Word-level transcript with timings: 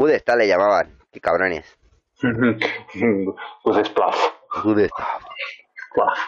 Good 0.00 0.12
está 0.12 0.34
le 0.34 0.48
llamaban. 0.48 0.96
Qué 1.12 1.20
cabrones. 1.20 1.78
pues 3.62 3.86
Splash. 3.86 4.16
Good 4.64 4.78
está. 4.78 5.06
Splash. 5.90 6.18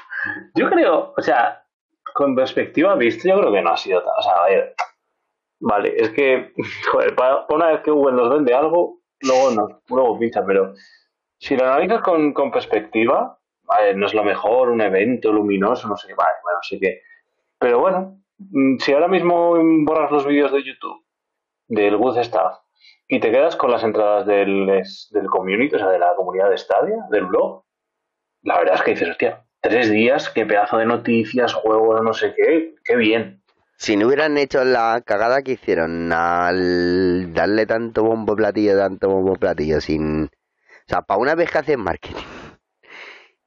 Yo 0.54 0.68
creo, 0.68 1.14
o 1.16 1.22
sea, 1.22 1.64
con 2.12 2.36
perspectiva 2.36 2.94
vista, 2.96 3.30
yo 3.30 3.40
creo 3.40 3.50
que 3.50 3.62
no 3.62 3.70
ha 3.70 3.76
sido 3.78 4.02
tan. 4.02 4.12
O 4.18 4.22
sea, 4.22 4.32
a 4.32 4.46
ver. 4.46 4.74
Vale, 5.60 5.94
es 5.96 6.10
que, 6.10 6.52
joder, 6.92 7.14
para, 7.14 7.46
una 7.48 7.68
vez 7.68 7.80
que 7.80 7.90
Google 7.90 8.16
nos 8.16 8.28
vende 8.28 8.52
algo, 8.52 9.00
luego 9.20 9.50
no, 9.52 9.80
luego 9.88 10.18
pincha, 10.18 10.44
pero 10.44 10.74
si 11.38 11.56
lo 11.56 11.64
analizas 11.64 12.02
con, 12.02 12.34
con 12.34 12.50
perspectiva, 12.50 13.38
vale, 13.62 13.94
no 13.94 14.04
es 14.04 14.12
lo 14.12 14.22
mejor, 14.22 14.68
un 14.68 14.82
evento 14.82 15.32
luminoso, 15.32 15.88
no 15.88 15.96
sé 15.96 16.08
qué, 16.08 16.14
vale, 16.14 16.34
bueno, 16.42 16.58
sí 16.60 16.78
que. 16.78 17.00
Pero 17.58 17.78
bueno, 17.78 18.20
mm, 18.36 18.76
si 18.80 18.92
ahora 18.92 19.08
mismo 19.08 19.54
borras 19.86 20.10
los 20.10 20.26
vídeos 20.26 20.52
de 20.52 20.62
YouTube 20.62 21.02
del 21.68 21.96
Good 21.96 22.18
Staff 22.18 22.61
y 23.12 23.20
te 23.20 23.30
quedas 23.30 23.56
con 23.56 23.70
las 23.70 23.84
entradas 23.84 24.24
del, 24.26 24.64
del 24.66 25.26
community, 25.26 25.74
o 25.74 25.78
sea, 25.78 25.90
de 25.90 25.98
la 25.98 26.14
comunidad 26.16 26.48
de 26.48 26.56
Stadia, 26.56 26.96
del 27.10 27.26
blog, 27.26 27.62
la 28.40 28.56
verdad 28.56 28.76
es 28.76 28.82
que 28.82 28.92
dices, 28.92 29.10
hostia, 29.10 29.44
tres 29.60 29.90
días, 29.90 30.30
qué 30.30 30.46
pedazo 30.46 30.78
de 30.78 30.86
noticias, 30.86 31.52
juegos, 31.52 32.00
no 32.00 32.14
sé 32.14 32.32
qué, 32.34 32.74
qué 32.82 32.96
bien. 32.96 33.42
Si 33.76 33.98
no 33.98 34.06
hubieran 34.06 34.38
hecho 34.38 34.64
la 34.64 35.02
cagada 35.04 35.42
que 35.42 35.52
hicieron 35.52 36.10
al 36.10 37.34
darle 37.34 37.66
tanto 37.66 38.02
bombo 38.02 38.34
platillo, 38.34 38.78
tanto 38.78 39.10
bombo 39.10 39.34
platillo, 39.34 39.82
sin... 39.82 40.24
O 40.24 40.88
sea, 40.88 41.02
para 41.02 41.20
una 41.20 41.34
vez 41.34 41.50
que 41.50 41.58
haces 41.58 41.76
marketing. 41.76 42.16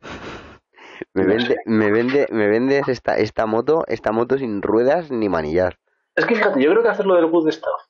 Me 1.16 1.26
vende, 1.26 1.58
me 1.66 1.92
vende, 1.92 2.28
me 2.30 2.48
vendes 2.48 2.88
esta, 2.88 3.18
esta 3.18 3.46
moto, 3.46 3.84
esta 3.88 4.12
moto 4.12 4.38
sin 4.38 4.62
ruedas 4.62 5.12
ni 5.12 5.28
manillar. 5.28 5.80
Es 6.14 6.26
que 6.26 6.36
fíjate, 6.36 6.62
yo 6.62 6.72
creo 6.72 6.84
que 6.84 6.90
hacer 6.90 7.06
lo 7.06 7.16
del 7.16 7.28
Good 7.28 7.52
Stuff, 7.52 7.82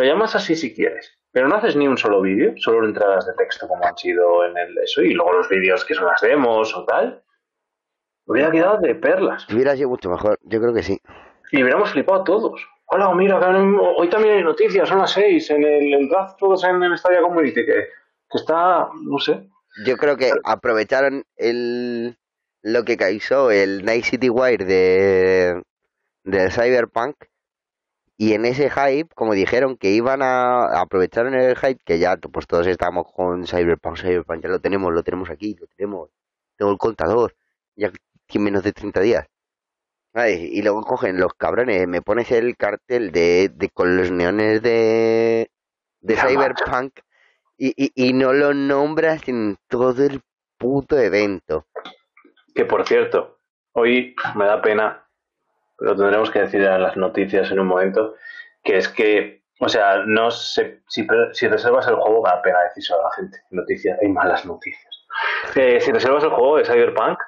lo 0.00 0.06
llamas 0.06 0.34
así 0.34 0.56
si 0.56 0.74
quieres, 0.74 1.18
pero 1.30 1.46
no 1.46 1.56
haces 1.56 1.76
ni 1.76 1.86
un 1.86 1.98
solo 1.98 2.22
vídeo, 2.22 2.54
solo 2.56 2.86
entradas 2.86 3.26
de 3.26 3.34
texto 3.34 3.68
como 3.68 3.84
han 3.84 3.96
sido 3.98 4.46
en 4.46 4.56
el 4.56 4.78
eso, 4.78 5.02
y 5.02 5.12
luego 5.12 5.34
los 5.34 5.48
vídeos 5.48 5.84
que 5.84 5.94
son 5.94 6.06
las 6.06 6.20
demos 6.22 6.74
o 6.74 6.86
tal, 6.86 7.22
hubiera 8.24 8.50
quedado 8.50 8.78
de 8.78 8.94
perlas. 8.94 9.46
Hubiera 9.52 9.76
sido 9.76 9.90
mucho 9.90 10.08
mejor, 10.08 10.38
yo 10.42 10.58
creo 10.58 10.72
que 10.72 10.82
sí. 10.82 10.98
Y 11.52 11.62
hubiéramos 11.62 11.90
flipado 11.90 12.24
todos. 12.24 12.66
Hola, 12.86 13.12
mira, 13.14 13.38
hoy 13.38 14.08
también 14.08 14.38
hay 14.38 14.42
noticias, 14.42 14.88
son 14.88 14.98
las 14.98 15.12
seis, 15.12 15.50
en 15.50 15.62
el, 15.62 15.92
el 15.92 16.08
draft 16.08 16.38
todos 16.38 16.64
en 16.64 16.82
el 16.82 16.96
Stadia 16.96 17.20
Community, 17.20 17.66
que, 17.66 17.88
que 18.30 18.38
está, 18.38 18.88
no 19.04 19.18
sé, 19.18 19.48
Yo 19.84 19.96
creo 19.98 20.16
que 20.16 20.32
aprovecharon 20.44 21.24
el 21.36 22.16
lo 22.62 22.84
que 22.84 22.96
causó 22.96 23.50
el 23.50 23.84
Night 23.84 24.04
City 24.04 24.28
Wire 24.28 24.64
de, 24.64 25.62
de 26.24 26.50
Cyberpunk 26.50 27.16
y 28.20 28.34
en 28.34 28.44
ese 28.44 28.68
hype, 28.68 29.08
como 29.14 29.32
dijeron 29.32 29.78
que 29.78 29.92
iban 29.92 30.20
a 30.20 30.78
aprovecharon 30.82 31.32
el 31.32 31.56
hype 31.56 31.80
que 31.86 31.98
ya 31.98 32.18
pues 32.18 32.46
todos 32.46 32.66
estamos 32.66 33.06
con 33.14 33.46
Cyberpunk, 33.46 33.96
Cyberpunk, 33.96 34.42
ya 34.42 34.50
lo 34.50 34.60
tenemos, 34.60 34.92
lo 34.92 35.02
tenemos 35.02 35.30
aquí, 35.30 35.56
lo 35.58 35.66
tenemos, 35.68 36.10
tengo 36.58 36.70
el 36.70 36.76
contador, 36.76 37.34
ya 37.76 37.90
tiene 38.26 38.44
menos 38.44 38.62
de 38.62 38.72
30 38.74 39.00
días. 39.00 39.26
Ay, 40.12 40.50
y 40.52 40.60
luego 40.60 40.82
cogen 40.82 41.18
los 41.18 41.32
cabrones, 41.32 41.88
me 41.88 42.02
pones 42.02 42.30
el 42.30 42.58
cartel 42.58 43.10
de, 43.10 43.48
de 43.54 43.70
con 43.70 43.96
los 43.96 44.10
neones 44.10 44.60
de, 44.60 45.50
de 46.02 46.14
Ya, 46.14 46.28
Cyberpunk 46.28 47.00
y, 47.56 47.72
y, 47.74 47.92
y 47.94 48.12
no 48.12 48.34
lo 48.34 48.52
nombras 48.52 49.26
en 49.28 49.56
todo 49.66 50.04
el 50.04 50.20
puto 50.58 50.98
evento. 50.98 51.66
que 52.54 52.66
por 52.66 52.86
cierto, 52.86 53.38
hoy 53.72 54.14
me 54.34 54.44
da 54.44 54.60
pena, 54.60 55.08
pero 55.80 55.96
tendremos 55.96 56.30
que 56.30 56.40
decir 56.40 56.60
en 56.60 56.82
las 56.82 56.96
noticias 56.96 57.50
en 57.50 57.58
un 57.58 57.66
momento, 57.66 58.14
que 58.62 58.76
es 58.76 58.88
que, 58.88 59.44
o 59.58 59.68
sea, 59.68 60.04
no 60.06 60.30
sé, 60.30 60.82
si, 60.88 61.06
si 61.32 61.48
reservas 61.48 61.88
el 61.88 61.94
juego, 61.94 62.22
me 62.22 62.28
da 62.28 62.42
pena 62.42 62.58
decirlo 62.64 63.00
a 63.00 63.04
la 63.04 63.10
gente. 63.16 63.38
Noticias, 63.50 63.98
hay 64.00 64.08
malas 64.08 64.44
noticias. 64.44 65.06
Eh, 65.56 65.80
si 65.80 65.90
reservas 65.90 66.22
el 66.24 66.30
juego 66.30 66.58
de 66.58 66.66
Cyberpunk, 66.66 67.18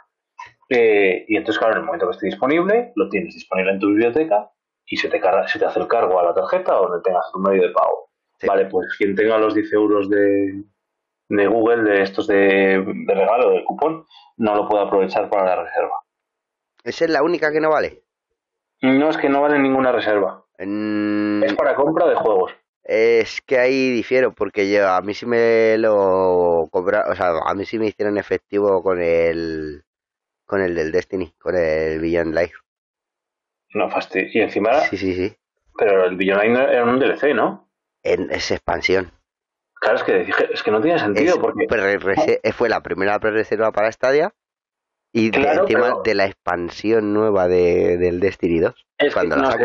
eh, 0.69 1.25
y 1.27 1.37
entonces, 1.37 1.59
claro, 1.59 1.75
en 1.75 1.81
el 1.81 1.87
momento 1.87 2.07
que 2.07 2.13
esté 2.13 2.27
disponible, 2.27 2.93
lo 2.95 3.09
tienes 3.09 3.35
disponible 3.35 3.73
en 3.73 3.79
tu 3.79 3.89
biblioteca 3.89 4.51
y 4.87 4.97
se 4.99 5.09
te, 5.09 5.19
carga, 5.19 5.49
se 5.49 5.59
te 5.59 5.65
hace 5.65 5.81
el 5.81 5.89
cargo 5.89 6.21
a 6.21 6.25
la 6.25 6.35
tarjeta 6.35 6.79
o 6.79 6.89
donde 6.89 7.03
tengas 7.03 7.25
tu 7.33 7.39
medio 7.39 7.63
de 7.63 7.71
pago. 7.71 8.11
Sí. 8.39 8.47
Vale, 8.47 8.67
pues 8.67 8.95
quien 8.99 9.15
tenga 9.15 9.39
los 9.39 9.55
10 9.55 9.73
euros 9.73 10.11
de, 10.11 10.63
de 11.29 11.47
Google, 11.47 11.83
de 11.85 12.03
estos 12.03 12.27
de, 12.27 12.85
de 12.85 13.15
regalo, 13.15 13.51
de 13.51 13.65
cupón, 13.65 14.07
no 14.37 14.55
lo 14.55 14.69
puede 14.69 14.85
aprovechar 14.85 15.31
para 15.31 15.45
la 15.45 15.65
reserva. 15.65 16.03
Esa 16.85 17.05
es 17.05 17.11
la 17.11 17.23
única 17.23 17.51
que 17.53 17.61
no 17.61 17.71
vale. 17.71 18.03
No 18.83 19.11
es 19.11 19.17
que 19.17 19.29
no 19.29 19.41
vale 19.41 19.59
ninguna 19.59 19.93
reserva. 19.93 20.45
Mm, 20.59 21.45
Es 21.45 21.55
para 21.55 21.75
compra 21.75 22.07
de 22.07 22.15
juegos. 22.15 22.53
es 22.85 23.41
que 23.43 23.59
ahí 23.59 23.91
difiero, 23.91 24.33
porque 24.35 24.71
yo 24.71 24.89
a 24.89 25.01
mí 25.03 25.15
sí 25.15 25.25
me 25.27 25.77
lo 25.79 26.69
cobra, 26.71 27.07
o 27.09 27.15
sea, 27.15 27.33
a 27.47 27.55
mí 27.55 27.65
sí 27.65 27.79
me 27.79 27.87
hicieron 27.87 28.19
efectivo 28.19 28.83
con 28.83 29.01
el 29.01 29.85
con 30.47 30.61
el 30.61 30.75
del 30.75 30.93
Destiny, 30.93 31.33
con 31.41 31.57
el 31.57 32.01
Beyond 32.01 32.35
Life. 32.35 32.55
No 33.75 33.89
fastidio. 33.89 34.29
Y 34.35 34.41
encima, 34.43 34.81
Sí, 34.81 34.97
sí, 34.99 35.15
sí. 35.15 35.35
pero 35.79 36.05
el 36.05 36.17
Billionaire 36.17 36.73
era 36.75 36.85
un 36.85 36.99
DLC, 36.99 37.35
¿no? 37.35 37.71
En 38.03 38.31
esa 38.31 38.55
expansión. 38.55 39.13
Claro, 39.81 39.97
es 39.97 40.03
que, 40.05 40.31
es 40.53 40.63
que 40.63 40.71
no 40.71 40.81
tiene 40.81 40.99
sentido 40.99 41.35
Es 41.35 41.41
porque 41.41 41.67
fue 42.53 42.69
la 42.69 42.83
primera 42.83 43.19
pre-reserva 43.19 43.73
para 43.73 43.91
Stadia 43.91 44.35
y 45.13 45.31
de- 45.31 45.41
Claro, 45.41 45.65
pero- 45.67 46.03
de 46.05 46.15
la 46.15 46.27
expansión 46.27 47.13
nueva 47.13 47.49
de, 47.49 47.99
del 47.99 48.19
Destiny 48.21 48.61
2. 48.61 48.75
es, 48.99 49.15
que, 49.15 49.27
no 49.27 49.51
es, 49.51 49.57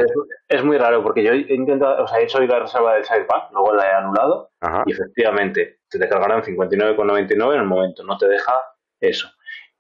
es 0.50 0.63
muy 0.63 0.78
raro 0.78 1.03
porque 1.03 1.24
yo 1.24 1.31
he 1.31 1.53
intentado, 1.53 2.03
o 2.03 2.08
sea, 2.08 2.19
he 2.19 2.24
hecho 2.24 2.40
hoy 2.40 2.47
la 2.47 2.59
reserva 2.59 2.96
del 2.96 3.06
Cyberpunk, 3.06 3.52
luego 3.52 3.74
la 3.75 3.88
he 3.88 3.94
anulado 3.94 4.52
Ajá. 4.62 4.84
y 4.86 4.91
efectivamente 4.94 5.80
se 5.90 6.00
te 6.00 6.09
cargarán 6.09 6.41
59,99 6.44 7.53
en 7.53 7.59
el 7.62 7.66
momento, 7.68 8.03
no 8.03 8.18
te 8.18 8.28
deja 8.28 8.53
eso. 9.00 9.30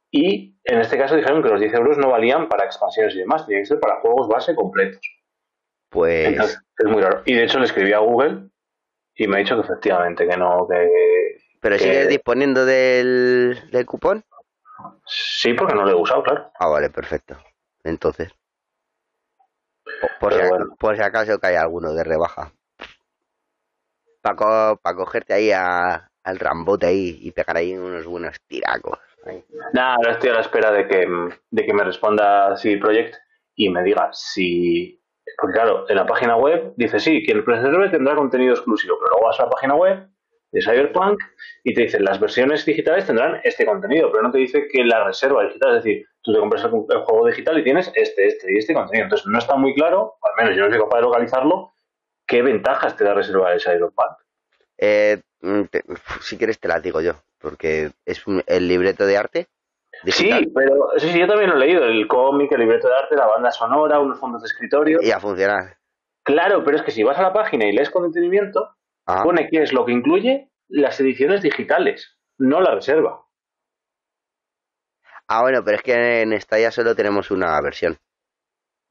Y 0.09 0.57
en 0.63 0.79
este 0.79 0.97
caso 0.97 1.15
dijeron 1.15 1.43
que 1.43 1.49
los 1.49 1.59
10 1.59 1.73
euros 1.73 1.97
no 1.97 2.09
valían 2.11 2.47
para 2.47 2.65
expansiones 2.65 3.13
y 3.15 3.19
demás, 3.19 3.45
tenía 3.45 3.61
que 3.61 3.65
ser 3.65 3.79
para 3.79 3.99
juegos 3.99 4.27
base 4.29 4.55
completos. 4.55 5.01
Pues 5.89 6.27
Entonces, 6.27 6.59
es 6.77 6.85
muy 6.89 7.01
raro. 7.01 7.21
Y 7.25 7.33
de 7.33 7.43
hecho 7.43 7.59
le 7.59 7.65
escribí 7.65 7.91
a 7.93 7.99
Google 7.99 8.49
y 9.15 9.27
me 9.27 9.37
ha 9.37 9.39
dicho 9.39 9.55
que 9.55 9.61
efectivamente 9.61 10.27
que 10.27 10.37
no, 10.37 10.65
que 10.69 10.87
pero 11.59 11.75
que- 11.77 11.83
sigues 11.83 12.07
disponiendo 12.09 12.65
del, 12.65 13.57
del 13.71 13.85
cupón? 13.85 14.23
Sí, 15.05 15.53
porque 15.53 15.73
no 15.75 15.83
lo 15.83 15.91
he 15.91 15.95
usado, 15.95 16.23
claro. 16.23 16.51
Ah, 16.59 16.67
vale, 16.67 16.89
perfecto. 16.89 17.37
Entonces. 17.83 18.31
Por, 20.19 20.33
si, 20.33 20.39
bueno. 20.47 20.75
por 20.77 20.95
si 20.95 21.01
acaso 21.01 21.39
que 21.39 21.47
hay 21.47 21.55
alguno 21.55 21.93
de 21.93 22.03
rebaja. 22.03 22.51
Para 24.21 24.95
cogerte 24.95 25.33
ahí 25.33 25.51
a- 25.51 26.09
al 26.23 26.39
rambote 26.39 26.87
ahí 26.87 27.19
y 27.21 27.31
pegar 27.31 27.55
ahí 27.57 27.73
unos 27.73 28.05
buenos 28.05 28.35
tiracos. 28.47 28.99
Nada, 29.73 29.95
ahora 29.95 30.11
estoy 30.11 30.29
a 30.29 30.33
la 30.33 30.41
espera 30.41 30.71
de 30.71 30.87
que, 30.87 31.07
de 31.49 31.65
que 31.65 31.73
me 31.73 31.83
responda 31.83 32.55
CD 32.57 32.77
Projekt 32.77 33.15
y 33.55 33.69
me 33.69 33.83
diga 33.83 34.09
si. 34.11 35.01
Porque 35.37 35.53
claro, 35.53 35.85
en 35.89 35.95
la 35.95 36.05
página 36.05 36.35
web 36.35 36.73
dice 36.75 36.99
sí, 36.99 37.23
quien 37.25 37.45
reserve 37.45 37.89
tendrá 37.89 38.15
contenido 38.15 38.53
exclusivo, 38.53 38.97
pero 38.99 39.11
luego 39.11 39.27
vas 39.27 39.39
a 39.39 39.43
la 39.43 39.49
página 39.49 39.75
web 39.75 40.09
de 40.57 40.71
Cyberpunk 40.71 41.19
y 41.63 41.73
te 41.73 41.81
dicen 41.81 42.03
las 42.03 42.19
versiones 42.19 42.65
digitales 42.65 43.05
tendrán 43.05 43.39
este 43.43 43.65
contenido, 43.65 44.11
pero 44.11 44.23
no 44.23 44.31
te 44.31 44.39
dice 44.39 44.67
que 44.71 44.83
la 44.83 45.03
reserva 45.05 45.43
digital, 45.43 45.77
es 45.77 45.83
decir, 45.83 46.05
tú 46.21 46.33
te 46.33 46.39
compras 46.39 46.63
el, 46.63 46.71
el 46.89 47.03
juego 47.03 47.27
digital 47.27 47.59
y 47.59 47.63
tienes 47.63 47.91
este, 47.95 48.27
este 48.27 48.53
y 48.53 48.57
este 48.57 48.73
contenido. 48.73 49.03
Entonces 49.05 49.27
no 49.27 49.37
está 49.39 49.55
muy 49.55 49.73
claro, 49.75 50.15
al 50.21 50.43
menos 50.43 50.57
yo 50.57 50.65
no 50.65 50.69
soy 50.71 50.79
capaz 50.79 50.97
de 50.97 51.01
localizarlo, 51.03 51.71
qué 52.25 52.41
ventajas 52.41 52.95
te 52.95 53.03
da 53.03 53.13
reserva 53.13 53.51
de 53.51 53.59
Cyberpunk. 53.59 54.17
Eh, 54.77 55.21
mm, 55.41 55.63
te- 55.71 55.83
si 56.21 56.37
quieres 56.37 56.59
te 56.59 56.67
las 56.67 56.81
digo 56.83 57.01
yo, 57.01 57.13
porque 57.39 57.91
es 58.05 58.25
un- 58.27 58.43
el 58.47 58.67
libreto 58.67 59.05
de 59.05 59.17
arte. 59.17 59.47
digital 60.03 60.39
Sí, 60.43 60.51
pero 60.53 60.89
sí, 60.97 61.09
sí, 61.11 61.19
yo 61.19 61.27
también 61.27 61.49
lo 61.49 61.55
he 61.55 61.59
leído, 61.59 61.83
el 61.83 62.07
cómic, 62.07 62.51
el 62.51 62.59
libreto 62.59 62.87
de 62.87 62.93
arte, 62.95 63.15
la 63.15 63.25
banda 63.27 63.51
sonora, 63.51 63.99
unos 63.99 64.19
fondos 64.19 64.41
de 64.43 64.47
escritorio. 64.47 64.99
Y 65.01 65.09
a 65.11 65.19
funcionar. 65.19 65.77
Claro, 66.23 66.63
pero 66.63 66.77
es 66.77 66.83
que 66.83 66.91
si 66.91 67.03
vas 67.03 67.17
a 67.17 67.21
la 67.23 67.33
página 67.33 67.65
y 67.65 67.71
lees 67.71 67.89
con 67.89 68.03
detenimiento, 68.03 68.75
Ajá. 69.07 69.23
pone 69.23 69.49
que 69.49 69.63
es 69.63 69.73
lo 69.73 69.85
que 69.85 69.93
incluye 69.93 70.51
las 70.67 70.99
ediciones 70.99 71.41
digitales, 71.41 72.17
no 72.37 72.59
la 72.61 72.75
reserva. 72.75 73.25
Ah, 75.27 75.41
bueno, 75.41 75.63
pero 75.63 75.77
es 75.77 75.83
que 75.83 76.21
en 76.21 76.33
esta 76.33 76.59
ya 76.59 76.71
solo 76.71 76.95
tenemos 76.95 77.31
una 77.31 77.59
versión. 77.61 77.97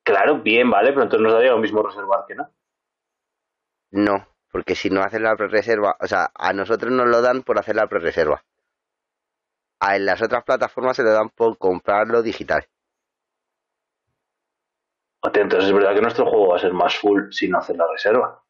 Claro, 0.02 0.40
bien, 0.42 0.70
vale, 0.70 0.90
pero 0.90 1.02
entonces 1.02 1.22
nos 1.22 1.32
daría 1.32 1.52
lo 1.52 1.58
mismo 1.58 1.82
reservar 1.82 2.24
que 2.26 2.34
no. 2.34 2.50
No, 3.90 4.28
porque 4.50 4.74
si 4.74 4.90
no 4.90 5.00
haces 5.00 5.20
la 5.20 5.36
pre-reserva, 5.36 5.96
o 6.00 6.06
sea, 6.06 6.30
a 6.34 6.52
nosotros 6.52 6.92
nos 6.92 7.08
lo 7.08 7.22
dan 7.22 7.42
por 7.42 7.58
hacer 7.58 7.76
la 7.76 7.86
pre-reserva. 7.86 8.44
A 9.80 9.96
en 9.96 10.06
las 10.06 10.22
otras 10.22 10.44
plataformas 10.44 10.96
se 10.96 11.02
lo 11.02 11.12
dan 11.12 11.30
por 11.30 11.58
comprarlo 11.58 12.22
digital. 12.22 12.66
Entonces 15.22 15.68
es 15.68 15.74
verdad 15.74 15.94
que 15.94 16.00
nuestro 16.00 16.26
juego 16.26 16.48
va 16.48 16.56
a 16.56 16.60
ser 16.60 16.72
más 16.72 16.96
full 16.96 17.30
sin 17.30 17.54
hacer 17.54 17.76
la 17.76 17.86
reserva. 17.90 18.45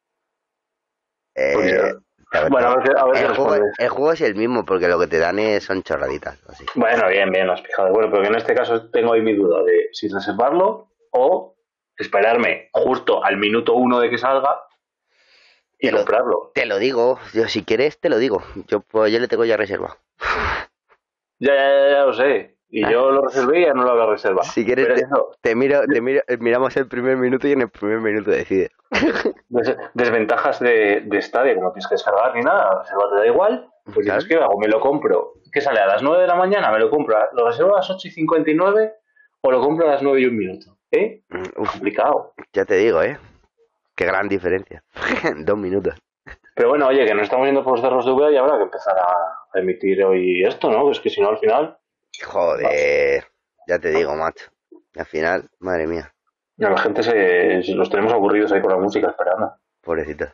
Eh, 1.37 1.53
ya. 1.71 1.93
pero 2.31 2.49
Bueno, 2.49 2.67
a 2.69 2.75
ver, 2.77 2.83
qué- 2.89 2.99
a 2.99 3.05
ver 3.05 3.13
qué 3.13 3.19
el, 3.21 3.27
juego, 3.35 3.49
respondes. 3.51 3.75
el 3.77 3.89
juego 3.89 4.11
es 4.13 4.21
el 4.21 4.35
mismo, 4.35 4.65
porque 4.65 4.87
lo 4.87 4.99
que 4.99 5.07
te 5.07 5.19
dan 5.19 5.37
es, 5.39 5.63
son 5.63 5.83
chorraditas. 5.83 6.39
Así. 6.49 6.65
Bueno, 6.75 7.07
bien, 7.09 7.31
bien, 7.31 7.49
has 7.49 7.61
fijado. 7.61 7.91
Bueno, 7.93 8.09
pero 8.09 8.23
que 8.23 8.27
en 8.29 8.35
este 8.35 8.55
caso 8.55 8.89
tengo 8.89 9.13
ahí 9.13 9.21
mi 9.21 9.33
duda 9.35 9.63
de 9.63 9.89
si 9.93 10.07
reservarlo 10.09 10.89
o 11.11 11.55
esperarme 11.95 12.69
justo 12.73 13.23
al 13.23 13.37
minuto 13.37 13.73
uno 13.75 13.99
de 13.99 14.09
que 14.09 14.17
salga 14.17 14.61
y 15.79 15.87
Te 15.87 15.91
lo- 15.91 15.99
comprarlo. 15.99 16.51
Te 16.55 16.65
lo 16.65 16.79
digo, 16.79 17.19
yo 17.33 17.47
si 17.47 17.63
quieres 17.63 17.99
te 17.99 18.09
lo 18.09 18.17
digo. 18.17 18.43
Yo 18.67 18.81
pues 18.81 19.11
yo 19.13 19.19
le 19.19 19.27
tengo 19.27 19.45
ya 19.45 19.55
reserva. 19.57 19.97
Ya, 21.39 21.53
ya, 21.53 21.69
ya, 21.69 21.89
ya 21.91 22.05
lo 22.05 22.13
sé. 22.13 22.56
Y 22.69 22.83
Ah. 22.83 22.91
yo 22.91 23.11
lo 23.11 23.21
reservé 23.21 23.61
y 23.61 23.65
ya 23.65 23.73
no 23.73 23.83
lo 23.83 23.91
había 23.91 24.07
reservado. 24.07 24.43
Si 24.43 24.65
quieres 24.65 24.87
te- 24.87 24.93
eso, 25.05 25.31
Te 25.41 25.55
miro, 25.55 25.81
te 25.87 26.01
miro, 26.01 26.21
eh, 26.27 26.37
miramos 26.37 26.75
el 26.77 26.87
primer 26.87 27.15
minuto 27.17 27.47
y 27.47 27.53
en 27.53 27.61
el 27.61 27.69
primer 27.69 27.99
minuto 27.99 28.29
decides. 28.31 28.71
des- 29.49 29.77
desventajas 29.93 30.59
de, 30.59 31.01
de 31.05 31.21
Stadia, 31.21 31.53
que 31.53 31.61
no 31.61 31.71
tienes 31.71 31.87
que 31.87 31.95
descargar 31.95 32.35
ni 32.35 32.41
nada, 32.41 32.69
la 32.73 32.79
reserva 32.81 33.03
te 33.11 33.15
da 33.19 33.25
igual. 33.27 33.69
Pues 33.93 34.05
dices, 34.05 34.25
¿qué 34.27 34.35
hago? 34.35 34.57
Me 34.59 34.67
lo 34.67 34.81
compro. 34.81 35.33
¿Qué 35.51 35.61
sale? 35.61 35.79
A 35.79 35.87
las 35.87 36.03
9 36.03 36.21
de 36.23 36.27
la 36.27 36.35
mañana 36.35 36.69
me 36.71 36.79
lo 36.79 36.89
compro. 36.89 37.17
¿Lo 37.31 37.47
reservo 37.47 37.73
a 37.73 37.77
las 37.77 37.89
8 37.89 38.07
y 38.09 38.11
59 38.11 38.93
o 39.41 39.51
lo 39.51 39.61
compro 39.61 39.87
a 39.87 39.91
las 39.91 40.03
9 40.03 40.19
y 40.21 40.25
un 40.25 40.35
minuto? 40.37 40.77
¿Eh? 40.91 41.23
Mm, 41.29 41.61
Uf, 41.61 41.71
Complicado. 41.71 42.33
ya 42.51 42.65
te 42.65 42.75
digo, 42.75 43.01
¿eh? 43.01 43.17
Qué 43.95 44.05
gran 44.05 44.27
diferencia. 44.27 44.83
Dos 45.37 45.57
minutos. 45.57 45.95
Pero 46.53 46.69
bueno, 46.69 46.87
oye, 46.87 47.05
que 47.05 47.13
no 47.13 47.21
estamos 47.21 47.45
yendo 47.45 47.63
por 47.63 47.73
los 47.73 47.81
cerros 47.81 48.05
de 48.05 48.11
Úbeda 48.11 48.31
y 48.31 48.35
habrá 48.37 48.57
que 48.57 48.63
empezar 48.63 48.95
a 48.97 49.57
emitir 49.59 50.03
hoy 50.03 50.43
esto, 50.43 50.69
¿no? 50.69 50.91
Es 50.91 50.99
que 50.99 51.09
si 51.09 51.21
no, 51.21 51.29
al 51.29 51.37
final, 51.37 51.77
Joder, 52.25 53.25
ya 53.67 53.79
te 53.79 53.89
digo, 53.89 54.15
macho. 54.15 54.49
Al 54.95 55.05
final, 55.05 55.49
madre 55.59 55.87
mía, 55.87 56.13
a 56.65 56.69
la 56.71 56.77
gente 56.79 57.03
se, 57.03 57.61
los 57.75 57.89
tenemos 57.89 58.13
aburridos 58.13 58.51
ahí 58.51 58.61
con 58.61 58.71
la 58.71 58.77
música 58.77 59.09
esperando. 59.09 59.53
pobrecitos. 59.81 60.29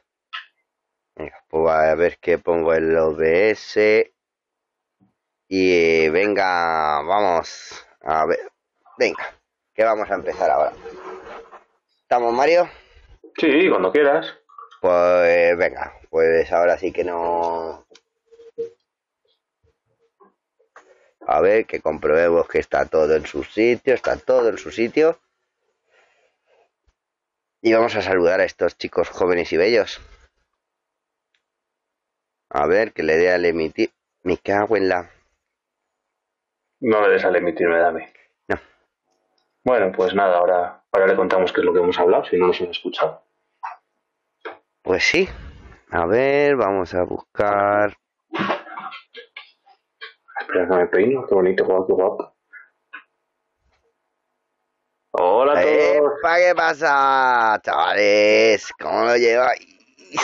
Venga, 1.16 1.44
pues 1.50 1.74
a 1.74 1.96
ver 1.96 2.18
qué 2.20 2.38
pongo 2.38 2.74
el 2.74 2.98
OBS. 2.98 3.78
Y 5.50 6.10
venga, 6.10 7.02
vamos 7.04 7.86
a 8.02 8.26
ver. 8.26 8.40
Venga, 8.98 9.36
que 9.74 9.84
vamos 9.84 10.10
a 10.10 10.16
empezar 10.16 10.50
ahora. 10.50 10.72
¿Estamos, 12.02 12.34
Mario? 12.34 12.70
Sí, 13.38 13.70
cuando 13.70 13.92
quieras. 13.92 14.34
Pues 14.82 15.58
venga, 15.58 15.94
pues 16.10 16.52
ahora 16.52 16.78
sí 16.78 16.92
que 16.92 17.04
no. 17.04 17.86
A 21.26 21.42
ver, 21.42 21.66
que 21.66 21.82
comprobemos 21.82 22.48
que 22.48 22.60
está 22.60 22.86
todo 22.86 23.16
en 23.16 23.26
su 23.26 23.44
sitio, 23.44 23.94
está 23.94 24.18
todo 24.18 24.50
en 24.50 24.58
su 24.58 24.72
sitio. 24.72 25.20
Y 27.62 27.74
vamos 27.74 27.96
a 27.96 28.02
saludar 28.02 28.42
a 28.42 28.44
estos 28.44 28.78
chicos 28.78 29.10
jóvenes 29.10 29.54
y 29.54 29.58
bellos. 29.58 30.02
A 32.50 32.68
ver, 32.68 32.92
que 32.92 33.04
le 33.04 33.16
dé 33.16 33.32
al 33.32 33.46
emitir. 33.46 33.92
Me 34.24 34.38
cago 34.38 34.78
en 34.78 34.90
la. 34.90 35.10
No 36.82 37.02
le 37.02 37.14
des 37.14 37.24
al 37.24 37.36
emitirme, 37.36 37.80
dame. 37.80 38.14
No. 38.48 38.60
Bueno, 39.64 39.92
pues 39.96 40.14
nada, 40.14 40.38
ahora, 40.38 40.84
ahora 40.92 41.08
le 41.08 41.16
contamos 41.16 41.54
qué 41.54 41.62
es 41.62 41.66
lo 41.66 41.74
que 41.74 41.80
hemos 41.80 41.98
hablado, 41.98 42.26
si 42.26 42.38
no 42.38 42.48
nos 42.48 42.60
han 42.60 42.68
escuchado. 42.68 43.24
Pues 44.82 45.04
sí. 45.06 45.30
A 45.90 46.06
ver, 46.06 46.58
vamos 46.58 46.94
a 46.94 47.04
buscar. 47.04 47.96
Me 50.54 50.88
peino, 50.88 51.26
qué 51.28 51.34
bonito, 51.36 51.66
guapo, 51.66 51.88
qué 51.88 51.94
guapo. 51.94 52.36
Hola 55.12 55.54
a 55.54 55.62
todos. 55.62 56.14
¡Epa! 56.20 56.36
¿Qué 56.38 56.54
pasa, 56.56 57.60
chavales? 57.64 58.72
¿Cómo 58.80 59.06
lo 59.06 59.18
lleváis? 59.18 59.68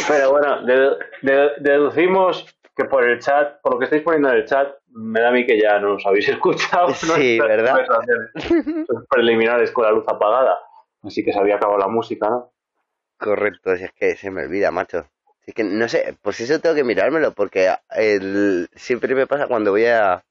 Pero 0.08 0.32
bueno, 0.32 0.62
dedu- 0.66 0.98
de- 1.24 1.52
deducimos 1.60 2.46
que 2.76 2.86
por 2.86 3.04
el 3.04 3.20
chat, 3.20 3.60
por 3.62 3.74
lo 3.74 3.80
que 3.80 3.86
estáis 3.86 4.04
poniendo 4.04 4.30
en 4.30 4.36
el 4.38 4.46
chat, 4.46 4.70
me 4.90 5.20
da 5.20 5.30
a 5.30 5.32
mí 5.32 5.46
que 5.46 5.60
ya 5.60 5.80
nos 5.80 6.06
habéis 6.06 6.30
escuchado. 6.30 6.90
Sí, 6.94 7.38
nuestras 7.38 7.48
¿verdad? 7.48 7.76
preliminares 9.10 9.72
con 9.72 9.86
la 9.86 9.92
luz 9.92 10.06
apagada. 10.08 10.60
Así 11.04 11.24
que 11.24 11.32
se 11.34 11.40
había 11.40 11.56
acabado 11.56 11.80
la 11.80 11.88
música, 11.88 12.30
¿no? 12.30 12.52
Correcto, 13.18 13.76
si 13.76 13.84
es 13.84 13.92
que 13.94 14.16
se 14.16 14.32
me 14.32 14.44
olvida, 14.46 14.70
macho. 14.72 15.08
Es 15.50 15.56
que 15.56 15.64
no 15.64 15.90
sé, 15.90 16.16
pues 16.22 16.40
eso 16.42 16.60
tengo 16.60 16.76
que 16.76 16.84
mirármelo, 16.84 17.34
porque 17.34 17.74
el, 17.96 18.70
siempre 18.76 19.16
me 19.16 19.26
pasa 19.26 19.48
cuando 19.48 19.72
voy 19.72 19.86
a 19.86 20.24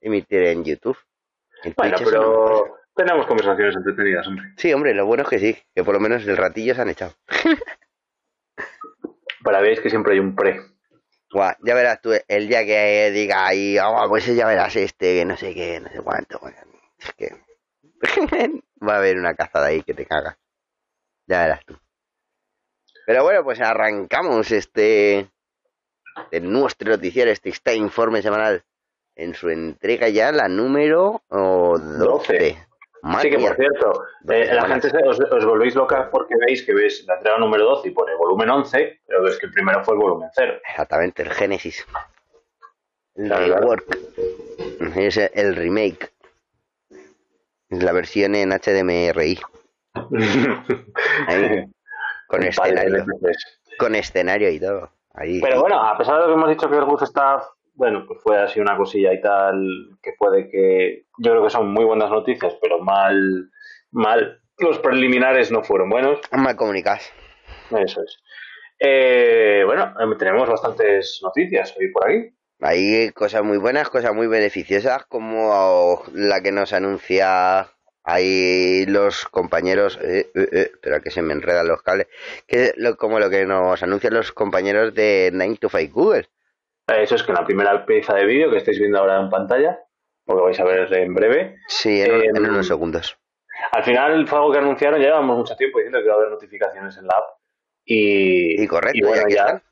emitir 0.00 0.42
en 0.46 0.64
YouTube. 0.64 0.98
En 1.62 1.74
Bueno, 1.76 1.96
Twitch 1.96 2.06
no 2.06 2.10
pero 2.10 2.76
tenemos 2.96 3.24
conversaciones 3.28 3.76
entretenidas, 3.76 4.26
hombre. 4.26 4.46
Sí, 4.56 4.72
hombre, 4.72 4.92
lo 4.92 5.06
bueno 5.06 5.22
es 5.22 5.28
que 5.28 5.38
sí, 5.38 5.56
que 5.72 5.84
por 5.84 5.94
lo 5.94 6.00
menos 6.00 6.26
el 6.26 6.36
ratillo 6.36 6.74
se 6.74 6.82
han 6.82 6.88
echado. 6.88 7.14
Para 9.44 9.60
veis 9.60 9.78
que 9.78 9.90
siempre 9.90 10.14
hay 10.14 10.18
un 10.18 10.34
pre. 10.34 10.60
Guau, 11.30 11.54
ya 11.64 11.74
verás 11.76 12.00
tú, 12.00 12.10
el 12.26 12.48
día 12.48 12.64
que 12.64 13.12
diga 13.12 13.46
ahí, 13.46 13.78
"Ah, 13.78 14.06
pues 14.08 14.26
ya 14.26 14.48
verás 14.48 14.74
este, 14.74 15.20
que 15.20 15.24
no 15.24 15.36
sé 15.36 15.54
qué, 15.54 15.78
no 15.78 15.88
sé 15.88 16.00
cuánto. 16.00 16.40
bueno, 16.40 16.56
es 16.98 17.12
que 17.12 17.30
va 18.84 18.94
a 18.94 18.98
haber 18.98 19.18
una 19.18 19.36
cazada 19.36 19.66
ahí 19.66 19.84
que 19.84 19.94
te 19.94 20.04
cagas. 20.04 20.36
Ya 21.28 21.42
verás 21.42 21.64
tú. 21.64 21.78
Pero 23.06 23.22
bueno, 23.22 23.44
pues 23.44 23.60
arrancamos 23.60 24.50
este 24.50 25.28
de 26.30 26.40
nuestro 26.40 26.90
noticiero, 26.90 27.30
este, 27.30 27.50
este 27.50 27.74
informe 27.74 28.22
semanal 28.22 28.62
en 29.16 29.34
su 29.34 29.48
entrega 29.50 30.08
ya, 30.08 30.32
la 30.32 30.48
número 30.48 31.22
oh, 31.28 31.78
12. 31.78 31.98
Doce. 31.98 32.66
Madre 33.02 33.22
Sí, 33.30 33.36
que 33.36 33.42
por 33.46 33.56
cierto, 33.56 34.04
eh, 34.30 34.54
la 34.54 34.66
gente 34.66 34.88
se- 34.88 35.06
os, 35.06 35.20
os 35.20 35.44
volvéis 35.44 35.74
locas 35.74 36.08
porque 36.10 36.34
veis 36.46 36.62
que 36.64 36.72
ves 36.72 37.04
la 37.06 37.16
entrega 37.16 37.36
número 37.36 37.64
12 37.64 37.88
y 37.88 37.90
pone 37.90 38.14
volumen 38.16 38.48
11, 38.48 39.00
pero 39.06 39.28
es 39.28 39.38
que 39.38 39.46
el 39.46 39.52
primero 39.52 39.84
fue 39.84 39.94
el 39.94 40.00
volumen 40.00 40.30
0. 40.34 40.54
Exactamente, 40.70 41.22
el 41.22 41.30
Génesis. 41.30 41.84
El 43.14 43.28
rework. 43.30 43.98
Es 44.96 45.16
el 45.18 45.54
remake. 45.54 46.12
Es 47.68 47.82
la 47.82 47.92
versión 47.92 48.34
en 48.36 48.50
HDMRI. 48.52 49.38
Ahí, 51.26 51.64
con 52.26 52.42
escenario. 52.42 53.04
Con 53.78 53.94
escenario 53.94 54.50
y 54.50 54.60
todo. 54.60 54.90
Ahí. 55.14 55.40
Pero 55.40 55.60
bueno, 55.60 55.80
a 55.80 55.96
pesar 55.96 56.20
de 56.20 56.26
que 56.26 56.32
hemos 56.32 56.48
dicho 56.48 56.68
que 56.68 56.76
el 56.76 56.84
Good 56.84 57.04
Stuff, 57.04 57.42
bueno, 57.74 58.04
pues 58.06 58.20
fue 58.22 58.40
así 58.40 58.60
una 58.60 58.76
cosilla 58.76 59.12
y 59.12 59.20
tal, 59.20 59.66
que 60.02 60.12
puede 60.18 60.48
que. 60.48 61.06
Yo 61.18 61.32
creo 61.32 61.44
que 61.44 61.50
son 61.50 61.72
muy 61.72 61.84
buenas 61.84 62.10
noticias, 62.10 62.56
pero 62.60 62.80
mal. 62.80 63.50
mal. 63.90 64.40
Los 64.58 64.78
preliminares 64.78 65.50
no 65.50 65.62
fueron 65.62 65.90
buenos. 65.90 66.20
Mal 66.30 66.56
comunicadas. 66.56 67.12
Eso 67.70 68.02
es. 68.02 68.22
Eh, 68.78 69.62
bueno, 69.66 69.94
eh, 69.98 70.16
tenemos 70.18 70.48
bastantes 70.48 71.20
noticias 71.22 71.74
hoy 71.78 71.90
por 71.90 72.08
aquí. 72.08 72.34
Hay 72.60 73.10
cosas 73.12 73.42
muy 73.42 73.58
buenas, 73.58 73.88
cosas 73.88 74.14
muy 74.14 74.26
beneficiosas, 74.26 75.04
como 75.06 76.02
la 76.12 76.40
que 76.40 76.52
nos 76.52 76.72
anuncia 76.72 77.68
ahí 78.04 78.86
los 78.86 79.24
compañeros, 79.26 79.98
eh, 80.02 80.30
eh, 80.34 80.48
eh, 80.52 80.70
espera 80.72 81.00
que 81.00 81.10
se 81.10 81.22
me 81.22 81.32
enredan 81.32 81.66
los 81.68 81.82
cables, 81.82 82.06
que 82.46 82.72
lo, 82.76 82.96
como 82.96 83.18
lo 83.18 83.28
que 83.30 83.44
nos 83.46 83.82
anuncian 83.82 84.14
los 84.14 84.32
compañeros 84.32 84.94
de 84.94 85.30
9 85.32 85.56
to 85.60 85.68
5 85.68 85.92
Google. 85.92 86.28
Eso 86.86 87.14
es 87.14 87.22
que 87.22 87.32
en 87.32 87.36
la 87.36 87.44
primera 87.46 87.86
pieza 87.86 88.14
de 88.14 88.26
vídeo 88.26 88.50
que 88.50 88.58
estáis 88.58 88.78
viendo 88.78 88.98
ahora 88.98 89.18
en 89.20 89.30
pantalla, 89.30 89.78
porque 90.24 90.42
vais 90.42 90.60
a 90.60 90.64
ver 90.64 90.92
en 90.92 91.14
breve, 91.14 91.56
Sí, 91.68 92.02
en, 92.02 92.12
un- 92.14 92.22
en 92.36 92.50
unos 92.50 92.66
segundos. 92.66 93.18
al 93.72 93.84
final 93.84 94.28
fue 94.28 94.38
algo 94.38 94.52
que 94.52 94.58
anunciaron, 94.58 95.00
ya 95.00 95.06
llevamos 95.08 95.38
mucho 95.38 95.56
tiempo 95.56 95.78
diciendo 95.78 95.98
que 96.00 96.04
iba 96.04 96.14
a 96.14 96.18
haber 96.18 96.30
notificaciones 96.30 96.96
en 96.98 97.06
la 97.06 97.14
app. 97.16 97.24
Y, 97.86 98.62
Y 98.62 98.66
correcto, 98.66 98.98
y 98.98 99.02
bueno, 99.02 99.24
ya 99.28 99.46
que 99.58 99.62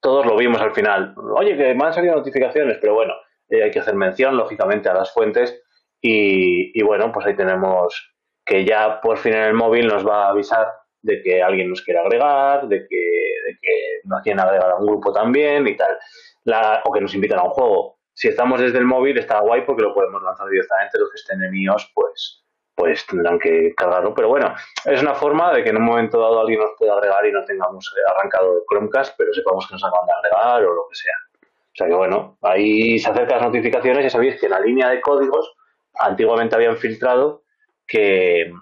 todos 0.00 0.26
lo 0.26 0.36
vimos 0.36 0.60
al 0.60 0.72
final. 0.72 1.14
Oye, 1.36 1.56
que 1.56 1.74
me 1.74 1.84
han 1.84 1.92
salido 1.94 2.14
notificaciones, 2.16 2.78
pero 2.80 2.94
bueno, 2.94 3.14
eh, 3.48 3.62
hay 3.64 3.70
que 3.70 3.78
hacer 3.80 3.94
mención, 3.94 4.36
lógicamente, 4.36 4.88
a 4.88 4.94
las 4.94 5.12
fuentes. 5.12 5.61
Y, 6.02 6.78
y 6.78 6.82
bueno, 6.82 7.10
pues 7.12 7.26
ahí 7.26 7.36
tenemos 7.36 8.12
que 8.44 8.64
ya 8.64 9.00
por 9.00 9.18
fin 9.18 9.34
en 9.34 9.44
el 9.44 9.54
móvil 9.54 9.86
nos 9.86 10.06
va 10.06 10.26
a 10.26 10.30
avisar 10.30 10.66
de 11.00 11.22
que 11.22 11.42
alguien 11.42 11.68
nos 11.68 11.82
quiere 11.82 12.00
agregar, 12.00 12.68
de 12.68 12.86
que, 12.86 12.96
de 12.96 13.58
que 13.60 14.00
nos 14.04 14.22
quieren 14.22 14.40
agregar 14.40 14.70
a 14.70 14.76
un 14.76 14.86
grupo 14.86 15.12
también 15.12 15.66
y 15.66 15.76
tal. 15.76 15.98
La, 16.44 16.82
o 16.84 16.92
que 16.92 17.00
nos 17.00 17.14
invitan 17.14 17.38
a 17.38 17.44
un 17.44 17.50
juego. 17.50 17.98
Si 18.14 18.28
estamos 18.28 18.60
desde 18.60 18.78
el 18.78 18.84
móvil 18.84 19.18
está 19.18 19.40
guay 19.40 19.62
porque 19.64 19.82
lo 19.82 19.94
podemos 19.94 20.22
lanzar 20.22 20.48
directamente. 20.48 20.98
Los 20.98 21.10
que 21.10 21.16
estén 21.16 21.42
en 21.42 21.54
iOS, 21.54 21.90
pues, 21.94 22.44
pues 22.74 23.06
tendrán 23.06 23.38
que 23.38 23.74
cargarlo. 23.74 24.14
Pero 24.14 24.28
bueno, 24.28 24.54
es 24.84 25.02
una 25.02 25.14
forma 25.14 25.52
de 25.52 25.64
que 25.64 25.70
en 25.70 25.76
un 25.76 25.84
momento 25.84 26.20
dado 26.20 26.40
alguien 26.40 26.60
nos 26.60 26.70
pueda 26.78 26.94
agregar 26.94 27.24
y 27.26 27.32
no 27.32 27.44
tengamos 27.44 27.92
eh, 27.96 28.12
arrancado 28.16 28.64
Chromecast, 28.68 29.14
pero 29.16 29.32
sepamos 29.32 29.66
que 29.66 29.74
nos 29.74 29.84
acaban 29.84 30.06
de 30.06 30.12
agregar 30.12 30.64
o 30.64 30.74
lo 30.74 30.88
que 30.88 30.96
sea. 30.96 31.14
O 31.42 31.74
sea 31.74 31.86
que 31.88 31.94
bueno, 31.94 32.36
ahí 32.42 32.98
se 32.98 33.10
acercan 33.10 33.38
las 33.38 33.46
notificaciones. 33.46 34.04
Ya 34.04 34.10
sabéis 34.10 34.38
que 34.38 34.46
en 34.46 34.52
la 34.52 34.60
línea 34.60 34.90
de 34.90 35.00
códigos 35.00 35.52
antiguamente 35.98 36.54
habían 36.54 36.76
filtrado 36.76 37.42
que, 37.86 38.52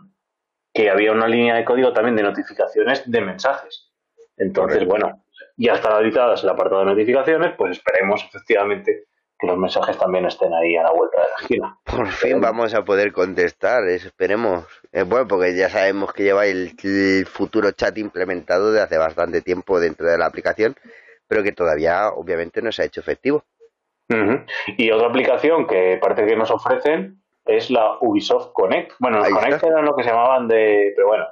que 0.73 0.91
había 0.91 1.13
una 1.13 1.29
línea 1.29 1.57
de 1.57 1.65
código 1.65 1.93
también 1.93 2.17
de 2.17 2.23
notificaciones 2.23 3.09
de 3.11 3.21
mensajes. 3.21 3.91
Entonces, 4.37 4.85
Correcto. 4.85 5.07
bueno, 5.09 5.25
ya 5.57 5.75
están 5.75 5.93
habilitadas 5.93 6.43
el 6.43 6.49
apartado 6.49 6.81
de 6.81 6.87
notificaciones, 6.87 7.53
pues 7.57 7.73
esperemos 7.73 8.25
efectivamente 8.25 9.05
que 9.39 9.47
los 9.47 9.57
mensajes 9.57 9.97
también 9.99 10.27
estén 10.27 10.53
ahí 10.53 10.77
a 10.77 10.83
la 10.83 10.93
vuelta 10.93 11.19
de 11.19 11.29
la 11.29 11.43
esquina. 11.43 11.79
Por 11.85 12.09
fin 12.09 12.41
vamos 12.41 12.75
a 12.75 12.85
poder 12.85 13.13
contestar, 13.13 13.87
eso 13.89 14.09
esperemos. 14.09 14.67
Eh, 14.93 15.03
bueno, 15.03 15.27
porque 15.27 15.57
ya 15.57 15.71
sabemos 15.71 16.13
que 16.13 16.25
lleva 16.25 16.47
el, 16.47 16.75
el 16.83 17.27
futuro 17.27 17.71
chat 17.73 17.97
implementado 17.99 18.73
de 18.73 18.83
hace 18.83 18.99
bastante 18.99 19.41
tiempo 19.41 19.81
dentro 19.81 20.07
de 20.11 20.19
la 20.19 20.27
aplicación, 20.27 20.77
pero 21.27 21.43
que 21.43 21.53
todavía 21.53 22.09
obviamente 22.09 22.61
no 22.61 22.71
se 22.71 22.83
ha 22.83 22.87
hecho 22.87 23.01
efectivo. 23.01 23.45
Y 24.77 24.91
otra 24.91 25.07
aplicación 25.07 25.69
que 25.69 25.97
parece 26.03 26.27
que 26.27 26.35
nos 26.35 26.51
ofrecen 26.51 27.20
es 27.57 27.71
la 27.71 27.99
Ubisoft 28.01 28.53
Connect. 28.53 28.93
Bueno, 28.99 29.19
los 29.19 29.29
Connect 29.29 29.55
está. 29.55 29.67
eran 29.69 29.85
lo 29.85 29.97
que 29.97 30.03
se 30.03 30.11
llamaban 30.11 30.49
de. 30.49 30.93
Pero 30.95 31.09
bueno, 31.09 31.25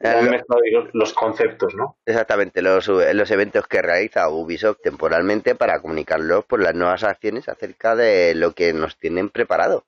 han 0.00 0.30
mezclado 0.30 0.62
los 0.92 1.12
conceptos, 1.12 1.74
¿no? 1.74 1.96
Exactamente, 2.04 2.62
los, 2.62 2.88
los 2.88 3.30
eventos 3.30 3.66
que 3.66 3.82
realiza 3.82 4.28
Ubisoft 4.28 4.80
temporalmente 4.82 5.54
para 5.54 5.80
comunicarlos 5.80 6.44
por 6.44 6.60
las 6.60 6.74
nuevas 6.74 7.04
acciones 7.04 7.48
acerca 7.48 7.94
de 7.94 8.34
lo 8.34 8.52
que 8.52 8.72
nos 8.72 8.98
tienen 8.98 9.28
preparado. 9.30 9.84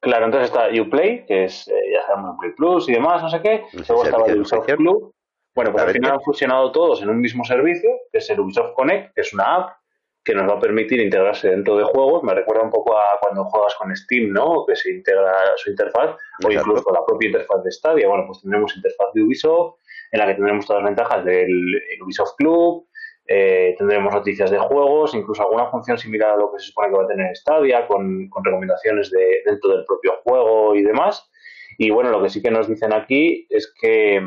Claro, 0.00 0.24
entonces 0.24 0.50
está 0.50 0.68
Uplay, 0.80 1.24
que 1.26 1.44
es, 1.44 1.68
eh, 1.68 1.92
ya 1.92 2.04
sabemos, 2.06 2.36
Play 2.40 2.52
Plus 2.52 2.88
y 2.88 2.94
demás, 2.94 3.22
no 3.22 3.28
sé 3.28 3.40
qué. 3.40 3.64
Luego 3.72 4.04
estaba 4.04 4.26
el 4.26 4.38
Ubisoft 4.38 4.66
Club. 4.74 5.14
Bueno, 5.54 5.70
pues 5.70 5.84
al 5.84 5.90
final 5.92 6.12
han 6.12 6.20
fusionado 6.22 6.72
todos 6.72 7.02
en 7.02 7.10
un 7.10 7.20
mismo 7.20 7.44
servicio, 7.44 7.90
que 8.10 8.18
es 8.18 8.30
el 8.30 8.40
Ubisoft 8.40 8.72
Connect, 8.74 9.14
que 9.14 9.20
es 9.20 9.32
una 9.32 9.54
app 9.56 9.76
que 10.24 10.34
nos 10.34 10.48
va 10.48 10.54
a 10.54 10.60
permitir 10.60 11.00
integrarse 11.00 11.50
dentro 11.50 11.76
de 11.76 11.84
juegos. 11.84 12.22
Me 12.22 12.34
recuerda 12.34 12.62
un 12.62 12.70
poco 12.70 12.96
a 12.96 13.18
cuando 13.20 13.44
juegas 13.44 13.74
con 13.74 13.94
Steam, 13.94 14.32
¿no? 14.32 14.64
Que 14.66 14.76
se 14.76 14.92
integra 14.92 15.34
su 15.56 15.70
interfaz, 15.70 16.16
o 16.44 16.50
incluso 16.50 16.82
con 16.84 16.94
la 16.94 17.04
propia 17.04 17.26
interfaz 17.26 17.62
de 17.64 17.72
Stadia. 17.72 18.08
Bueno, 18.08 18.24
pues 18.26 18.40
tendremos 18.40 18.76
interfaz 18.76 19.08
de 19.14 19.22
Ubisoft, 19.22 19.78
en 20.12 20.20
la 20.20 20.26
que 20.26 20.34
tendremos 20.34 20.66
todas 20.66 20.82
las 20.82 20.90
ventajas 20.90 21.24
del 21.24 21.82
Ubisoft 22.02 22.36
Club, 22.36 22.86
eh, 23.26 23.74
tendremos 23.78 24.12
noticias 24.12 24.50
de 24.50 24.58
juegos, 24.58 25.14
incluso 25.14 25.42
alguna 25.42 25.70
función 25.70 25.96
similar 25.96 26.32
a 26.32 26.36
lo 26.36 26.52
que 26.52 26.58
se 26.58 26.66
supone 26.66 26.88
que 26.88 26.96
va 26.96 27.04
a 27.04 27.08
tener 27.08 27.36
Stadia, 27.36 27.86
con, 27.86 28.28
con 28.28 28.44
recomendaciones 28.44 29.10
de, 29.10 29.42
dentro 29.46 29.70
del 29.70 29.84
propio 29.84 30.14
juego 30.22 30.74
y 30.74 30.82
demás. 30.82 31.30
Y 31.78 31.90
bueno, 31.90 32.10
lo 32.10 32.22
que 32.22 32.28
sí 32.28 32.42
que 32.42 32.50
nos 32.50 32.68
dicen 32.68 32.92
aquí 32.92 33.46
es 33.48 33.72
que 33.80 34.20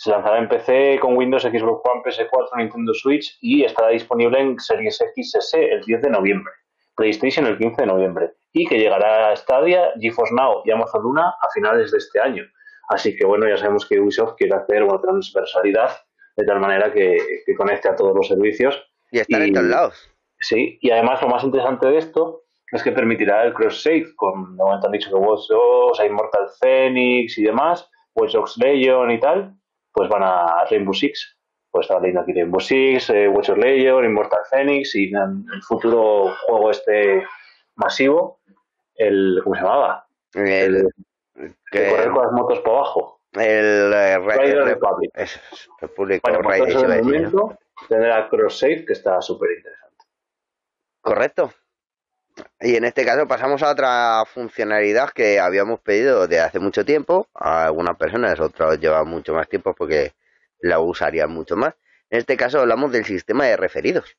se 0.00 0.08
lanzará 0.08 0.38
en 0.38 0.48
PC 0.48 0.98
con 0.98 1.14
Windows, 1.14 1.42
Xbox 1.42 1.82
One, 1.84 2.02
PS4, 2.02 2.56
Nintendo 2.56 2.94
Switch 2.94 3.36
y 3.42 3.64
estará 3.64 3.88
disponible 3.88 4.40
en 4.40 4.58
Series 4.58 4.96
XS 4.96 5.52
el 5.52 5.82
10 5.82 6.00
de 6.00 6.08
noviembre. 6.08 6.50
PlayStation 6.96 7.44
el 7.44 7.58
15 7.58 7.82
de 7.82 7.86
noviembre. 7.86 8.30
Y 8.54 8.66
que 8.66 8.78
llegará 8.78 9.28
a 9.28 9.36
Stadia, 9.36 9.92
GeForce 10.00 10.34
Now 10.34 10.62
y 10.64 10.70
Amazon 10.70 11.02
Luna 11.02 11.28
a 11.28 11.50
finales 11.52 11.90
de 11.90 11.98
este 11.98 12.18
año. 12.18 12.44
Así 12.88 13.14
que 13.14 13.26
bueno, 13.26 13.46
ya 13.46 13.58
sabemos 13.58 13.86
que 13.86 14.00
Ubisoft 14.00 14.36
quiere 14.38 14.54
hacer 14.54 14.82
una 14.84 14.98
transversalidad 15.02 15.90
de 16.34 16.46
tal 16.46 16.60
manera 16.60 16.90
que, 16.90 17.18
conecte 17.58 17.90
a 17.90 17.94
todos 17.94 18.16
los 18.16 18.26
servicios. 18.26 18.82
Y 19.10 19.18
estar 19.18 19.42
en 19.42 19.52
todos 19.52 19.66
lados. 19.66 20.10
Sí, 20.38 20.78
y 20.80 20.90
además 20.90 21.20
lo 21.20 21.28
más 21.28 21.44
interesante 21.44 21.86
de 21.86 21.98
esto 21.98 22.44
es 22.72 22.82
que 22.82 22.92
permitirá 22.92 23.44
el 23.44 23.52
cross-save, 23.52 24.14
con, 24.16 24.56
de 24.56 24.64
momento 24.64 24.86
han 24.86 24.92
dicho 24.92 25.10
que 25.10 25.16
Watch 25.16 25.46
Dogs, 25.50 26.00
Immortal 26.02 26.48
Phoenix 26.58 27.36
y 27.36 27.42
demás, 27.42 27.86
Watch 28.14 28.32
Dogs 28.32 28.56
Legion 28.56 29.10
y 29.10 29.20
tal, 29.20 29.59
pues 29.92 30.08
van 30.08 30.22
a 30.22 30.64
Rainbow 30.68 30.94
Six. 30.94 31.36
Pues 31.70 31.84
estaba 31.84 32.00
leyendo 32.00 32.22
aquí 32.22 32.32
Rainbow 32.32 32.60
Six, 32.60 33.10
eh, 33.10 33.28
Watcher 33.28 33.58
Layer, 33.58 34.04
Immortal 34.04 34.40
Phoenix 34.50 34.94
y 34.96 35.12
el 35.12 35.62
futuro 35.62 36.34
juego 36.46 36.70
este 36.70 37.24
masivo, 37.76 38.40
el, 38.96 39.40
¿cómo 39.42 39.54
se 39.54 39.62
llamaba? 39.62 40.06
El, 40.34 40.88
que, 41.70 41.88
correr 41.88 42.10
con 42.10 42.24
las 42.24 42.32
motos 42.32 42.60
por 42.60 42.74
abajo. 42.74 43.20
El 43.32 43.92
eh, 43.92 44.18
Rider 44.18 44.64
Republic. 44.64 45.10
Es, 45.14 45.40
Republic 45.80 46.20
bueno, 46.22 46.40
pues 46.42 46.74
en 46.74 46.90
el 46.90 47.02
momento 47.04 47.58
tendrá 47.88 48.28
Cross 48.28 48.58
Save 48.58 48.84
que 48.84 48.92
está 48.92 49.22
súper 49.22 49.52
interesante. 49.52 50.04
Correcto. 51.00 51.52
Y 52.60 52.76
en 52.76 52.84
este 52.84 53.04
caso 53.04 53.26
pasamos 53.26 53.62
a 53.62 53.70
otra 53.70 54.24
funcionalidad 54.26 55.10
que 55.10 55.40
habíamos 55.40 55.80
pedido 55.80 56.26
de 56.26 56.40
hace 56.40 56.58
mucho 56.58 56.84
tiempo. 56.84 57.28
A 57.34 57.66
algunas 57.66 57.96
personas, 57.96 58.38
otros 58.40 58.78
llevan 58.80 59.08
mucho 59.08 59.34
más 59.34 59.48
tiempo 59.48 59.74
porque 59.74 60.14
la 60.60 60.80
usarían 60.80 61.30
mucho 61.30 61.56
más. 61.56 61.74
En 62.10 62.18
este 62.18 62.36
caso 62.36 62.60
hablamos 62.60 62.92
del 62.92 63.04
sistema 63.04 63.46
de 63.46 63.56
referidos, 63.56 64.16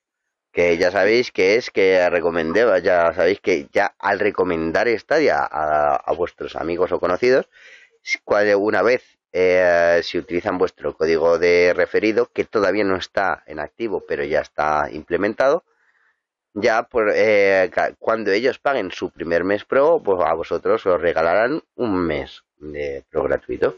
que 0.51 0.78
ya 0.78 0.92
sabéis 0.92 1.32
que 1.32 1.56
es 1.56 1.70
que 1.70 2.10
recomendé, 2.10 2.66
ya 2.82 3.13
sabéis 3.13 3.40
que 3.42 3.68
ya 3.72 3.94
al 4.00 4.20
recomendar 4.20 4.88
Stadia 4.98 5.40
a, 5.40 5.96
a 5.96 6.13
vuestros 6.13 6.56
amigos 6.56 6.92
o 6.92 7.00
conocidos, 7.00 7.50
una 8.58 8.82
vez 8.82 9.20
eh, 9.34 10.01
si 10.04 10.18
utilizan 10.18 10.58
vuestro 10.58 10.96
código 10.96 11.38
de 11.40 11.74
referido, 11.74 12.30
que 12.34 12.44
todavía 12.44 12.84
no 12.84 12.98
está 12.98 13.44
en 13.46 13.60
activo, 13.60 14.04
pero 14.08 14.24
ya 14.24 14.42
está 14.42 14.90
implementado, 14.92 15.63
ya 16.53 16.84
por, 16.84 17.12
eh, 17.13 17.70
cuando 18.00 18.31
ellos 18.31 18.60
paguen 18.60 18.91
su 18.91 19.12
primer 19.12 19.43
mes 19.43 19.65
pro, 19.65 20.01
pues 20.03 20.20
a 20.22 20.34
vosotros 20.34 20.86
os 20.86 21.01
regalarán 21.01 21.62
un 21.75 21.96
mes 21.96 22.43
de 22.58 23.03
pro 23.10 23.24
gratuito. 23.24 23.75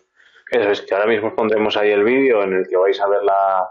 Eso 0.50 0.70
es 0.70 0.82
que 0.82 0.94
ahora 0.94 1.08
mismo 1.08 1.36
pondremos 1.36 1.78
ahí 1.78 1.92
el 1.92 2.04
vídeo 2.04 2.44
en 2.44 2.54
el 2.54 2.68
que 2.68 2.78
vais 2.78 3.00
a 3.00 3.08
ver 3.08 3.24
la, 3.24 3.70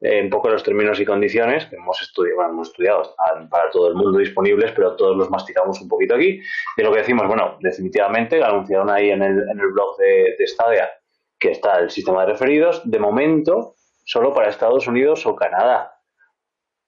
eh, 0.00 0.22
un 0.22 0.30
poco 0.30 0.48
los 0.48 0.62
términos 0.62 0.98
y 1.00 1.04
condiciones 1.04 1.66
que 1.66 1.76
hemos 1.76 2.00
estudiado, 2.02 2.42
hemos 2.50 2.68
estudiado 2.68 3.14
para 3.50 3.70
todo 3.70 3.88
el 3.88 3.94
mundo 3.94 4.18
disponibles, 4.18 4.72
pero 4.72 4.96
todos 4.96 5.16
los 5.16 5.30
masticamos 5.30 5.80
un 5.80 5.88
poquito 5.88 6.14
aquí. 6.14 6.40
Y 6.76 6.82
lo 6.82 6.92
que 6.92 6.98
decimos, 6.98 7.26
bueno, 7.26 7.58
definitivamente 7.60 8.42
anunciaron 8.42 8.90
ahí 8.90 9.10
en 9.10 9.22
el, 9.22 9.48
en 9.48 9.60
el 9.60 9.68
blog 9.72 9.96
de, 9.98 10.34
de 10.38 10.46
Stadia 10.46 10.90
que 11.38 11.50
está 11.50 11.78
el 11.78 11.90
sistema 11.90 12.24
de 12.24 12.32
referidos, 12.32 12.82
de 12.84 12.98
momento 12.98 13.74
solo 14.04 14.32
para 14.32 14.48
Estados 14.48 14.86
Unidos 14.86 15.26
o 15.26 15.34
Canadá 15.36 15.93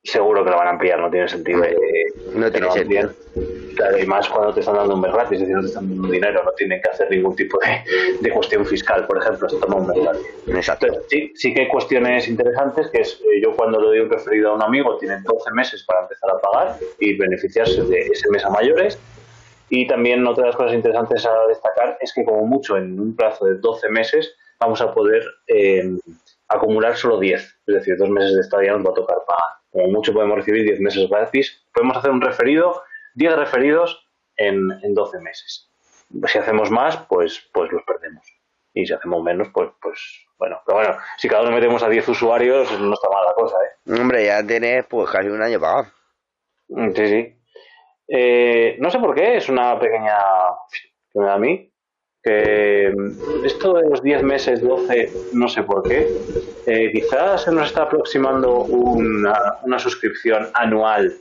seguro 0.07 0.45
que 0.45 0.51
lo 0.51 0.57
van 0.57 0.69
a 0.69 0.71
ampliar, 0.71 1.01
no 1.01 1.11
tiene 1.11 1.29
sentido. 1.29 1.63
no 2.35 2.51
tiene 2.51 2.71
sentido. 2.71 3.11
Claro, 3.75 3.99
y 3.99 4.07
más 4.07 4.29
cuando 4.29 4.55
te 4.55 4.61
están 4.61 4.77
dando 4.77 4.95
un 4.95 5.01
mes 5.01 5.13
gratis, 5.13 5.33
es 5.33 5.41
decir, 5.41 5.55
no 5.55 5.61
te 5.61 5.69
están 5.69 5.89
dando 5.89 6.09
dinero, 6.09 6.43
no 6.45 6.53
tienen 6.53 6.81
que 6.81 6.89
hacer 6.89 7.11
ningún 7.11 7.37
tipo 7.37 7.59
de, 8.21 8.31
cuestión 8.31 8.65
fiscal, 8.65 9.07
por 9.07 9.19
ejemplo, 9.19 9.49
se 9.49 9.59
toma 9.59 9.77
un 9.77 9.89
mes 9.89 9.99
gratis. 10.03 10.27
Exacto. 10.47 10.87
sí, 11.09 11.33
sí 11.35 11.53
que 11.53 11.63
hay 11.63 11.69
cuestiones 11.69 12.29
interesantes, 12.29 12.89
que 12.89 13.01
es, 13.03 13.21
eh, 13.21 13.43
yo 13.43 13.55
cuando 13.55 13.81
le 13.81 13.87
doy 13.89 13.99
un 14.01 14.11
referido 14.11 14.53
a 14.53 14.55
un 14.55 14.63
amigo, 14.63 14.97
tienen 14.97 15.23
12 15.25 15.51
meses 15.53 15.85
para 15.85 16.03
empezar 16.03 16.31
a 16.31 16.39
pagar 16.39 16.77
y 16.99 17.17
beneficiarse 17.17 17.83
de 17.83 18.01
ese 18.07 18.31
mes 18.31 18.45
a 18.45 18.51
mayores. 18.51 18.99
Y 19.69 19.87
también 19.89 20.25
otra 20.27 20.45
de 20.45 20.51
las 20.51 20.57
cosas 20.57 20.75
interesantes 20.75 21.27
a 21.27 21.47
destacar 21.49 21.99
es 22.01 22.13
que 22.15 22.25
como 22.25 22.47
mucho 22.47 22.77
en 22.77 22.99
un 23.01 23.17
plazo 23.17 23.47
de 23.47 23.57
12 23.57 23.89
meses 23.89 24.33
vamos 24.61 24.81
a 24.81 24.95
poder 24.95 25.25
eh, 25.49 25.91
acumular 26.49 26.97
solo 26.97 27.19
10, 27.19 27.43
es 27.43 27.75
decir, 27.75 27.97
dos 27.99 28.09
meses 28.09 28.35
de 28.35 28.41
estadía 28.43 28.73
nos 28.73 28.87
va 28.87 28.91
a 28.91 28.95
tocar 28.95 29.17
pagar 29.27 29.57
como 29.77 29.89
mucho 29.89 30.15
podemos 30.15 30.39
recibir 30.39 30.65
10 30.65 30.81
meses 30.81 31.11
gratis, 31.11 31.63
podemos 31.75 31.99
hacer 31.99 32.11
un 32.11 32.23
referido, 32.23 32.83
10 33.15 33.37
referidos 33.37 34.09
en, 34.39 34.71
en 34.83 34.95
12 34.95 35.21
meses. 35.21 35.69
Si 36.27 36.39
hacemos 36.39 36.71
más, 36.71 36.97
pues, 37.09 37.47
pues 37.53 37.71
los 37.71 37.83
perdemos. 37.83 38.27
Y 38.73 38.87
si 38.87 38.95
hacemos 38.95 39.23
menos, 39.23 39.49
pues, 39.53 39.71
pues 39.83 40.27
bueno. 40.39 40.61
Pero 40.65 40.79
bueno, 40.79 40.97
si 41.19 41.29
cada 41.29 41.43
uno 41.43 41.53
metemos 41.53 41.83
a 41.83 41.91
10 41.91 42.09
usuarios, 42.09 42.71
no 42.81 42.95
está 42.95 43.09
mal 43.11 43.25
la 43.27 43.35
cosa, 43.35 43.57
¿eh? 43.57 44.01
Hombre, 44.01 44.25
ya 44.25 44.47
tienes 44.47 44.87
pues 44.87 45.11
casi 45.11 45.29
un 45.29 45.43
año 45.43 45.61
pagado. 45.61 45.89
Mm, 46.69 46.93
sí, 46.95 47.07
sí. 47.07 47.37
Eh, 48.09 48.77
no 48.79 48.91
sé 48.91 48.99
por 48.99 49.15
qué, 49.15 49.37
es 49.37 49.49
una 49.51 49.79
pequeña 49.79 50.17
que 51.13 51.19
me 51.19 51.27
da 51.27 51.35
a 51.35 51.39
mí, 51.39 51.71
que 52.27 52.93
esto 53.45 53.75
de 53.75 53.89
los 53.89 54.03
10 54.03 54.25
meses, 54.25 54.61
12, 54.61 55.13
no 55.33 55.49
sé 55.49 55.63
por 55.63 55.85
qué, 55.85 56.09
eh, 56.67 56.91
quizás 56.93 57.45
se 57.45 57.53
nos 57.53 57.69
está 57.69 57.83
aproximando 57.83 58.63
una, 58.65 59.59
una 59.63 59.79
suscripción 59.79 60.49
anual 60.53 61.15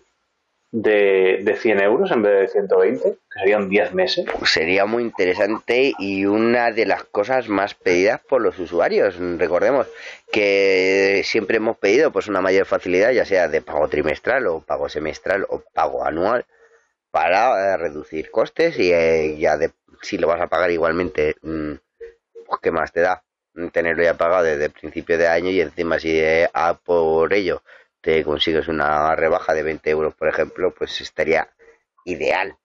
de, 0.71 1.41
de, 1.43 1.55
100 1.55 1.81
euros 1.81 2.12
en 2.12 2.24
vez 2.24 2.41
de 2.41 2.47
120, 2.47 3.03
que 3.03 3.39
serían 3.39 3.69
10 3.69 3.93
meses. 3.93 4.25
Pues 4.39 4.51
sería 4.51 4.88
muy 4.88 5.03
interesante 5.03 5.93
y 6.00 6.25
una 6.25 6.71
de 6.71 6.88
las 6.88 7.03
cosas 7.03 7.50
más 7.50 7.75
pedidas 7.75 8.19
por 8.27 8.41
los 8.41 8.57
usuarios. 8.57 9.15
Recordemos 9.38 9.88
que 10.31 11.21
siempre 11.24 11.57
hemos 11.57 11.77
pedido 11.77 12.12
pues 12.12 12.27
una 12.27 12.41
mayor 12.41 12.65
facilidad, 12.65 13.12
ya 13.12 13.25
sea 13.25 13.47
de 13.47 13.62
pago 13.62 13.88
trimestral 13.89 14.47
o 14.47 14.62
pago 14.62 14.89
semestral 14.89 15.45
o 15.50 15.62
pago 15.71 16.03
anual, 16.03 16.45
para 17.12 17.75
eh, 17.75 17.77
reducir 17.77 18.31
costes 18.31 18.77
y 18.79 18.91
eh, 18.91 19.38
ya 19.38 19.55
de 19.55 19.71
si 20.01 20.17
lo 20.17 20.27
vas 20.27 20.41
a 20.41 20.47
pagar 20.47 20.71
igualmente, 20.71 21.35
mm, 21.41 21.73
pues 22.47 22.61
qué 22.61 22.71
más 22.71 22.91
te 22.91 23.01
da 23.01 23.23
tenerlo 23.71 24.03
ya 24.03 24.15
pagado 24.15 24.43
desde 24.43 24.65
el 24.65 24.71
principio 24.71 25.17
de 25.17 25.27
año 25.27 25.49
y 25.49 25.61
encima 25.61 25.97
si 25.97 26.21
a 26.53 26.73
por 26.73 27.33
ello 27.33 27.61
te 28.01 28.23
consigues 28.23 28.67
una 28.67 29.15
rebaja 29.15 29.53
de 29.53 29.63
20 29.63 29.89
euros, 29.89 30.13
por 30.15 30.27
ejemplo, 30.27 30.73
pues 30.77 31.01
estaría 31.01 31.49
ideal. 32.03 32.55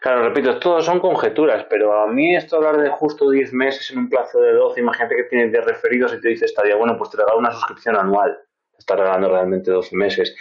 Claro, 0.00 0.22
repito, 0.22 0.58
todos 0.58 0.84
son 0.84 0.98
conjeturas, 0.98 1.66
pero 1.68 2.00
a 2.00 2.06
mí 2.06 2.34
esto 2.34 2.56
hablar 2.56 2.78
de 2.78 2.88
justo 2.90 3.30
10 3.30 3.52
meses 3.52 3.90
en 3.90 3.98
un 3.98 4.08
plazo 4.08 4.40
de 4.40 4.52
12, 4.52 4.80
imagínate 4.80 5.16
que 5.16 5.24
tienes 5.24 5.52
10 5.52 5.64
referidos 5.64 6.14
y 6.14 6.20
te 6.20 6.28
dice 6.28 6.46
estaría 6.46 6.74
bueno, 6.76 6.96
pues 6.96 7.10
te 7.10 7.18
regalo 7.18 7.38
una 7.38 7.52
suscripción 7.52 7.96
anual. 7.96 8.38
Está 8.76 8.96
regalando 8.96 9.28
realmente 9.28 9.70
12 9.70 9.96
meses. 9.96 10.36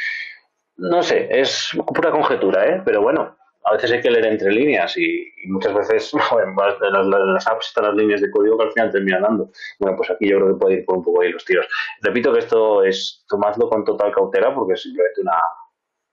No 0.77 1.01
sé, 1.03 1.27
es 1.29 1.71
pura 1.87 2.11
conjetura, 2.11 2.67
¿eh? 2.67 2.81
Pero 2.85 3.01
bueno, 3.01 3.37
a 3.67 3.73
veces 3.73 3.91
hay 3.91 4.01
que 4.01 4.09
leer 4.09 4.25
entre 4.25 4.51
líneas 4.51 4.95
y, 4.97 5.31
muchas 5.47 5.73
veces 5.73 6.13
en 6.13 7.33
las, 7.33 7.47
apps 7.47 7.67
están 7.67 7.85
las 7.85 7.95
líneas 7.95 8.21
de 8.21 8.31
código 8.31 8.57
que 8.57 8.65
al 8.65 8.71
final 8.71 8.91
terminan 8.91 9.21
dando. 9.21 9.51
Bueno, 9.79 9.97
pues 9.97 10.09
aquí 10.09 10.29
yo 10.29 10.37
creo 10.37 10.53
que 10.53 10.59
puede 10.59 10.75
ir 10.75 10.85
por 10.85 10.97
un 10.97 11.03
poco 11.03 11.21
ahí 11.21 11.31
los 11.31 11.43
tiros. 11.43 11.67
Repito 12.01 12.31
que 12.31 12.39
esto 12.39 12.83
es, 12.83 13.25
tomadlo 13.27 13.69
con 13.69 13.83
total 13.83 14.13
cautela 14.13 14.53
porque 14.53 14.73
es 14.73 14.81
simplemente 14.81 15.21
una, 15.21 15.37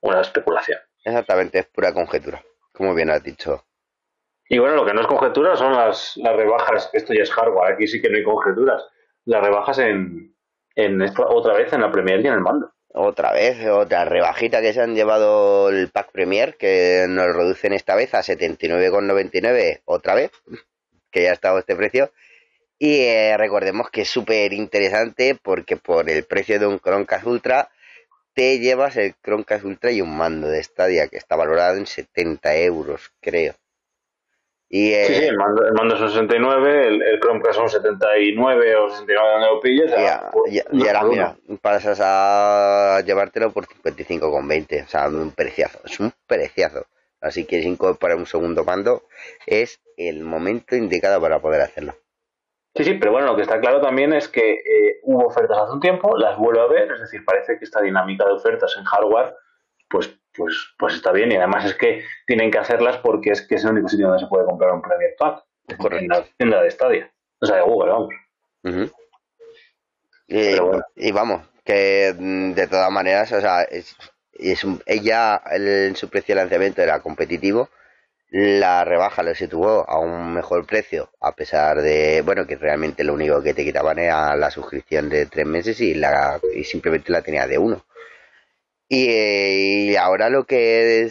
una 0.00 0.20
especulación. 0.20 0.78
Exactamente, 1.04 1.58
es 1.60 1.66
pura 1.66 1.92
conjetura, 1.92 2.42
como 2.72 2.94
bien 2.94 3.10
has 3.10 3.22
dicho. 3.22 3.64
Y 4.48 4.58
bueno, 4.58 4.74
lo 4.76 4.84
que 4.84 4.92
no 4.92 5.00
es 5.00 5.06
conjetura 5.06 5.56
son 5.56 5.72
las, 5.72 6.16
las 6.16 6.36
rebajas, 6.36 6.90
esto 6.92 7.14
ya 7.14 7.22
es 7.22 7.32
hardware, 7.32 7.72
aquí 7.72 7.86
sí 7.86 8.02
que 8.02 8.10
no 8.10 8.16
hay 8.16 8.24
conjeturas, 8.24 8.84
las 9.24 9.42
rebajas 9.42 9.78
en, 9.78 10.34
en 10.74 11.00
otra 11.28 11.54
vez 11.54 11.72
en 11.72 11.80
la 11.80 11.90
Premier 11.90 12.20
y 12.20 12.26
en 12.26 12.34
el 12.34 12.40
mando 12.40 12.73
otra 12.94 13.32
vez, 13.32 13.66
otra 13.66 14.04
rebajita 14.04 14.62
que 14.62 14.72
se 14.72 14.80
han 14.80 14.94
llevado 14.94 15.68
el 15.68 15.90
pack 15.90 16.12
Premier, 16.12 16.56
que 16.56 17.06
nos 17.08 17.34
reducen 17.34 17.72
esta 17.72 17.96
vez 17.96 18.14
a 18.14 18.22
79,99 18.22 19.82
otra 19.84 20.14
vez, 20.14 20.30
que 21.10 21.24
ya 21.24 21.30
ha 21.30 21.34
estado 21.34 21.58
este 21.58 21.74
precio. 21.74 22.12
Y 22.78 23.00
eh, 23.00 23.36
recordemos 23.36 23.90
que 23.90 24.02
es 24.02 24.08
súper 24.08 24.52
interesante 24.52 25.34
porque 25.34 25.76
por 25.76 26.08
el 26.08 26.24
precio 26.24 26.60
de 26.60 26.66
un 26.66 26.78
Chromecast 26.78 27.26
Ultra 27.26 27.68
te 28.32 28.60
llevas 28.60 28.96
el 28.96 29.14
Chromecast 29.22 29.64
Ultra 29.64 29.90
y 29.90 30.00
un 30.00 30.16
mando 30.16 30.48
de 30.48 30.62
Stadia 30.62 31.08
que 31.08 31.16
está 31.16 31.34
valorado 31.34 31.76
en 31.76 31.86
70 31.86 32.56
euros, 32.58 33.12
creo. 33.20 33.54
Y, 34.76 34.92
sí, 34.92 35.14
sí, 35.14 35.24
el 35.26 35.36
mando, 35.36 35.64
el 35.64 35.72
mando 35.72 35.96
son 35.96 36.08
69, 36.08 36.88
el, 36.88 37.00
el 37.00 37.20
Chromecast 37.20 37.54
son 37.54 37.68
79 37.68 38.74
o 38.74 38.90
69 38.90 39.30
donde 39.30 39.46
lo 39.46 39.60
pilles. 39.60 39.88
Ya, 39.92 40.32
ya, 40.50 40.64
y 40.72 40.88
ahora 40.88 41.04
mira, 41.04 41.36
pasas 41.62 42.00
a 42.02 43.00
llevártelo 43.06 43.52
por 43.52 43.66
55,20, 43.66 44.84
o 44.84 44.88
sea, 44.88 45.06
un 45.06 45.30
preciazo, 45.30 45.78
es 45.84 46.00
un 46.00 46.12
preciazo. 46.26 46.86
Así 47.20 47.44
que 47.44 47.62
si 47.62 47.68
incorporar 47.68 48.16
un 48.16 48.26
segundo 48.26 48.64
mando, 48.64 49.04
es 49.46 49.80
el 49.96 50.24
momento 50.24 50.74
indicado 50.74 51.20
para 51.20 51.38
poder 51.38 51.60
hacerlo. 51.60 51.94
Sí, 52.74 52.82
sí, 52.82 52.94
pero 52.94 53.12
bueno, 53.12 53.28
lo 53.28 53.36
que 53.36 53.42
está 53.42 53.60
claro 53.60 53.80
también 53.80 54.12
es 54.12 54.26
que 54.26 54.54
eh, 54.54 54.98
hubo 55.04 55.28
ofertas 55.28 55.56
hace 55.56 55.72
un 55.72 55.80
tiempo, 55.80 56.18
las 56.18 56.36
vuelvo 56.36 56.62
a 56.62 56.66
ver, 56.66 56.90
es 56.90 57.00
decir, 57.00 57.24
parece 57.24 57.60
que 57.60 57.64
esta 57.64 57.80
dinámica 57.80 58.24
de 58.24 58.32
ofertas 58.32 58.74
en 58.76 58.82
hardware, 58.82 59.36
pues, 59.88 60.18
pues, 60.34 60.74
pues 60.78 60.94
está 60.94 61.12
bien. 61.12 61.32
Y 61.32 61.36
además 61.36 61.64
es 61.64 61.74
que 61.74 62.04
tienen 62.26 62.50
que 62.50 62.58
hacerlas 62.58 62.98
porque 62.98 63.30
es 63.30 63.42
que 63.42 63.56
es 63.56 63.64
el 63.64 63.70
único 63.70 63.88
sitio 63.88 64.08
donde 64.08 64.22
se 64.22 64.28
puede 64.28 64.46
comprar 64.46 64.72
un 64.72 64.82
Premier 64.82 65.14
Pack, 65.18 65.44
en 65.68 66.08
la 66.08 66.24
tienda 66.36 66.62
de 66.62 66.70
Stadia, 66.70 67.12
o 67.40 67.46
sea, 67.46 67.56
de 67.56 67.62
Google, 67.62 67.92
vamos. 67.92 68.14
y, 70.96 71.12
vamos, 71.12 71.46
que 71.64 72.14
mm, 72.18 72.52
de 72.52 72.66
todas 72.66 72.90
maneras, 72.90 73.32
o 73.32 73.40
sea, 73.40 73.62
es, 73.62 73.96
es 74.34 74.66
ella 74.86 75.40
en 75.50 75.96
su 75.96 76.08
precio 76.10 76.34
de 76.34 76.42
lanzamiento 76.42 76.82
era 76.82 77.00
competitivo, 77.00 77.70
la 78.36 78.84
rebaja 78.84 79.22
lo 79.22 79.32
situó 79.34 79.88
a 79.88 80.00
un 80.00 80.34
mejor 80.34 80.66
precio, 80.66 81.10
a 81.20 81.36
pesar 81.36 81.80
de, 81.80 82.20
bueno, 82.22 82.46
que 82.46 82.56
realmente 82.56 83.04
lo 83.04 83.14
único 83.14 83.40
que 83.42 83.54
te 83.54 83.64
quitaban 83.64 83.98
era 84.00 84.34
la 84.34 84.50
suscripción 84.50 85.08
de 85.08 85.26
tres 85.26 85.46
meses 85.46 85.80
y, 85.80 85.94
la, 85.94 86.40
y 86.52 86.64
simplemente 86.64 87.12
la 87.12 87.22
tenía 87.22 87.46
de 87.46 87.58
uno. 87.58 87.84
Y, 88.88 89.96
ahora 89.96 90.30
lo 90.30 90.44
que 90.44 91.10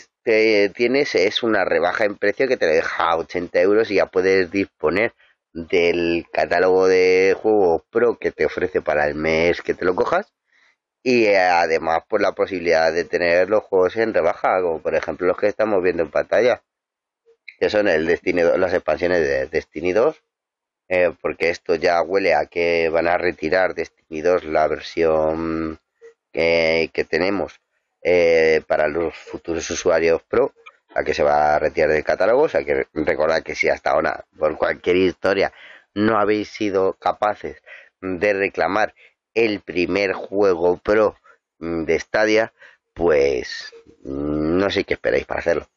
tienes 0.75 1.15
es 1.15 1.44
una 1.44 1.65
rebaja 1.65 2.06
en 2.06 2.18
precio 2.18 2.48
que 2.48 2.58
te 2.58 2.68
deja 2.68 3.12
a 3.12 3.18
80 3.18 3.60
euros 3.62 3.92
y 3.92 3.96
ya 3.96 4.06
puedes 4.08 4.51
disponer 4.51 5.13
del 5.53 6.25
catálogo 6.32 6.88
de 6.88 7.36
juegos 7.39 7.84
pro 7.92 8.18
que 8.18 8.32
te 8.32 8.46
ofrece 8.46 8.82
para 8.82 9.08
el 9.08 9.15
mes 9.15 9.62
que 9.62 9.74
te 9.74 9.86
lo 9.86 9.96
cojas. 9.96 10.34
Y 11.03 11.27
además 11.27 12.03
por 12.08 12.22
la 12.22 12.34
posibilidad 12.34 12.94
de 12.94 13.03
tener 13.06 13.50
los 13.50 13.63
juegos 13.63 13.96
en 13.98 14.13
rebaja, 14.13 14.62
como 14.62 14.82
por 14.82 14.96
ejemplo 14.96 15.27
los 15.27 15.38
que 15.38 15.48
estamos 15.48 15.84
viendo 15.84 16.03
en 16.03 16.12
pantalla 16.12 16.63
que 17.60 17.70
son 17.70 17.88
el 17.88 18.06
Destiny 18.06 18.42
las 18.58 18.74
expansiones 18.74 19.22
de 19.22 19.48
Destiny 19.48 19.94
2, 19.94 20.22
eh, 20.89 21.13
porque 21.22 21.50
esto 21.50 21.75
ya 21.75 22.01
huele 22.01 22.34
a 22.34 22.46
que 22.46 22.89
van 22.89 23.08
a 23.08 23.18
retirar 23.18 23.74
Destiny 23.74 24.22
2 24.22 24.46
la 24.46 24.68
versión 24.68 25.80
que, 26.34 26.89
tenemos 27.10 27.62
eh, 28.03 28.62
para 28.67 28.88
los 28.88 29.15
futuros 29.15 29.69
usuarios 29.69 30.22
Pro, 30.24 30.53
a 30.95 31.03
que 31.03 31.13
se 31.13 31.24
va 31.24 31.55
a 31.55 31.60
retirar 31.60 31.89
del 31.89 32.03
catálogo, 32.03 32.43
o 32.43 32.50
sea 32.50 32.63
que 32.63 32.88
recordad 32.93 33.43
que 33.43 33.55
si 33.55 33.69
hasta 33.69 33.91
ahora, 33.91 34.25
por 34.38 34.57
cualquier 34.57 34.98
historia, 34.98 35.53
no 35.93 36.17
habéis 36.17 36.50
sido 36.50 36.93
capaces 36.93 37.62
de 38.01 38.33
reclamar 38.33 38.93
el 39.33 39.62
primer 39.62 40.13
juego 40.13 40.77
Pro 40.77 41.17
de 41.60 42.00
Stadia, 42.00 42.53
pues 42.93 43.74
no 44.03 44.69
sé 44.69 44.83
qué 44.83 44.95
esperáis 44.95 45.25
para 45.25 45.39
hacerlo. 45.39 45.67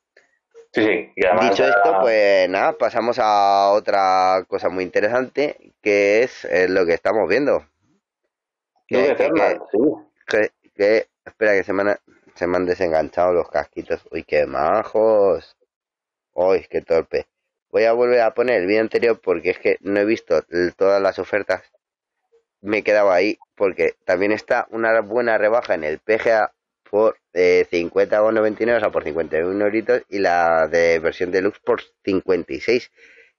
Dicho 0.74 1.64
esto, 1.64 2.00
pues 2.02 2.48
nada, 2.50 2.72
pasamos 2.76 3.18
a 3.18 3.70
otra 3.70 4.44
cosa 4.46 4.68
muy 4.68 4.84
interesante, 4.84 5.72
que 5.80 6.22
es 6.22 6.44
eh, 6.44 6.68
lo 6.68 6.84
que 6.84 6.92
estamos 6.92 7.26
viendo. 7.28 7.64
Que, 10.74 11.06
espera, 11.26 11.54
que 11.54 11.64
se 11.64 11.72
me, 11.72 11.82
han, 11.82 11.98
se 12.34 12.46
me 12.46 12.56
han 12.56 12.66
desenganchado 12.66 13.32
los 13.32 13.48
casquitos. 13.48 14.06
Uy, 14.10 14.24
qué 14.24 14.46
majos. 14.46 15.56
Uy, 16.32 16.66
qué 16.70 16.82
torpe. 16.82 17.26
Voy 17.70 17.84
a 17.84 17.92
volver 17.92 18.20
a 18.20 18.34
poner 18.34 18.60
el 18.60 18.66
vídeo 18.66 18.80
anterior 18.80 19.20
porque 19.20 19.50
es 19.50 19.58
que 19.58 19.78
no 19.80 20.00
he 20.00 20.04
visto 20.04 20.42
todas 20.76 21.02
las 21.02 21.18
ofertas. 21.18 21.62
Me 22.60 22.78
he 22.78 22.82
quedado 22.82 23.10
ahí 23.10 23.38
porque 23.54 23.94
también 24.04 24.32
está 24.32 24.66
una 24.70 25.00
buena 25.00 25.38
rebaja 25.38 25.74
en 25.74 25.84
el 25.84 25.98
PGA 25.98 26.52
por 26.90 27.18
eh, 27.32 27.66
50,99, 27.70 28.76
o 28.76 28.80
sea, 28.80 28.90
por 28.90 29.04
51 29.04 29.64
euritos, 29.64 30.02
y 30.08 30.18
la 30.18 30.68
de 30.68 30.98
versión 30.98 31.30
deluxe 31.30 31.60
por 31.60 31.82
56. 32.04 32.90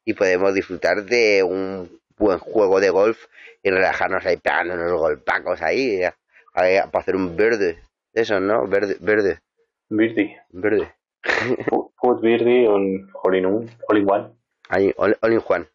Y 0.06 0.14
podemos 0.14 0.54
disfrutar 0.54 1.04
de 1.06 1.44
un 1.44 2.02
buen 2.18 2.40
juego 2.40 2.80
de 2.80 2.90
golf 2.90 3.26
y 3.64 3.70
relajarnos 3.70 4.26
ahí 4.26 4.38
pegándonos 4.38 4.92
golpacos 4.94 5.62
ahí, 5.62 6.02
para 6.58 7.00
hacer 7.00 7.16
un 7.16 7.36
verde. 7.36 7.80
Eso, 8.14 8.40
¿no? 8.40 8.68
Verde. 8.68 8.98
Verde. 9.00 9.40
Verde. 9.90 10.42
Verde. 10.50 10.94
Food 12.02 12.22
verde 12.22 12.68
on 12.68 13.10
all 13.24 13.36
in 13.36 13.46
one. 13.46 13.70
All 14.70 15.34
in 15.34 15.42
one. 15.48 15.68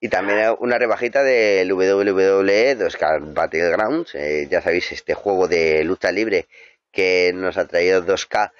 Y 0.00 0.08
también 0.08 0.54
una 0.58 0.78
rebajita 0.78 1.22
del 1.22 1.72
WWE 1.72 2.76
2K 2.76 3.32
Battlegrounds, 3.32 4.14
eh, 4.14 4.46
ya 4.50 4.60
sabéis, 4.60 4.92
este 4.92 5.14
juego 5.14 5.48
de 5.48 5.82
lucha 5.84 6.12
libre 6.12 6.46
que 6.92 7.32
nos 7.34 7.56
ha 7.56 7.66
traído 7.66 8.04
2K 8.04 8.52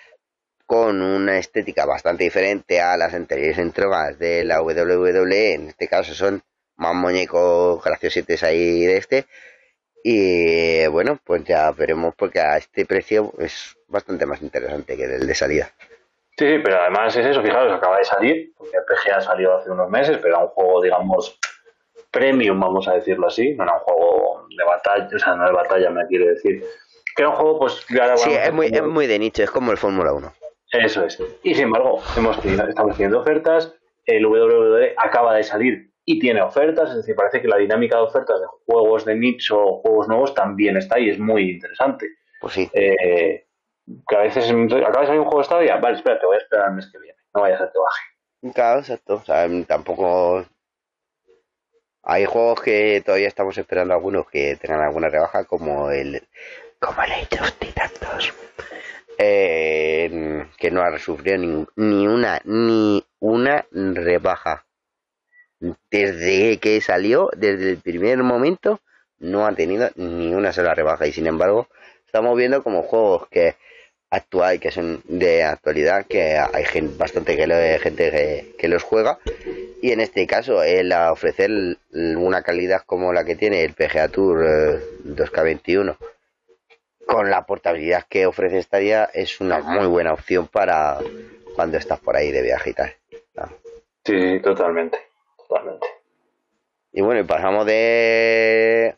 con 0.65 1.03
una 1.03 1.39
estética 1.39 1.85
bastante 1.85 2.25
diferente 2.25 2.81
a 2.81 2.97
las 2.97 3.13
anteriores 3.13 3.59
entregas 3.59 4.19
de 4.19 4.45
la 4.45 4.63
WWE, 4.63 5.55
en 5.55 5.69
este 5.69 5.87
caso 5.87 6.15
son 6.15 6.43
más 6.77 6.95
muñecos 6.95 7.85
graciositos 7.85 8.43
ahí 8.43 8.87
de 8.87 8.97
este. 8.97 9.27
Y 10.07 10.87
bueno, 10.89 11.19
pues 11.25 11.45
ya 11.45 11.71
veremos 11.71 12.15
porque 12.15 12.39
a 12.39 12.59
este 12.59 12.85
precio 12.85 13.33
es 13.39 13.75
bastante 13.89 14.27
más 14.27 14.43
interesante 14.43 14.99
que 14.99 15.05
el 15.05 15.27
de 15.27 15.35
salida. 15.35 15.71
Sí, 16.37 16.47
sí, 16.47 16.59
pero 16.63 16.79
además 16.79 17.17
es 17.17 17.25
eso, 17.25 17.43
fijaros, 17.43 17.73
acaba 17.73 17.97
de 17.97 18.05
salir, 18.05 18.53
porque 18.55 18.77
el 18.77 18.85
PGA 18.85 19.23
salió 19.23 19.57
hace 19.57 19.71
unos 19.71 19.89
meses, 19.89 20.19
pero 20.19 20.35
era 20.35 20.45
un 20.45 20.51
juego, 20.51 20.83
digamos, 20.83 21.39
premium, 22.11 22.61
vamos 22.61 22.87
a 22.87 22.95
decirlo 22.97 23.29
así, 23.29 23.55
no 23.55 23.65
era 23.65 23.73
un 23.73 23.81
juego 23.81 24.47
de 24.55 24.65
batalla, 24.65 25.09
o 25.15 25.19
sea, 25.19 25.37
no 25.37 25.47
de 25.47 25.53
batalla, 25.53 25.89
me 25.89 26.07
quiere 26.07 26.27
decir. 26.33 26.63
Que 27.17 27.23
era 27.23 27.31
un 27.31 27.37
juego, 27.37 27.61
pues, 27.61 27.87
Sí, 28.17 28.33
es 28.33 28.53
muy, 28.53 28.67
es 28.67 28.83
muy 28.83 29.07
de 29.07 29.19
nicho, 29.19 29.43
es 29.43 29.51
como 29.51 29.71
el 29.71 29.79
Fórmula 29.79 30.13
1. 30.13 30.35
Eso 30.73 31.07
es. 31.07 31.19
Y 31.43 31.55
sin 31.55 31.65
embargo, 31.65 32.03
hemos 32.15 32.45
estamos 32.45 32.93
haciendo 32.93 33.21
ofertas, 33.21 33.75
el 34.05 34.27
WWE 34.27 34.95
acaba 34.99 35.35
de 35.35 35.45
salir 35.45 35.94
y 36.05 36.19
tiene 36.19 36.43
ofertas, 36.43 36.91
es 36.91 36.97
decir, 36.97 37.15
parece 37.15 37.41
que 37.41 37.49
la 37.49 37.57
dinámica 37.57 37.97
de 37.97 38.03
ofertas 38.03 38.41
de 38.41 38.47
juegos 38.67 39.05
de 39.05 39.17
nicho 39.17 39.59
o 39.59 39.81
juegos 39.81 40.09
nuevos 40.09 40.35
también 40.35 40.77
está 40.77 40.99
y 40.99 41.11
es 41.11 41.19
muy 41.19 41.53
interesante. 41.53 42.09
Pues 42.41 42.55
sí. 42.55 42.71
Eh, 42.75 43.47
que 44.07 44.17
a 44.17 44.21
veces 44.21 44.51
acaba 44.51 45.01
de 45.01 45.07
salir 45.07 45.21
un 45.21 45.27
juego 45.27 45.39
de 45.39 45.45
Stadia, 45.45 45.77
vale, 45.77 45.97
espérate, 45.97 46.27
voy 46.27 46.37
a 46.37 46.39
esperar 46.39 46.69
el 46.69 46.75
mes 46.75 46.91
que 46.91 46.99
viene, 46.99 47.19
no 47.35 47.41
vayas 47.43 47.61
a 47.61 47.71
que 47.71 47.79
baje. 47.79 48.55
Claro, 48.55 48.81
exacto, 48.81 49.15
o 49.15 49.25
sea, 49.25 49.49
tampoco... 49.67 50.45
Hay 52.07 52.27
juegos 52.27 52.61
que 52.61 53.03
todavía 53.03 53.29
estamos 53.29 53.57
esperando 53.57 53.95
algunos 53.95 54.29
que 54.29 54.57
tengan 54.57 54.83
alguna 54.83 55.09
rebaja, 55.09 55.45
como 55.45 55.91
el 55.91 56.23
como 56.79 57.03
el 57.03 57.13
Age 57.13 57.41
of 57.41 57.51
eh, 59.17 60.47
que 60.59 60.71
no 60.71 60.83
ha 60.83 60.99
sufrido 60.99 61.39
ni, 61.39 61.67
ni 61.77 62.07
una 62.07 62.43
ni 62.45 63.07
una 63.21 63.65
rebaja 63.73 64.67
desde 65.91 66.59
que 66.59 66.81
salió, 66.81 67.31
desde 67.37 67.71
el 67.71 67.79
primer 67.79 68.19
momento, 68.23 68.81
no 69.19 69.47
ha 69.47 69.55
tenido 69.55 69.91
ni 69.97 70.35
una 70.35 70.53
sola 70.53 70.75
rebaja. 70.75 71.07
Y 71.07 71.13
sin 71.13 71.27
embargo 71.27 71.69
estamos 72.07 72.37
viendo 72.37 72.63
como 72.63 72.83
juegos 72.83 73.29
que 73.29 73.57
actual 74.11 74.61
que 74.61 74.71
son 74.71 75.03
de 75.09 75.43
actualidad 75.43 76.07
que 76.07 76.39
hay 76.39 76.65
gente, 76.65 76.97
bastante 76.97 77.37
que 77.37 77.79
gente 77.83 78.55
que, 78.57 78.69
los 78.69 78.83
juega. 78.83 79.19
Y 79.83 79.93
en 79.93 80.01
este 80.01 80.27
caso 80.27 80.63
el 80.63 80.93
ofrecer 80.93 81.51
una 81.93 82.43
calidad 82.43 82.83
como 82.87 83.13
la 83.13 83.25
que 83.25 83.37
tiene 83.37 83.65
el 83.65 83.75
PGA 83.75 84.09
Tour 84.09 84.81
2K21 85.05 85.91
eh, 85.91 85.97
con 87.07 87.31
la 87.31 87.45
portabilidad 87.45 88.05
que 88.09 88.27
ofrece 88.27 88.63
Stadia 88.63 89.11
es 89.13 89.41
una 89.41 89.59
muy 89.59 89.87
buena 89.87 90.13
opción 90.13 90.47
para 90.47 90.99
cuando 91.55 91.77
estás 91.77 92.01
por 92.01 92.17
ahí 92.17 92.31
de 92.31 92.43
viaje 92.43 92.71
y 92.71 92.75
tal. 92.75 92.95
Sí, 94.05 94.41
totalmente, 94.41 94.99
Y 96.93 97.01
bueno, 97.01 97.21
y 97.21 97.25
pasamos 97.25 97.67
de 97.67 98.97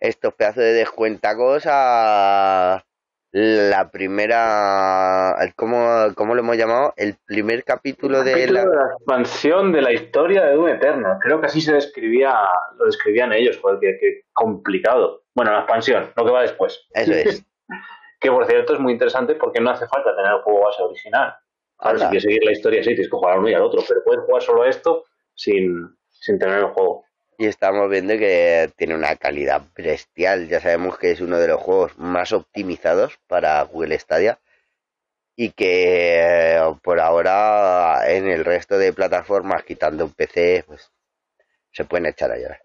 estos 0.00 0.34
pedazos 0.34 0.62
de 0.62 0.72
descuentacos 0.72 1.64
a 1.66 2.84
la 3.32 3.90
primera 3.90 5.36
¿cómo, 5.54 5.86
¿cómo, 6.14 6.34
lo 6.34 6.40
hemos 6.40 6.56
llamado? 6.56 6.94
el 6.96 7.16
primer 7.26 7.62
capítulo, 7.62 8.24
de, 8.24 8.50
la... 8.50 8.64
expansión 8.96 9.70
de 9.70 9.82
la 9.82 9.92
historia 9.92 10.46
de 10.46 10.54
Doom 10.54 10.68
Eterna 10.68 11.18
creo 11.20 11.38
que 11.38 11.46
así 11.46 11.60
se 11.60 11.74
describía 11.74 12.34
lo 12.78 12.86
describían 12.86 13.34
ellos 13.34 13.58
porque 13.58 13.98
qué 14.00 14.22
complicado. 14.32 15.24
Bueno 15.34 15.52
la 15.52 15.58
expansión 15.58 16.10
lo 16.16 16.24
que 16.24 16.30
va 16.30 16.42
después. 16.42 16.86
Eso 16.94 17.12
es. 17.12 17.44
Que 18.20 18.32
por 18.32 18.46
cierto 18.46 18.74
es 18.74 18.80
muy 18.80 18.94
interesante 18.94 19.36
porque 19.36 19.60
no 19.60 19.70
hace 19.70 19.86
falta 19.86 20.16
tener 20.16 20.32
el 20.32 20.40
juego 20.40 20.64
base 20.64 20.82
original. 20.82 21.36
Ver 21.84 21.98
si 22.00 22.04
quieres 22.06 22.22
seguir 22.24 22.44
la 22.44 22.50
historia 22.50 22.82
sí 22.82 22.88
tienes 22.88 23.06
que 23.08 23.16
jugar 23.16 23.38
uno 23.38 23.48
y 23.48 23.54
al 23.54 23.62
otro 23.62 23.80
pero 23.86 24.02
puedes 24.02 24.24
jugar 24.24 24.42
solo 24.42 24.64
esto 24.64 25.04
sin, 25.38 25.96
sin 26.10 26.38
tener 26.38 26.58
el 26.58 26.64
juego 26.66 27.04
Y 27.38 27.46
estamos 27.46 27.88
viendo 27.88 28.14
que 28.18 28.70
tiene 28.76 28.94
una 28.94 29.16
calidad 29.16 29.62
bestial. 29.76 30.48
Ya 30.48 30.60
sabemos 30.60 30.98
que 30.98 31.12
es 31.12 31.20
uno 31.20 31.38
de 31.38 31.48
los 31.48 31.60
juegos 31.60 31.96
más 31.96 32.32
optimizados 32.32 33.18
para 33.28 33.62
Google 33.62 33.98
Stadia. 33.98 34.38
Y 35.36 35.52
que 35.52 36.60
por 36.82 36.98
ahora 36.98 38.00
en 38.08 38.26
el 38.26 38.44
resto 38.44 38.76
de 38.76 38.92
plataformas, 38.92 39.62
quitando 39.62 40.04
un 40.04 40.12
PC, 40.12 40.64
pues 40.66 40.90
se 41.70 41.84
pueden 41.84 42.06
echar 42.06 42.32
a 42.32 42.38
llorar. 42.38 42.60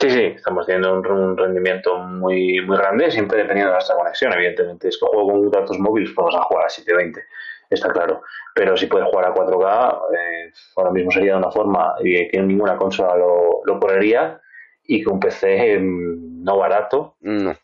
Sí, 0.00 0.10
sí, 0.10 0.22
estamos 0.34 0.66
teniendo 0.66 0.94
un, 0.94 1.36
rendimiento 1.36 1.98
muy, 1.98 2.60
muy 2.62 2.76
grande, 2.76 3.10
siempre 3.10 3.38
dependiendo 3.38 3.70
de 3.70 3.76
nuestra 3.76 3.96
conexión, 3.96 4.32
evidentemente. 4.32 4.88
Es 4.88 4.98
que 4.98 5.06
juego 5.06 5.30
con 5.30 5.50
datos 5.50 5.78
móviles, 5.78 6.12
vamos 6.14 6.34
a 6.34 6.42
jugar 6.42 6.66
a 6.66 6.70
720, 6.70 7.22
está 7.74 7.90
claro. 7.90 8.22
Pero 8.54 8.76
si 8.76 8.86
puedes 8.86 9.08
jugar 9.08 9.24
a 9.26 9.34
4K, 9.34 10.02
eh, 10.14 10.52
ahora 10.76 10.90
mismo 10.90 11.10
sería 11.10 11.32
de 11.32 11.38
una 11.38 11.50
forma 11.50 11.94
y 12.02 12.28
que 12.28 12.42
ninguna 12.42 12.76
consola 12.76 13.16
lo, 13.16 13.62
lo 13.64 13.80
correría 13.80 14.38
y 14.84 15.02
que 15.02 15.10
un 15.10 15.18
PC 15.20 15.78
mm, 15.78 16.44
no 16.44 16.58
barato 16.58 17.16
no. 17.20 17.54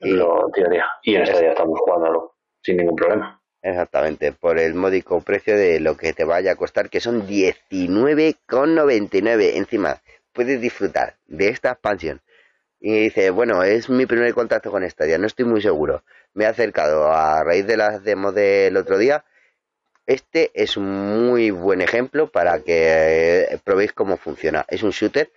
lo 0.00 0.50
tiraría. 0.52 0.86
Y 1.02 1.14
en 1.14 1.22
esta 1.22 1.40
ya 1.40 1.50
estamos 1.50 1.78
jugándolo 1.80 2.34
sin 2.62 2.76
ningún 2.78 2.96
problema. 2.96 3.40
Exactamente, 3.62 4.32
por 4.32 4.58
el 4.58 4.74
módico 4.74 5.20
precio 5.22 5.56
de 5.56 5.78
lo 5.80 5.96
que 5.96 6.12
te 6.12 6.24
vaya 6.24 6.52
a 6.52 6.56
costar, 6.56 6.90
que 6.90 7.00
son 7.00 7.26
19,99 7.26 9.54
encima 9.54 10.02
puedes 10.34 10.60
disfrutar 10.60 11.16
de 11.26 11.48
esta 11.48 11.70
expansión. 11.70 12.20
Y 12.80 13.04
dice, 13.04 13.30
bueno, 13.30 13.62
es 13.62 13.88
mi 13.88 14.04
primer 14.04 14.34
contacto 14.34 14.70
con 14.70 14.88
Stadia, 14.88 15.16
no 15.16 15.26
estoy 15.26 15.46
muy 15.46 15.62
seguro. 15.62 16.02
Me 16.34 16.44
he 16.44 16.46
acercado 16.46 17.10
a 17.10 17.42
raíz 17.42 17.66
de 17.66 17.78
las 17.78 18.04
demos 18.04 18.34
del 18.34 18.76
otro 18.76 18.98
día. 18.98 19.24
Este 20.06 20.50
es 20.54 20.76
un 20.76 21.28
muy 21.28 21.50
buen 21.50 21.80
ejemplo 21.80 22.30
para 22.30 22.62
que 22.62 23.42
eh, 23.42 23.58
probéis 23.64 23.92
cómo 23.92 24.18
funciona. 24.18 24.64
Es 24.68 24.82
un 24.82 24.90
shooter, 24.90 25.32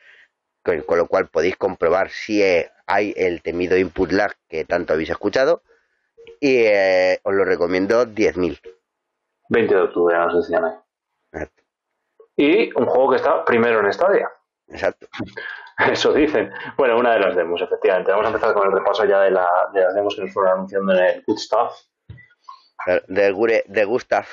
con, 0.63 0.97
lo 0.97 1.07
cual 1.07 1.27
podéis 1.27 1.55
comprobar 1.55 2.09
si 2.09 2.43
hay 2.85 3.13
el 3.15 3.41
temido 3.41 3.77
input 3.77 4.11
lag 4.11 4.33
que 4.49 4.65
tanto 4.65 4.93
habéis 4.93 5.09
escuchado. 5.09 5.63
Y 6.41 6.65
eh, 6.65 7.19
os 7.23 7.33
lo 7.33 7.45
recomiendo 7.45 8.05
10.000. 8.05 8.59
20 9.49 9.73
de 9.73 9.81
octubre, 9.81 10.17
nos 10.17 10.35
decían 10.41 10.65
ahí. 10.65 11.47
Y 12.35 12.77
un 12.77 12.85
juego 12.85 13.11
que 13.11 13.15
está 13.15 13.45
primero 13.45 13.79
en 13.79 13.91
Stadia. 13.93 14.29
Exacto. 14.67 15.07
Eso 15.91 16.11
dicen. 16.11 16.51
Bueno, 16.75 16.97
una 16.97 17.13
de 17.13 17.19
las 17.19 17.35
demos, 17.35 17.61
efectivamente. 17.61 18.11
Vamos 18.11 18.25
a 18.25 18.29
empezar 18.29 18.53
con 18.53 18.67
el 18.67 18.73
repaso 18.73 19.05
ya 19.05 19.21
de, 19.21 19.31
la, 19.31 19.47
de 19.73 19.81
las 19.81 19.95
demos 19.95 20.15
que 20.15 20.23
nos 20.23 20.33
fueron 20.33 20.53
anunciando 20.53 20.93
en 20.93 21.03
el 21.03 21.23
Good 21.25 21.37
Stuff. 21.37 21.73
De, 23.07 23.63
de 23.65 23.85
Gustav. 23.85 24.25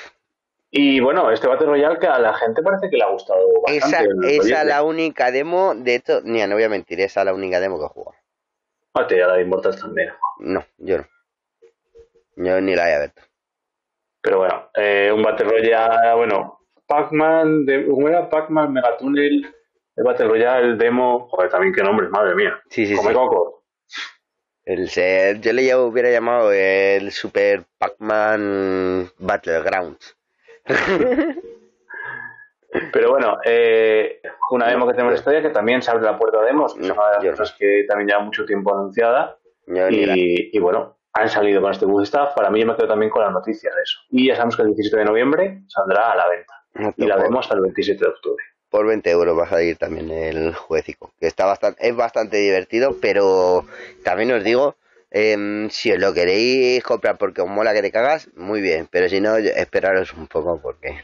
Y 0.77 0.99
bueno, 0.99 1.31
este 1.31 1.47
Battle 1.47 1.67
Royale 1.67 1.97
que 1.99 2.07
a 2.07 2.19
la 2.19 2.33
gente 2.33 2.61
parece 2.61 2.89
que 2.89 2.97
le 2.97 3.03
ha 3.05 3.09
gustado 3.09 3.39
bastante. 3.65 4.35
Esa, 4.35 4.61
es 4.61 4.67
la 4.67 4.83
única 4.83 5.31
demo, 5.31 5.73
de 5.73 5.95
hecho, 5.95 6.19
ni 6.25 6.45
no 6.45 6.55
voy 6.55 6.63
a 6.63 6.69
mentir, 6.69 6.99
esa 6.99 7.21
es 7.21 7.25
la 7.25 7.33
única 7.33 7.61
demo 7.61 7.79
que 7.79 7.85
he 7.85 7.87
jugado. 7.87 8.17
Ah, 8.93 9.07
te 9.07 9.15
la 9.15 9.35
de 9.35 9.43
Immortals 9.43 9.79
también. 9.79 10.09
No, 10.39 10.65
yo 10.77 10.97
no. 10.97 11.05
Yo 12.35 12.59
ni 12.59 12.75
la 12.75 12.89
he 12.89 12.95
abierto. 12.95 13.21
Pero 14.19 14.39
bueno, 14.39 14.69
eh, 14.75 15.13
un 15.15 15.23
Battle 15.23 15.47
Royale, 15.47 16.13
bueno, 16.17 16.59
Pac-Man, 16.85 17.65
¿cómo 17.89 18.09
era? 18.09 18.29
Pac-Man 18.29 18.73
Megatunnel 18.73 19.55
el 19.95 20.03
Battle 20.03 20.27
Royale, 20.27 20.67
el 20.67 20.77
demo, 20.77 21.29
joder, 21.29 21.49
también 21.49 21.73
qué 21.73 21.83
nombre, 21.83 22.09
madre 22.09 22.35
mía. 22.35 22.61
Sí, 22.69 22.85
sí, 22.85 22.95
Come 22.95 23.09
sí. 23.09 23.15
coco. 23.15 23.63
El 24.65 24.89
yo 25.39 25.53
le 25.53 25.75
hubiera 25.75 26.09
llamado 26.09 26.51
el 26.51 27.13
Super 27.13 27.63
Pac-Man 27.77 29.09
Battlegrounds. 29.19 30.17
Pero 32.91 33.11
bueno, 33.11 33.37
eh, 33.45 34.21
una 34.51 34.67
demo 34.67 34.85
que 34.85 34.93
tenemos 34.93 35.13
en 35.13 35.19
historia 35.19 35.41
que 35.41 35.49
también 35.49 35.81
se 35.81 35.91
abre 35.91 36.03
la 36.03 36.17
puerta 36.17 36.39
a 36.39 36.43
demos, 36.43 36.73
que 36.73 36.81
es 36.81 36.91
una 36.91 37.09
de 37.11 37.25
las 37.25 37.39
cosas 37.39 37.55
que 37.57 37.85
también 37.87 38.09
lleva 38.09 38.21
mucho 38.21 38.45
tiempo 38.45 38.73
anunciada. 38.73 39.37
Y, 39.67 40.55
y, 40.55 40.59
bueno, 40.59 40.97
han 41.13 41.29
salido 41.29 41.61
con 41.61 41.71
este 41.71 41.85
bug 41.85 42.03
staff. 42.03 42.33
Para 42.35 42.49
mí 42.49 42.59
yo 42.59 42.67
me 42.67 42.75
quedo 42.75 42.87
también 42.87 43.09
con 43.09 43.23
la 43.23 43.31
noticia 43.31 43.73
de 43.73 43.81
eso. 43.81 43.99
Y 44.09 44.27
ya 44.27 44.35
sabemos 44.35 44.57
que 44.57 44.63
el 44.63 44.67
17 44.69 44.97
de 44.97 45.05
noviembre 45.05 45.61
saldrá 45.67 46.11
a 46.11 46.15
la 46.15 46.27
venta. 46.27 46.93
y 46.97 47.05
la 47.05 47.17
demo 47.17 47.39
hasta 47.39 47.55
el 47.55 47.61
27 47.61 48.03
de 48.03 48.09
octubre 48.09 48.43
por 48.75 48.87
20 48.87 49.09
euros 49.09 49.39
va 49.39 49.45
a 49.45 49.49
salir 49.49 49.77
también 49.77 50.11
el 50.11 50.53
jueguecico, 50.53 51.13
que 51.17 51.27
está 51.27 51.45
bastante, 51.45 51.87
es 51.87 51.95
bastante 51.95 52.35
divertido, 52.35 52.97
pero 52.99 53.63
también 54.03 54.33
os 54.33 54.43
digo, 54.43 54.75
eh, 55.17 55.67
si 55.69 55.93
os 55.93 55.97
lo 55.97 56.13
queréis 56.13 56.83
comprar 56.83 57.17
porque 57.17 57.41
os 57.41 57.47
mola 57.47 57.73
que 57.73 57.81
te 57.81 57.89
cagas, 57.89 58.29
muy 58.35 58.59
bien, 58.59 58.89
pero 58.91 59.07
si 59.07 59.21
no, 59.21 59.37
esperaros 59.37 60.11
un 60.11 60.27
poco 60.27 60.59
porque 60.61 60.99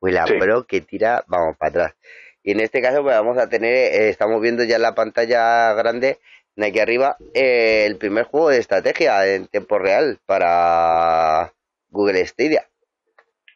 pues 0.00 0.12
la 0.12 0.24
pro 0.24 0.66
que 0.66 0.80
tira, 0.80 1.22
vamos 1.28 1.56
para 1.56 1.68
atrás. 1.68 1.96
Y 2.42 2.50
en 2.50 2.60
este 2.60 2.82
caso, 2.82 3.04
pues 3.04 3.14
vamos 3.14 3.38
a 3.38 3.48
tener, 3.48 3.72
eh, 3.72 4.08
estamos 4.08 4.42
viendo 4.42 4.64
ya 4.64 4.74
en 4.74 4.82
la 4.82 4.96
pantalla 4.96 5.74
grande, 5.74 6.18
de 6.56 6.66
aquí 6.66 6.80
arriba, 6.80 7.16
eh, 7.34 7.84
el 7.86 7.98
primer 7.98 8.24
juego 8.24 8.48
de 8.48 8.58
estrategia 8.58 9.32
en 9.32 9.46
tiempo 9.46 9.78
real 9.78 10.18
para 10.26 11.52
Google 11.88 12.26
Stadia. 12.26 12.66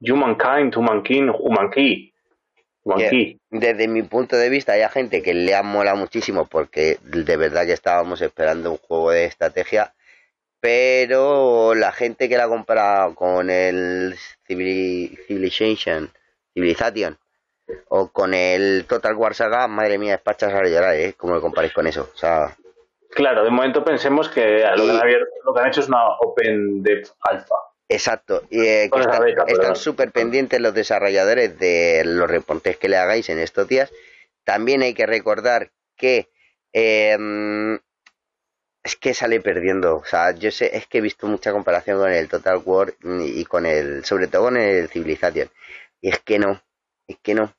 Humankind, 0.01 0.77
Humankind, 0.77 1.31
Humankind 1.37 2.13
desde 3.51 3.89
mi 3.89 4.03
punto 4.03 4.37
de 4.37 4.49
vista, 4.49 4.73
hay 4.73 4.89
gente 4.89 5.23
que 5.23 5.35
le 5.35 5.55
ha 5.55 5.63
molado 5.63 5.97
muchísimo 5.97 6.47
porque 6.47 6.99
de 7.03 7.37
verdad 7.37 7.67
que 7.67 7.73
estábamos 7.73 8.21
esperando 8.21 8.71
un 8.71 8.79
juego 8.79 9.11
de 9.11 9.25
estrategia, 9.25 9.95
pero 10.61 11.75
la 11.75 11.93
gente 11.93 12.29
que 12.29 12.37
la 12.37 12.49
compra 12.49 13.11
con 13.15 13.51
el 13.51 14.15
Civilization, 14.47 16.11
Civilization 16.55 17.19
o 17.89 18.09
con 18.09 18.35
el 18.35 18.85
Total 18.89 19.15
War 19.15 19.35
Saga, 19.35 19.67
madre 19.67 19.99
mía, 19.99 20.13
despachas 20.13 20.55
a 20.55 20.63
llorar, 20.63 20.95
¿eh? 20.95 21.15
¿Cómo 21.17 21.35
lo 21.35 21.41
comparáis 21.41 21.73
con 21.73 21.87
eso? 21.87 22.11
O 22.15 22.17
sea, 22.17 22.57
Claro, 23.17 23.45
de 23.45 23.51
momento 23.51 23.83
pensemos 23.83 24.29
que 24.29 24.63
lo, 24.77 24.85
que 24.85 24.91
han 24.91 25.01
abierto, 25.01 25.27
lo 25.45 25.55
que 25.55 25.61
han 25.61 25.69
hecho 25.69 25.81
es 25.81 25.89
una 25.89 26.07
Open 26.21 26.83
Depth 26.83 27.13
Alpha. 27.21 27.55
Exacto, 27.89 28.43
y 28.51 28.61
eh, 28.61 28.91
están 29.47 29.77
súper 29.77 30.11
pendientes 30.11 30.61
los 30.61 30.75
desarrolladores 30.75 31.57
de 31.59 32.03
los 32.05 32.29
reportes 32.29 32.77
que 32.77 32.89
le 32.89 32.97
hagáis 32.97 33.29
en 33.29 33.39
estos 33.39 33.69
días. 33.69 33.93
También 34.45 34.83
hay 34.83 34.93
que 34.93 35.07
recordar 35.07 35.71
que 35.97 36.29
em, 36.73 37.79
es 38.87 38.97
que 38.97 39.15
sale 39.15 39.41
perdiendo. 39.41 39.97
O 39.97 40.05
sea, 40.05 40.33
yo 40.33 40.51
sé, 40.51 40.77
es 40.77 40.87
que 40.87 40.99
he 40.99 41.01
visto 41.01 41.27
mucha 41.27 41.53
comparación 41.53 41.99
con 41.99 42.11
el 42.11 42.29
Total 42.29 42.61
War 42.65 42.95
y 43.03 43.45
con 43.45 43.67
el, 43.67 44.05
sobre 44.05 44.29
todo 44.29 44.45
con 44.45 44.57
el 44.57 44.89
Civilization. 44.89 45.49
Y 46.01 46.11
es 46.11 46.21
que 46.21 46.39
no, 46.39 46.63
es 47.07 47.19
que 47.23 47.35
no. 47.35 47.53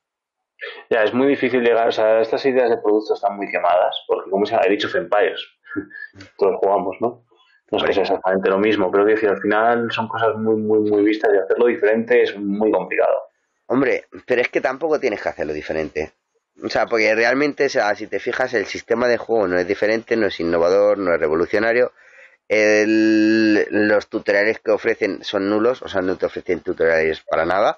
Ya, 0.90 1.04
es 1.04 1.14
muy 1.14 1.28
difícil 1.28 1.62
llegar, 1.62 1.88
o 1.88 1.92
sea, 1.92 2.22
estas 2.22 2.46
ideas 2.46 2.70
de 2.70 2.78
productos 2.78 3.18
están 3.18 3.38
muy 3.38 3.50
quemadas, 3.50 3.96
porque 4.08 4.30
como 4.30 4.46
se 4.46 4.56
ha 4.56 4.62
dicho 4.68 4.90
Empires, 4.98 5.46
todos 6.38 6.56
jugamos, 6.62 6.98
¿no? 7.00 7.27
No 7.72 7.78
es 7.78 7.84
que 7.84 7.94
sea 7.94 8.04
exactamente 8.04 8.50
lo 8.50 8.60
mismo, 8.60 8.90
pero 8.92 9.06
que 9.06 9.14
decir, 9.14 9.30
al 9.30 9.42
final 9.42 9.92
son 9.92 10.08
cosas 10.08 10.36
muy, 10.36 10.56
muy, 10.56 10.90
muy 10.90 11.04
vistas 11.04 11.32
y 11.34 11.38
hacerlo 11.38 11.68
diferente 11.68 12.24
es 12.24 12.38
muy 12.38 12.72
complicado. 12.72 13.24
Hombre, 13.68 14.06
pero 14.26 14.42
es 14.42 14.50
que 14.50 14.62
tampoco 14.62 15.00
tienes 15.00 15.22
que 15.22 15.30
hacerlo 15.30 15.54
diferente. 15.54 16.14
O 16.64 16.70
sea, 16.70 16.88
porque 16.88 17.14
realmente, 17.14 17.66
o 17.66 17.70
sea, 17.70 17.94
si 17.96 18.08
te 18.08 18.20
fijas, 18.20 18.54
el 18.54 18.66
sistema 18.66 19.08
de 19.08 19.18
juego 19.18 19.48
no 19.48 19.58
es 19.60 19.68
diferente, 19.68 20.16
no 20.16 20.28
es 20.28 20.40
innovador, 20.40 20.98
no 20.98 21.14
es 21.14 21.20
revolucionario. 21.20 21.92
los 22.50 24.08
tutoriales 24.08 24.60
que 24.60 24.72
ofrecen 24.72 25.24
son 25.24 25.50
nulos, 25.50 25.82
o 25.82 25.90
sea, 25.90 26.02
no 26.02 26.18
te 26.18 26.26
ofrecen 26.26 26.62
tutoriales 26.62 27.22
para 27.22 27.46
nada, 27.46 27.78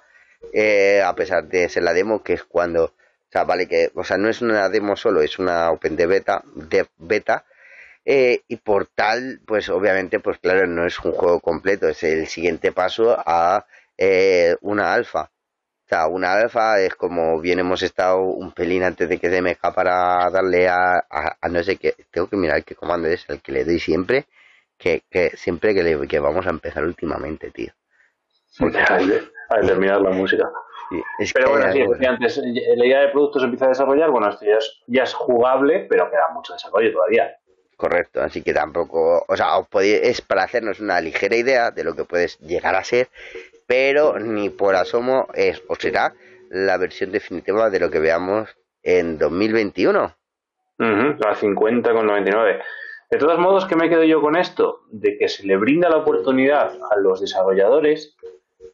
eh, 0.52 1.02
a 1.04 1.14
pesar 1.14 1.44
de 1.48 1.68
ser 1.68 1.82
la 1.82 1.92
demo, 1.92 2.22
que 2.22 2.34
es 2.34 2.44
cuando, 2.44 2.84
o 2.84 2.92
sea, 3.30 3.44
vale 3.44 3.66
que, 3.66 3.90
o 3.94 4.04
sea, 4.04 4.16
no 4.16 4.28
es 4.28 4.40
una 4.40 4.68
demo 4.68 4.96
solo, 4.96 5.20
es 5.22 5.38
una 5.38 5.70
Open 5.70 5.96
de 5.96 6.06
beta, 6.06 6.42
de 6.54 6.86
beta, 6.98 7.44
eh, 8.04 8.42
y 8.48 8.56
por 8.56 8.86
tal, 8.86 9.40
pues 9.46 9.68
obviamente, 9.68 10.20
pues 10.20 10.38
claro, 10.38 10.66
no 10.66 10.86
es 10.86 10.98
un 11.00 11.12
juego 11.12 11.40
completo, 11.40 11.88
es 11.88 12.02
el 12.02 12.26
siguiente 12.26 12.72
paso 12.72 13.16
a 13.24 13.66
eh, 13.98 14.56
una 14.62 14.94
alfa. 14.94 15.30
O 15.84 15.88
sea, 15.90 16.06
una 16.06 16.34
alfa 16.34 16.80
es 16.80 16.94
como 16.94 17.40
bien 17.40 17.58
hemos 17.58 17.82
estado 17.82 18.22
un 18.22 18.52
pelín 18.52 18.84
antes 18.84 19.08
de 19.08 19.18
que 19.18 19.28
se 19.28 19.42
me 19.42 19.56
para 19.56 20.30
darle 20.30 20.68
a, 20.68 21.04
a, 21.10 21.48
no 21.48 21.62
sé 21.64 21.76
qué. 21.76 21.94
Tengo 22.10 22.28
que 22.28 22.36
mirar 22.36 22.62
qué 22.64 22.76
comando 22.76 23.08
es 23.08 23.28
el 23.28 23.40
que 23.42 23.52
le 23.52 23.64
doy 23.64 23.80
siempre, 23.80 24.26
que, 24.78 25.02
que 25.10 25.36
siempre 25.36 25.74
que, 25.74 25.82
le, 25.82 26.06
que 26.06 26.20
vamos 26.20 26.46
a 26.46 26.50
empezar 26.50 26.84
últimamente, 26.84 27.50
tío. 27.50 27.72
Porque... 28.58 28.78
A 28.78 29.60
terminar 29.62 30.00
la 30.00 30.10
música. 30.10 30.48
pero 31.34 31.50
bueno, 31.50 31.72
sí, 31.72 32.06
antes, 32.06 32.40
la 32.76 32.86
idea 32.86 33.00
de 33.00 33.08
productos 33.08 33.42
empieza 33.42 33.66
a 33.66 33.70
desarrollar, 33.70 34.10
bueno, 34.10 34.28
esto 34.30 34.44
ya 34.44 34.58
es, 34.58 34.82
ya 34.86 35.02
es 35.02 35.12
jugable, 35.12 35.86
pero 35.90 36.08
queda 36.08 36.28
mucho 36.32 36.52
desarrollo 36.52 36.92
todavía. 36.92 37.36
Correcto, 37.80 38.20
así 38.20 38.42
que 38.42 38.52
tampoco, 38.52 39.24
o 39.26 39.36
sea, 39.38 39.56
os 39.56 39.66
podéis, 39.66 40.00
es 40.02 40.20
para 40.20 40.42
hacernos 40.42 40.80
una 40.80 41.00
ligera 41.00 41.34
idea 41.34 41.70
de 41.70 41.82
lo 41.82 41.94
que 41.96 42.04
puedes 42.04 42.38
llegar 42.40 42.74
a 42.74 42.84
ser, 42.84 43.08
pero 43.66 44.18
ni 44.18 44.50
por 44.50 44.74
asomo 44.74 45.28
es 45.32 45.62
o 45.66 45.76
será 45.76 46.12
la 46.50 46.76
versión 46.76 47.10
definitiva 47.10 47.70
de 47.70 47.80
lo 47.80 47.90
que 47.90 47.98
veamos 47.98 48.54
en 48.82 49.16
2021. 49.16 50.14
Uh 50.78 50.82
-huh, 50.84 51.26
a 51.26 51.34
50,99. 51.34 52.62
De 53.10 53.16
todos 53.16 53.38
modos, 53.38 53.64
¿qué 53.64 53.76
me 53.76 53.88
quedo 53.88 54.04
yo 54.04 54.20
con 54.20 54.36
esto? 54.36 54.82
De 54.90 55.16
que 55.16 55.28
se 55.28 55.46
le 55.46 55.56
brinda 55.56 55.88
la 55.88 55.96
oportunidad 55.96 56.76
a 56.90 56.96
los 56.98 57.22
desarrolladores 57.22 58.14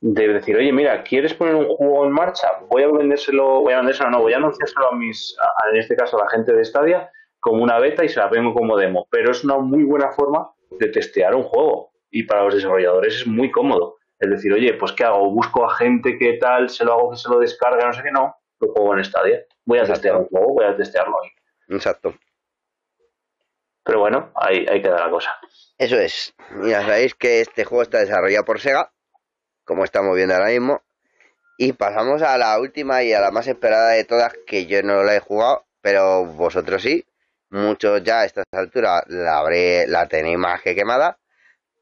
de 0.00 0.28
decir, 0.32 0.56
oye, 0.56 0.72
mira, 0.72 1.04
¿quieres 1.04 1.32
poner 1.32 1.54
un 1.54 1.68
juego 1.68 2.04
en 2.06 2.10
marcha? 2.10 2.48
Voy 2.68 2.82
a 2.82 2.88
vendérselo, 2.88 3.60
voy 3.60 3.72
a 3.72 3.76
vendérselo, 3.76 4.10
no, 4.10 4.20
voy 4.20 4.32
a 4.32 4.38
anunciárselo 4.38 4.88
a 4.88 4.96
mis, 4.96 5.36
en 5.72 5.78
este 5.78 5.94
caso 5.94 6.18
a 6.18 6.24
la 6.24 6.30
gente 6.30 6.52
de 6.52 6.64
Stadia, 6.64 7.08
como 7.40 7.62
una 7.62 7.78
beta 7.78 8.04
y 8.04 8.08
se 8.08 8.20
la 8.20 8.28
vengo 8.28 8.54
como 8.54 8.76
demo. 8.76 9.06
Pero 9.10 9.30
es 9.30 9.44
una 9.44 9.58
muy 9.58 9.84
buena 9.84 10.12
forma 10.12 10.50
de 10.70 10.88
testear 10.88 11.34
un 11.34 11.44
juego 11.44 11.92
y 12.10 12.24
para 12.24 12.44
los 12.44 12.54
desarrolladores 12.54 13.16
es 13.16 13.26
muy 13.26 13.50
cómodo. 13.50 13.96
Es 14.18 14.30
decir, 14.30 14.52
oye, 14.52 14.72
pues 14.74 14.92
¿qué 14.92 15.04
hago? 15.04 15.30
Busco 15.30 15.64
a 15.64 15.74
gente 15.74 16.16
que 16.18 16.34
tal, 16.34 16.70
se 16.70 16.84
lo 16.84 16.94
hago 16.94 17.10
que 17.10 17.16
se 17.16 17.28
lo 17.28 17.38
descargue, 17.38 17.84
no 17.84 17.92
sé 17.92 18.02
qué, 18.02 18.10
no, 18.10 18.34
lo 18.60 18.72
juego 18.72 18.96
en 18.96 19.04
Stadia. 19.04 19.44
Voy 19.64 19.78
a 19.78 19.84
testear 19.84 20.16
un 20.16 20.26
juego, 20.26 20.54
voy 20.54 20.64
a 20.64 20.76
testearlo 20.76 21.16
ahí. 21.22 21.30
Exacto. 21.68 22.14
Pero 23.84 24.00
bueno, 24.00 24.32
ahí, 24.34 24.66
ahí 24.68 24.82
queda 24.82 24.98
la 24.98 25.10
cosa. 25.10 25.38
Eso 25.78 25.98
es. 25.98 26.34
Ya 26.64 26.82
sabéis 26.82 27.14
que 27.14 27.40
este 27.40 27.64
juego 27.64 27.82
está 27.82 27.98
desarrollado 27.98 28.44
por 28.44 28.60
Sega, 28.60 28.92
como 29.64 29.84
estamos 29.84 30.16
viendo 30.16 30.34
ahora 30.34 30.48
mismo. 30.48 30.82
Y 31.58 31.72
pasamos 31.72 32.22
a 32.22 32.36
la 32.36 32.58
última 32.58 33.02
y 33.02 33.12
a 33.12 33.20
la 33.20 33.30
más 33.30 33.46
esperada 33.46 33.90
de 33.90 34.04
todas, 34.04 34.34
que 34.46 34.66
yo 34.66 34.82
no 34.82 35.02
la 35.02 35.16
he 35.16 35.20
jugado, 35.20 35.66
pero 35.82 36.24
vosotros 36.24 36.82
sí. 36.82 37.04
Muchos 37.56 38.02
ya 38.02 38.20
a 38.20 38.24
estas 38.24 38.44
alturas 38.52 39.04
la, 39.08 39.38
habré, 39.38 39.86
la 39.86 40.06
tenéis 40.06 40.38
más 40.38 40.62
que 40.62 40.74
quemada. 40.74 41.18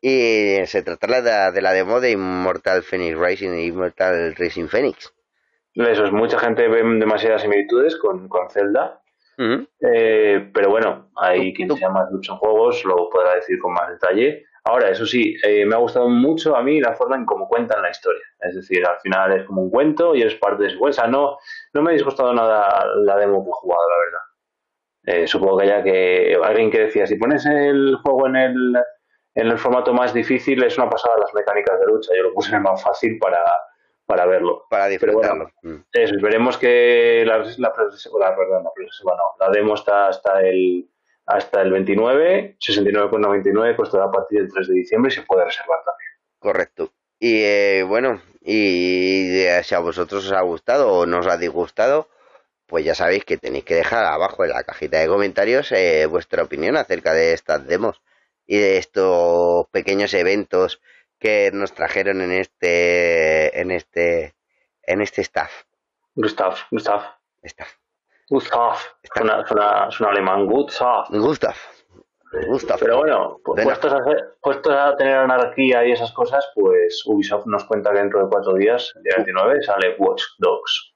Y 0.00 0.58
se 0.66 0.82
trata 0.82 1.50
de, 1.50 1.62
la 1.62 1.72
demo 1.72 2.00
de 2.00 2.10
Immortal 2.10 2.82
Phoenix 2.82 3.18
Racing 3.18 3.54
y 3.54 3.66
Immortal 3.66 4.34
Racing 4.36 4.68
Phoenix. 4.68 5.12
Eso 5.74 6.04
es, 6.04 6.12
mucha 6.12 6.38
gente 6.38 6.68
ve 6.68 6.82
demasiadas 6.98 7.42
similitudes 7.42 7.96
con, 7.96 8.28
con 8.28 8.50
Zelda 8.50 9.00
eh, 9.38 10.50
pero 10.52 10.70
bueno, 10.70 11.10
hay 11.16 11.52
quien 11.54 11.70
se 11.70 11.80
llama 11.80 12.06
muchos 12.10 12.38
juegos, 12.38 12.84
lo 12.84 13.08
podrá 13.10 13.34
decir 13.34 13.58
con 13.58 13.72
más 13.72 13.88
detalle. 13.88 14.44
Ahora, 14.64 14.88
eso 14.88 15.04
sí, 15.04 15.36
eh, 15.44 15.66
me 15.66 15.74
ha 15.74 15.78
gustado 15.78 16.08
mucho 16.08 16.56
a 16.56 16.62
mí 16.62 16.80
la 16.80 16.94
forma 16.94 17.16
en 17.16 17.26
cómo 17.26 17.48
cuentan 17.48 17.82
la 17.82 17.90
historia. 17.90 18.22
Es 18.40 18.54
decir, 18.54 18.86
al 18.86 18.98
final 19.00 19.32
es 19.32 19.44
como 19.46 19.62
un 19.62 19.70
cuento 19.70 20.14
y 20.14 20.22
eres 20.22 20.36
parte 20.36 20.64
de 20.64 20.70
su 20.70 20.82
O 20.82 21.08
no, 21.08 21.36
no 21.74 21.82
me 21.82 21.90
ha 21.90 21.94
disgustado 21.94 22.32
nada 22.32 22.86
la 23.04 23.16
demo 23.16 23.44
que 23.44 23.50
he 23.50 23.52
jugado, 23.52 23.82
la 23.90 23.98
verdad. 24.06 24.33
Eh, 25.06 25.26
supongo 25.26 25.58
que 25.58 25.66
ya 25.66 25.82
que 25.82 26.38
alguien 26.42 26.70
que 26.70 26.80
decía, 26.80 27.06
si 27.06 27.16
pones 27.16 27.44
el 27.46 27.96
juego 28.02 28.26
en 28.26 28.36
el, 28.36 28.76
en 29.34 29.46
el 29.48 29.58
formato 29.58 29.92
más 29.92 30.14
difícil, 30.14 30.62
es 30.62 30.78
una 30.78 30.88
pasada 30.88 31.18
las 31.18 31.34
mecánicas 31.34 31.78
de 31.78 31.86
lucha. 31.86 32.12
Yo 32.16 32.22
lo 32.22 32.34
puse 32.34 32.50
en 32.50 32.56
el 32.56 32.62
más 32.62 32.82
fácil 32.82 33.18
para, 33.18 33.42
para 34.06 34.26
verlo. 34.26 34.66
Para 34.70 34.86
disfrutarlo. 34.86 35.50
Mm. 35.62 35.76
eso, 35.92 36.14
veremos 36.22 36.56
que 36.56 37.24
la, 37.26 37.38
la, 37.38 37.44
la, 37.58 37.72
perdón, 38.36 38.64
la, 39.40 39.50
demo 39.50 39.74
está 39.74 40.08
hasta 40.08 40.40
el 40.42 40.88
hasta 41.26 41.62
el 41.62 41.72
29, 41.72 42.58
69,99 42.58 43.76
costará 43.76 44.04
a 44.04 44.10
partir 44.10 44.40
del 44.40 44.52
3 44.52 44.68
de 44.68 44.74
diciembre 44.74 45.10
y 45.10 45.14
se 45.14 45.22
puede 45.22 45.46
reservar 45.46 45.78
también. 45.78 46.10
Correcto. 46.38 46.92
Y 47.18 47.42
eh, 47.42 47.82
bueno, 47.82 48.20
y 48.42 49.46
si 49.62 49.74
a 49.74 49.78
vosotros 49.78 50.26
os 50.26 50.32
ha 50.32 50.42
gustado 50.42 50.92
o 50.92 51.06
no 51.06 51.20
os 51.20 51.26
ha 51.26 51.38
disgustado, 51.38 52.08
pues 52.66 52.84
ya 52.84 52.94
sabéis 52.94 53.24
que 53.24 53.36
tenéis 53.36 53.64
que 53.64 53.74
dejar 53.74 54.04
abajo 54.04 54.44
en 54.44 54.50
la 54.50 54.64
cajita 54.64 54.98
de 54.98 55.08
comentarios 55.08 55.70
eh, 55.72 56.06
vuestra 56.06 56.42
opinión 56.42 56.76
acerca 56.76 57.12
de 57.12 57.32
estas 57.32 57.66
demos 57.66 58.02
y 58.46 58.58
de 58.58 58.78
estos 58.78 59.66
pequeños 59.70 60.14
eventos 60.14 60.80
que 61.18 61.50
nos 61.52 61.72
trajeron 61.72 62.20
en 62.20 62.32
este 62.32 63.60
en 63.60 63.70
este 63.70 64.34
en 64.82 65.00
este 65.00 65.22
staff. 65.22 65.50
Gustav, 66.14 66.54
Gustav. 66.70 67.02
Staff. 67.42 67.68
Gustav. 68.28 68.76
Suena, 69.14 69.46
suena, 69.46 69.90
suena 69.90 70.12
alemán. 70.12 70.46
Gustav. 70.46 71.06
Gustav. 71.10 71.56
Pero 72.80 72.98
bueno, 72.98 73.40
puestos 73.44 73.92
a, 73.92 73.98
puestos 74.40 74.72
a, 74.72 74.96
tener 74.96 75.16
anarquía 75.16 75.84
y 75.86 75.92
esas 75.92 76.12
cosas, 76.12 76.44
pues 76.54 77.02
Ubisoft 77.06 77.46
nos 77.46 77.64
cuenta 77.64 77.92
que 77.92 77.98
dentro 77.98 78.22
de 78.22 78.30
cuatro 78.30 78.54
días, 78.54 78.92
el 78.96 79.02
día 79.02 79.12
29, 79.16 79.62
sale 79.62 79.96
Watch 79.98 80.22
Dogs. 80.38 80.94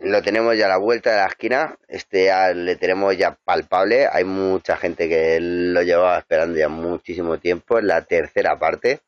Lo 0.00 0.22
tenemos 0.22 0.56
ya 0.56 0.66
a 0.66 0.70
la 0.70 0.78
vuelta 0.78 1.10
de 1.10 1.16
la 1.16 1.26
esquina, 1.26 1.76
este 1.88 2.26
ya 2.26 2.52
le 2.52 2.76
tenemos 2.76 3.16
ya 3.16 3.36
palpable. 3.44 4.06
Hay 4.10 4.24
mucha 4.24 4.76
gente 4.76 5.08
que 5.08 5.38
lo 5.40 5.82
llevaba 5.82 6.18
esperando 6.18 6.58
ya 6.58 6.68
muchísimo 6.68 7.38
tiempo. 7.38 7.78
Es 7.78 7.84
la 7.84 8.02
tercera 8.02 8.58
parte 8.58 9.00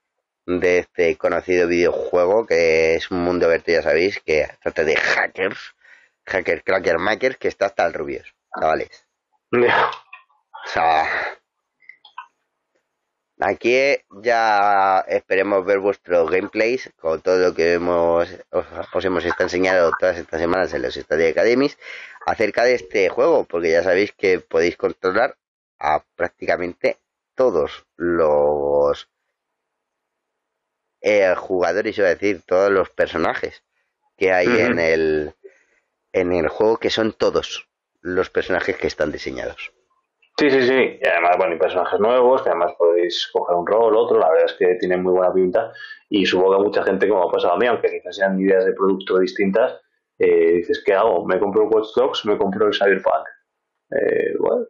de 0.46 0.78
este 0.78 1.16
conocido 1.16 1.66
videojuego 1.66 2.46
que 2.46 2.94
es 2.96 3.10
un 3.10 3.22
mundo 3.22 3.46
abierto, 3.46 3.72
ya 3.72 3.82
sabéis, 3.82 4.20
que 4.20 4.46
trata 4.62 4.84
de 4.84 4.96
hackers, 4.96 5.74
hackers, 6.26 6.62
cracker 6.62 6.98
makers, 6.98 7.36
que 7.38 7.48
está 7.48 7.66
hasta 7.66 7.86
el 7.86 7.94
rubios, 7.94 8.34
chavales. 8.60 9.06
O 9.52 10.68
sea, 10.68 11.04
aquí 13.40 13.76
ya 14.22 15.00
esperemos 15.08 15.64
ver 15.64 15.78
vuestros 15.78 16.30
gameplays 16.30 16.90
con 17.00 17.20
todo 17.20 17.38
lo 17.38 17.54
que 17.54 17.74
hemos, 17.74 18.28
os, 18.50 19.04
hemos 19.04 19.24
enseñado 19.24 19.92
todas 19.98 20.18
estas 20.18 20.40
semanas 20.40 20.72
en 20.72 20.82
los 20.82 20.94
Stadia 20.94 21.30
Academies 21.30 21.78
acerca 22.26 22.64
de 22.64 22.74
este 22.74 23.08
juego, 23.08 23.44
porque 23.44 23.70
ya 23.70 23.82
sabéis 23.82 24.12
que 24.12 24.40
podéis 24.40 24.76
controlar 24.76 25.36
a 25.78 26.04
prácticamente 26.16 26.98
todos 27.34 27.86
los 27.96 29.10
eh, 31.00 31.34
jugadores, 31.36 31.98
iba 31.98 32.06
a 32.06 32.14
decir, 32.14 32.42
todos 32.46 32.70
los 32.70 32.90
personajes 32.90 33.62
que 34.16 34.32
hay 34.32 34.46
en 34.46 34.78
el 34.78 35.34
en 36.12 36.32
el 36.32 36.48
juego, 36.48 36.78
que 36.78 36.90
son 36.90 37.12
todos 37.12 37.68
los 38.00 38.30
personajes 38.30 38.76
que 38.76 38.86
están 38.86 39.10
diseñados. 39.10 39.72
Sí, 40.36 40.50
sí, 40.50 40.62
sí. 40.62 40.98
Y 41.00 41.06
además, 41.06 41.36
bueno, 41.36 41.52
hay 41.52 41.58
personajes 41.58 42.00
nuevos, 42.00 42.42
que 42.42 42.48
además 42.48 42.72
podéis 42.76 43.28
coger 43.32 43.56
un 43.56 43.66
rol, 43.66 43.96
otro. 43.96 44.18
La 44.18 44.28
verdad 44.30 44.46
es 44.46 44.54
que 44.54 44.74
tienen 44.76 45.02
muy 45.02 45.12
buena 45.12 45.32
pinta. 45.32 45.72
Y 46.08 46.26
supongo 46.26 46.58
que 46.58 46.64
mucha 46.64 46.82
gente, 46.82 47.08
como 47.08 47.28
ha 47.28 47.32
pasado 47.32 47.54
a 47.54 47.58
mí, 47.58 47.66
aunque 47.66 47.90
quizás 47.90 48.16
sean 48.16 48.38
ideas 48.40 48.64
de 48.64 48.72
producto 48.72 49.18
distintas, 49.18 49.80
eh, 50.18 50.54
dices, 50.56 50.82
¿qué 50.84 50.92
hago? 50.94 51.24
¿Me 51.24 51.38
compro 51.38 51.68
Watch 51.68 51.94
Dogs? 51.94 52.24
¿Me 52.26 52.36
compro 52.36 52.66
el 52.66 52.74
Cyberpunk? 52.74 53.26
Eh, 53.90 54.34
bueno, 54.38 54.66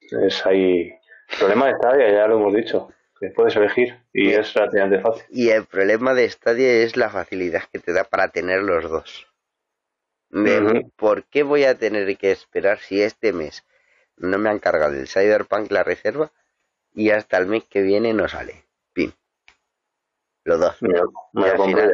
es 0.00 0.44
ahí. 0.46 0.92
El 1.30 1.38
problema 1.38 1.70
está, 1.70 1.96
ya 1.96 2.26
lo 2.26 2.36
hemos 2.38 2.54
dicho 2.54 2.88
puedes 3.28 3.54
elegir 3.56 3.94
y 4.12 4.30
es 4.30 4.54
relativamente 4.54 5.00
fácil. 5.00 5.24
Y 5.30 5.50
el 5.50 5.66
problema 5.66 6.14
de 6.14 6.28
Stadia 6.28 6.72
es 6.82 6.96
la 6.96 7.10
facilidad 7.10 7.64
que 7.70 7.78
te 7.78 7.92
da 7.92 8.04
para 8.04 8.28
tener 8.28 8.62
los 8.62 8.88
dos. 8.88 9.26
¿Por 10.96 11.24
qué 11.24 11.42
voy 11.42 11.64
a 11.64 11.74
tener 11.74 12.16
que 12.16 12.30
esperar 12.30 12.78
si 12.78 13.02
este 13.02 13.32
mes 13.32 13.64
no 14.20 14.38
me 14.38 14.50
han 14.50 14.58
cargado 14.58 14.94
el 14.94 15.08
Cyberpunk 15.08 15.70
la 15.70 15.82
reserva 15.82 16.30
y 16.94 17.10
hasta 17.10 17.36
el 17.38 17.46
mes 17.46 17.64
que 17.64 17.82
viene 17.82 18.12
no 18.14 18.28
sale? 18.28 18.64
Los 20.44 20.58
dos. 20.58 20.76
y 20.80 21.44
al 21.44 21.62
final, 21.62 21.92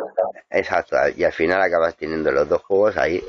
exacto, 0.50 0.96
y 1.16 1.24
al 1.24 1.32
final 1.32 1.60
acabas 1.60 1.96
teniendo 1.96 2.30
los 2.30 2.48
dos 2.48 2.62
juegos 2.62 2.96
ahí 2.96 3.22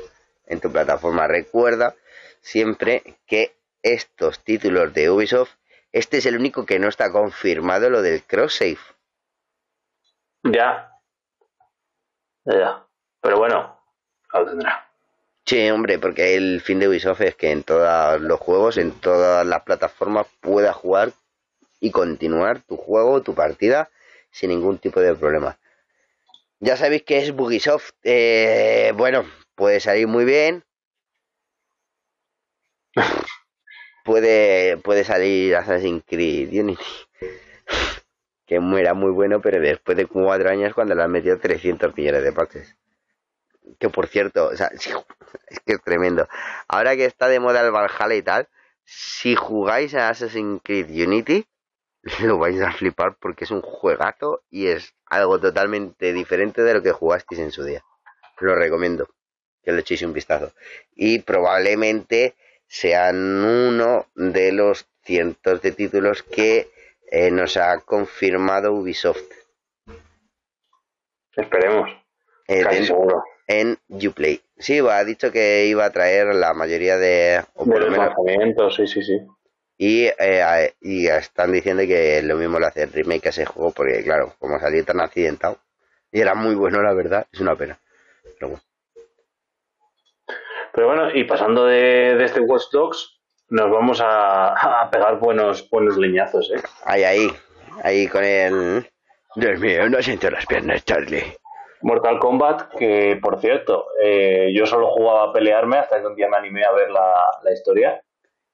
en 0.46 0.60
tu 0.60 0.70
plataforma. 0.70 1.26
Recuerda 1.26 1.96
siempre 2.40 3.02
que 3.26 3.56
estos 3.82 4.44
títulos 4.44 4.94
de 4.94 5.10
Ubisoft 5.10 5.50
este 5.92 6.18
es 6.18 6.26
el 6.26 6.36
único 6.36 6.66
que 6.66 6.78
no 6.78 6.88
está 6.88 7.10
confirmado 7.10 7.88
lo 7.88 8.02
del 8.02 8.22
cross-save. 8.22 8.78
Ya. 10.44 10.92
Ya. 12.44 12.86
Pero 13.20 13.38
bueno, 13.38 13.80
lo 14.32 14.46
tendrá. 14.46 14.87
Sí, 15.48 15.70
hombre, 15.70 15.98
porque 15.98 16.36
el 16.36 16.60
fin 16.60 16.78
de 16.78 16.88
Ubisoft 16.88 17.22
es 17.22 17.34
que 17.34 17.50
en 17.50 17.62
todos 17.62 18.20
los 18.20 18.38
juegos, 18.38 18.76
en 18.76 18.92
todas 18.92 19.46
las 19.46 19.62
plataformas, 19.62 20.26
puedas 20.42 20.76
jugar 20.76 21.14
y 21.80 21.90
continuar 21.90 22.60
tu 22.60 22.76
juego, 22.76 23.22
tu 23.22 23.34
partida, 23.34 23.88
sin 24.30 24.50
ningún 24.50 24.76
tipo 24.76 25.00
de 25.00 25.14
problema. 25.14 25.58
Ya 26.60 26.76
sabéis 26.76 27.02
que 27.04 27.16
es 27.16 27.32
Bugisoft. 27.32 27.92
Eh, 28.02 28.92
bueno, 28.94 29.24
puede 29.54 29.80
salir 29.80 30.06
muy 30.06 30.26
bien. 30.26 30.64
puede, 34.04 34.76
puede 34.76 35.02
salir 35.02 35.56
Assassin's 35.56 36.04
Creed 36.06 36.50
Unity. 36.60 36.84
que 38.44 38.60
muera 38.60 38.92
muy 38.92 39.12
bueno, 39.12 39.40
pero 39.40 39.58
después 39.62 39.96
de 39.96 40.04
cuatro 40.04 40.50
años 40.50 40.74
cuando 40.74 40.94
le 40.94 41.04
han 41.04 41.10
metido 41.10 41.38
300 41.38 41.96
millones 41.96 42.22
de 42.22 42.32
parches. 42.32 42.77
Que 43.78 43.88
por 43.90 44.08
cierto, 44.08 44.46
o 44.48 44.56
sea, 44.56 44.66
es 45.48 45.60
que 45.60 45.72
es 45.74 45.82
tremendo. 45.82 46.28
Ahora 46.68 46.96
que 46.96 47.04
está 47.04 47.28
de 47.28 47.40
moda 47.40 47.60
el 47.60 47.70
Valhalla 47.70 48.14
y 48.14 48.22
tal, 48.22 48.48
si 48.84 49.34
jugáis 49.34 49.94
a 49.94 50.08
Assassin's 50.08 50.60
Creed 50.62 50.88
Unity, 50.88 51.46
lo 52.22 52.38
vais 52.38 52.60
a 52.60 52.72
flipar 52.72 53.16
porque 53.20 53.44
es 53.44 53.50
un 53.50 53.62
juegazo 53.62 54.42
y 54.50 54.68
es 54.68 54.94
algo 55.06 55.38
totalmente 55.38 56.12
diferente 56.12 56.62
de 56.62 56.74
lo 56.74 56.82
que 56.82 56.92
jugasteis 56.92 57.40
en 57.40 57.52
su 57.52 57.64
día. 57.64 57.84
Lo 58.40 58.54
recomiendo 58.54 59.08
que 59.62 59.72
le 59.72 59.80
echéis 59.80 60.02
un 60.02 60.12
vistazo. 60.12 60.52
Y 60.94 61.20
probablemente 61.20 62.36
sean 62.66 63.44
uno 63.44 64.06
de 64.14 64.52
los 64.52 64.86
cientos 65.04 65.60
de 65.62 65.72
títulos 65.72 66.22
que 66.22 66.70
eh, 67.10 67.30
nos 67.30 67.56
ha 67.56 67.80
confirmado 67.80 68.72
Ubisoft. 68.72 69.30
Esperemos. 71.34 71.90
Eh, 72.46 72.64
en, 72.70 72.86
seguro. 72.86 73.22
En 73.48 73.78
Uplay. 73.88 74.42
Sí, 74.58 74.78
ha 74.78 75.04
dicho 75.04 75.32
que 75.32 75.66
iba 75.66 75.86
a 75.86 75.90
traer 75.90 76.34
la 76.34 76.52
mayoría 76.52 76.98
de... 76.98 77.42
O 77.54 77.64
por 77.64 77.80
lo 77.82 77.90
menos, 77.90 78.76
sí, 78.76 78.86
sí, 78.86 79.02
sí. 79.02 79.18
Y, 79.78 80.04
eh, 80.06 80.74
y 80.80 81.06
están 81.06 81.52
diciendo 81.52 81.82
que 81.84 82.20
lo 82.22 82.36
mismo 82.36 82.58
lo 82.58 82.66
hace 82.66 82.82
el 82.82 82.92
remake 82.92 83.26
a 83.26 83.28
ese 83.30 83.46
juego, 83.46 83.70
porque 83.70 84.02
claro, 84.02 84.34
como 84.38 84.58
salió 84.60 84.84
tan 84.84 85.00
accidentado, 85.00 85.58
Y 86.12 86.20
era 86.20 86.34
muy 86.34 86.56
bueno, 86.56 86.82
la 86.82 86.92
verdad. 86.92 87.26
Es 87.32 87.40
una 87.40 87.56
pena. 87.56 87.78
Pero 88.38 88.48
bueno. 88.48 88.62
Pero 90.74 90.86
bueno, 90.88 91.10
y 91.14 91.24
pasando 91.24 91.64
de, 91.64 92.16
de 92.16 92.24
este 92.24 92.40
Watch 92.40 92.70
Dogs, 92.70 93.18
nos 93.48 93.70
vamos 93.70 94.00
a, 94.02 94.82
a, 94.82 94.90
pegar 94.90 95.18
buenos, 95.18 95.68
buenos 95.70 95.96
leñazos, 95.96 96.50
¿eh? 96.54 96.60
Ahí, 96.84 97.04
ahí. 97.04 97.32
Ahí 97.82 98.06
con 98.08 98.24
el... 98.24 98.86
Dios 99.36 99.58
mío, 99.60 99.88
no 99.88 100.02
siento 100.02 100.30
las 100.30 100.44
piernas, 100.44 100.84
Charlie. 100.84 101.34
Mortal 101.82 102.18
Kombat, 102.18 102.74
que 102.76 103.18
por 103.22 103.40
cierto, 103.40 103.86
eh, 104.02 104.50
yo 104.54 104.66
solo 104.66 104.88
jugaba 104.90 105.30
a 105.30 105.32
pelearme 105.32 105.78
hasta 105.78 106.00
que 106.00 106.06
un 106.06 106.16
día 106.16 106.28
me 106.28 106.36
animé 106.36 106.64
a 106.64 106.72
ver 106.72 106.90
la, 106.90 107.12
la 107.42 107.52
historia 107.52 108.02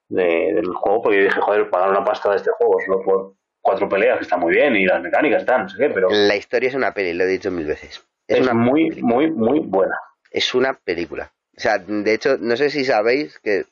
de, 0.09 0.53
del 0.53 0.67
juego, 0.73 1.01
porque 1.01 1.21
dije, 1.21 1.39
joder, 1.41 1.69
pagar 1.69 1.89
una 1.89 2.03
pasta 2.03 2.29
de 2.31 2.37
este 2.37 2.51
juego 2.51 2.77
solo 2.85 3.01
por 3.03 3.33
cuatro 3.61 3.89
peleas, 3.89 4.17
que 4.17 4.23
está 4.23 4.37
muy 4.37 4.53
bien, 4.53 4.75
y 4.75 4.85
las 4.85 5.01
mecánicas 5.01 5.41
están, 5.41 5.63
no 5.63 5.69
sé 5.69 5.77
qué, 5.77 5.89
pero... 5.89 6.09
La 6.11 6.35
historia 6.35 6.69
es 6.69 6.75
una 6.75 6.93
peli, 6.93 7.13
lo 7.13 7.23
he 7.23 7.27
dicho 7.27 7.49
mil 7.49 7.65
veces. 7.65 8.05
Es, 8.27 8.37
Es, 8.37 8.43
una 8.43 8.53
muy, 8.53 8.89
película. 8.89 9.15
muy, 9.15 9.31
muy 9.31 9.59
buena. 9.61 9.95
Es 10.29 10.53
una 10.53 10.73
película. 10.75 11.31
O 11.57 11.59
sea, 11.59 11.79
de 11.79 12.13
hecho, 12.13 12.37
no 12.39 12.55
sé 12.57 12.69
si 12.69 12.85
sabéis 12.85 13.39
que 13.39 13.65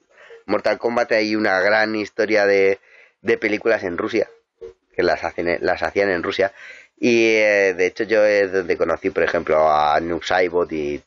Mortal 0.47 0.79
Kombat 0.79 1.11
hay 1.11 1.35
una 1.35 1.59
gran 1.59 1.95
historia 1.95 2.47
de, 2.47 2.79
de 3.21 3.37
películas 3.37 3.83
en 3.83 3.97
Rusia, 3.97 4.27
que 4.95 5.03
las, 5.03 5.23
hacen, 5.23 5.59
las 5.61 5.83
hacían 5.83 6.09
en 6.09 6.23
Rusia. 6.23 6.51
Y 6.97 7.35
eh, 7.35 7.73
de 7.73 7.87
hecho 7.87 8.03
yo 8.03 8.23
es 8.23 8.51
donde 8.51 8.77
conocí, 8.77 9.09
por 9.09 9.23
ejemplo, 9.23 9.69
a 9.69 9.99
Noob 9.99 10.23
Saibot 10.23 10.71
y 10.71 11.01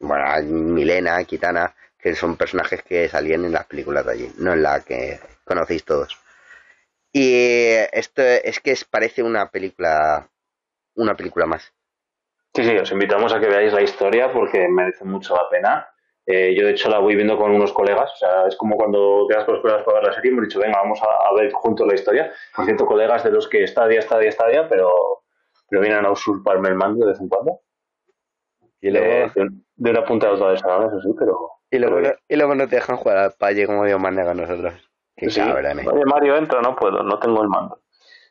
bueno, 0.00 0.24
a 0.24 0.40
Milena, 0.40 1.22
Kitana, 1.24 1.74
que 1.98 2.14
son 2.14 2.36
personajes 2.36 2.82
que 2.82 3.08
salían 3.08 3.44
en 3.44 3.52
las 3.52 3.66
películas 3.66 4.06
de 4.06 4.12
allí, 4.12 4.32
no 4.38 4.52
en 4.52 4.62
la 4.62 4.80
que 4.80 5.18
conocéis 5.44 5.84
todos. 5.84 6.18
Y 7.12 7.72
esto 7.92 8.22
es 8.22 8.60
que 8.60 8.76
parece 8.88 9.22
una 9.22 9.50
película, 9.50 10.28
una 10.94 11.14
película 11.14 11.46
más. 11.46 11.72
Sí, 12.54 12.64
sí, 12.64 12.76
os 12.76 12.90
invitamos 12.92 13.32
a 13.32 13.40
que 13.40 13.46
veáis 13.46 13.72
la 13.72 13.82
historia 13.82 14.32
porque 14.32 14.68
merece 14.68 15.04
mucho 15.04 15.34
la 15.34 15.48
pena. 15.50 15.88
Eh, 16.30 16.54
yo, 16.54 16.66
de 16.66 16.72
hecho, 16.72 16.90
la 16.90 16.98
voy 16.98 17.14
viendo 17.16 17.38
con 17.38 17.50
unos 17.52 17.72
colegas. 17.72 18.12
O 18.12 18.16
sea, 18.16 18.46
es 18.46 18.54
como 18.56 18.76
cuando 18.76 19.26
quedas 19.30 19.44
con 19.44 19.54
los 19.54 19.62
colegas 19.62 19.82
para 19.84 19.98
ver 20.00 20.08
la 20.08 20.12
serie. 20.14 20.30
Hemos 20.30 20.44
dicho, 20.44 20.58
venga, 20.60 20.78
vamos 20.82 21.00
a, 21.02 21.06
a 21.06 21.32
ver 21.34 21.50
juntos 21.52 21.86
la 21.86 21.94
historia. 21.94 22.30
Por 22.54 22.66
cierto, 22.66 22.84
colegas 22.84 23.24
de 23.24 23.30
los 23.30 23.48
que 23.48 23.66
Stadia, 23.66 24.02
Stadia, 24.02 24.30
Stadia, 24.30 24.68
pero, 24.68 24.92
pero 25.70 25.80
vienen 25.80 26.04
a 26.04 26.10
usurparme 26.10 26.68
el 26.68 26.74
mando 26.74 27.06
de 27.06 27.12
vez 27.12 27.20
en 27.20 27.28
cuando. 27.30 27.60
Y 28.82 28.90
luego, 28.90 29.06
Eh, 29.06 29.32
de, 29.34 29.48
de 29.76 29.90
una 29.90 30.04
punta 30.04 30.28
a 30.28 30.32
otra 30.32 30.48
del 30.50 30.58
salón, 30.58 30.88
eso 30.88 31.00
sí, 31.00 31.14
pero. 31.18 31.36
y, 31.70 31.78
luego, 31.78 31.96
pero 31.96 32.08
no, 32.08 32.14
y 32.28 32.36
luego 32.36 32.54
no 32.54 32.68
te 32.68 32.76
dejan 32.76 32.96
jugar 32.98 33.16
al 33.16 33.32
palle 33.32 33.66
como 33.66 33.84
Dios 33.86 33.98
manda 33.98 34.24
con 34.24 34.36
nosotros. 34.36 34.74
Qué 35.16 35.30
Sí. 35.30 35.40
cabrones. 35.40 35.86
Oye, 35.88 36.04
Mario, 36.04 36.36
entra, 36.36 36.60
no 36.60 36.76
puedo, 36.76 37.02
no 37.02 37.18
tengo 37.18 37.42
el 37.42 37.48
mando. 37.48 37.80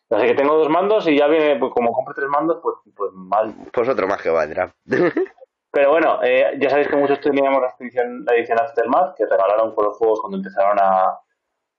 Así 0.10 0.25
que 0.27 0.36
tengo 0.36 0.55
dos 0.55 0.69
mandos 0.69 1.05
y 1.07 1.17
ya 1.17 1.27
viene, 1.27 1.57
pues 1.60 1.73
como 1.73 1.91
compro 1.91 2.13
tres 2.13 2.29
mandos, 2.29 2.60
pues, 2.63 2.75
pues 2.95 3.12
mal. 3.13 3.53
Pues 3.73 3.89
otro 3.89 4.07
más 4.07 4.21
que 4.21 4.29
valdrá. 4.29 4.71
Pero 5.77 5.91
bueno, 5.91 6.19
eh, 6.23 6.57
ya 6.59 6.71
sabéis 6.71 6.87
que 6.87 6.95
muchos 6.95 7.21
teníamos 7.21 7.61
la 7.61 7.71
edición, 7.79 8.59
Aftermath, 8.59 9.15
que 9.15 9.27
regalaron 9.27 9.75
con 9.75 9.85
los 9.85 9.95
juegos 9.95 10.21
cuando 10.21 10.37
empezaron 10.37 10.75
a, 10.81 11.19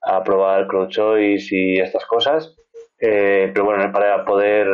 a 0.03 0.23
probar 0.23 0.69
Crowd 0.69 0.89
Choice 0.89 1.49
y 1.51 1.81
estas 1.81 2.07
cosas. 2.07 2.55
Eh, 3.01 3.51
pero 3.53 3.65
bueno, 3.65 3.91
para 3.91 4.25
poder 4.25 4.69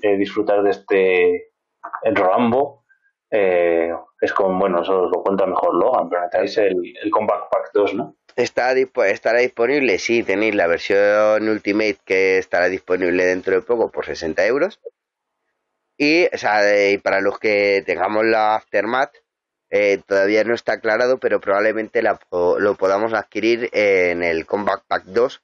eh, 0.00 0.16
disfrutar 0.16 0.62
de 0.62 0.70
este 0.70 1.50
el 2.04 2.14
Rambo, 2.14 2.84
eh, 3.32 3.92
es 4.20 4.32
con, 4.32 4.56
bueno, 4.60 4.82
eso 4.82 5.02
os 5.02 5.10
lo 5.10 5.24
cuenta 5.24 5.44
mejor 5.44 5.74
Logan, 5.74 6.08
pero 6.08 6.22
necesitáis 6.22 6.58
el, 6.58 6.80
el 7.02 7.10
Compact 7.10 7.50
Pack 7.50 7.70
2, 7.74 7.94
¿no? 7.94 8.14
¿Está 8.36 8.74
dispo- 8.74 9.02
¿Estará 9.04 9.40
disponible? 9.40 9.98
Sí, 9.98 10.22
tenéis 10.22 10.54
la 10.54 10.68
versión 10.68 11.48
Ultimate 11.48 11.98
que 12.04 12.38
estará 12.38 12.68
disponible 12.68 13.24
dentro 13.24 13.56
de 13.56 13.62
poco 13.62 13.90
por 13.90 14.06
60 14.06 14.46
euros. 14.46 14.80
Y, 15.98 16.26
o 16.32 16.38
sea, 16.38 16.90
y 16.90 16.98
para 16.98 17.20
los 17.20 17.38
que 17.40 17.82
tengamos 17.84 18.24
la 18.24 18.54
Aftermath, 18.54 19.12
eh, 19.70 20.00
todavía 20.06 20.44
no 20.44 20.54
está 20.54 20.74
aclarado, 20.74 21.18
pero 21.18 21.40
probablemente 21.40 22.00
la 22.00 22.18
lo 22.30 22.74
podamos 22.76 23.12
adquirir 23.12 23.68
en 23.72 24.22
el 24.22 24.46
Combat 24.46 24.80
Pack 24.86 25.04
2, 25.06 25.42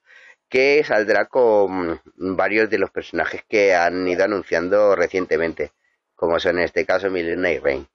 que 0.49 0.83
saldrá 0.83 1.25
con 1.25 1.99
varios 2.15 2.69
de 2.69 2.79
los 2.79 2.89
personajes 2.89 3.43
que 3.47 3.75
han 3.75 4.07
ido 4.07 4.23
anunciando 4.23 4.95
recientemente, 4.95 5.71
como 6.15 6.39
son 6.39 6.57
en 6.57 6.63
este 6.63 6.85
caso 6.85 7.09
Milena 7.09 7.51
y 7.51 7.59
Rain. 7.59 7.87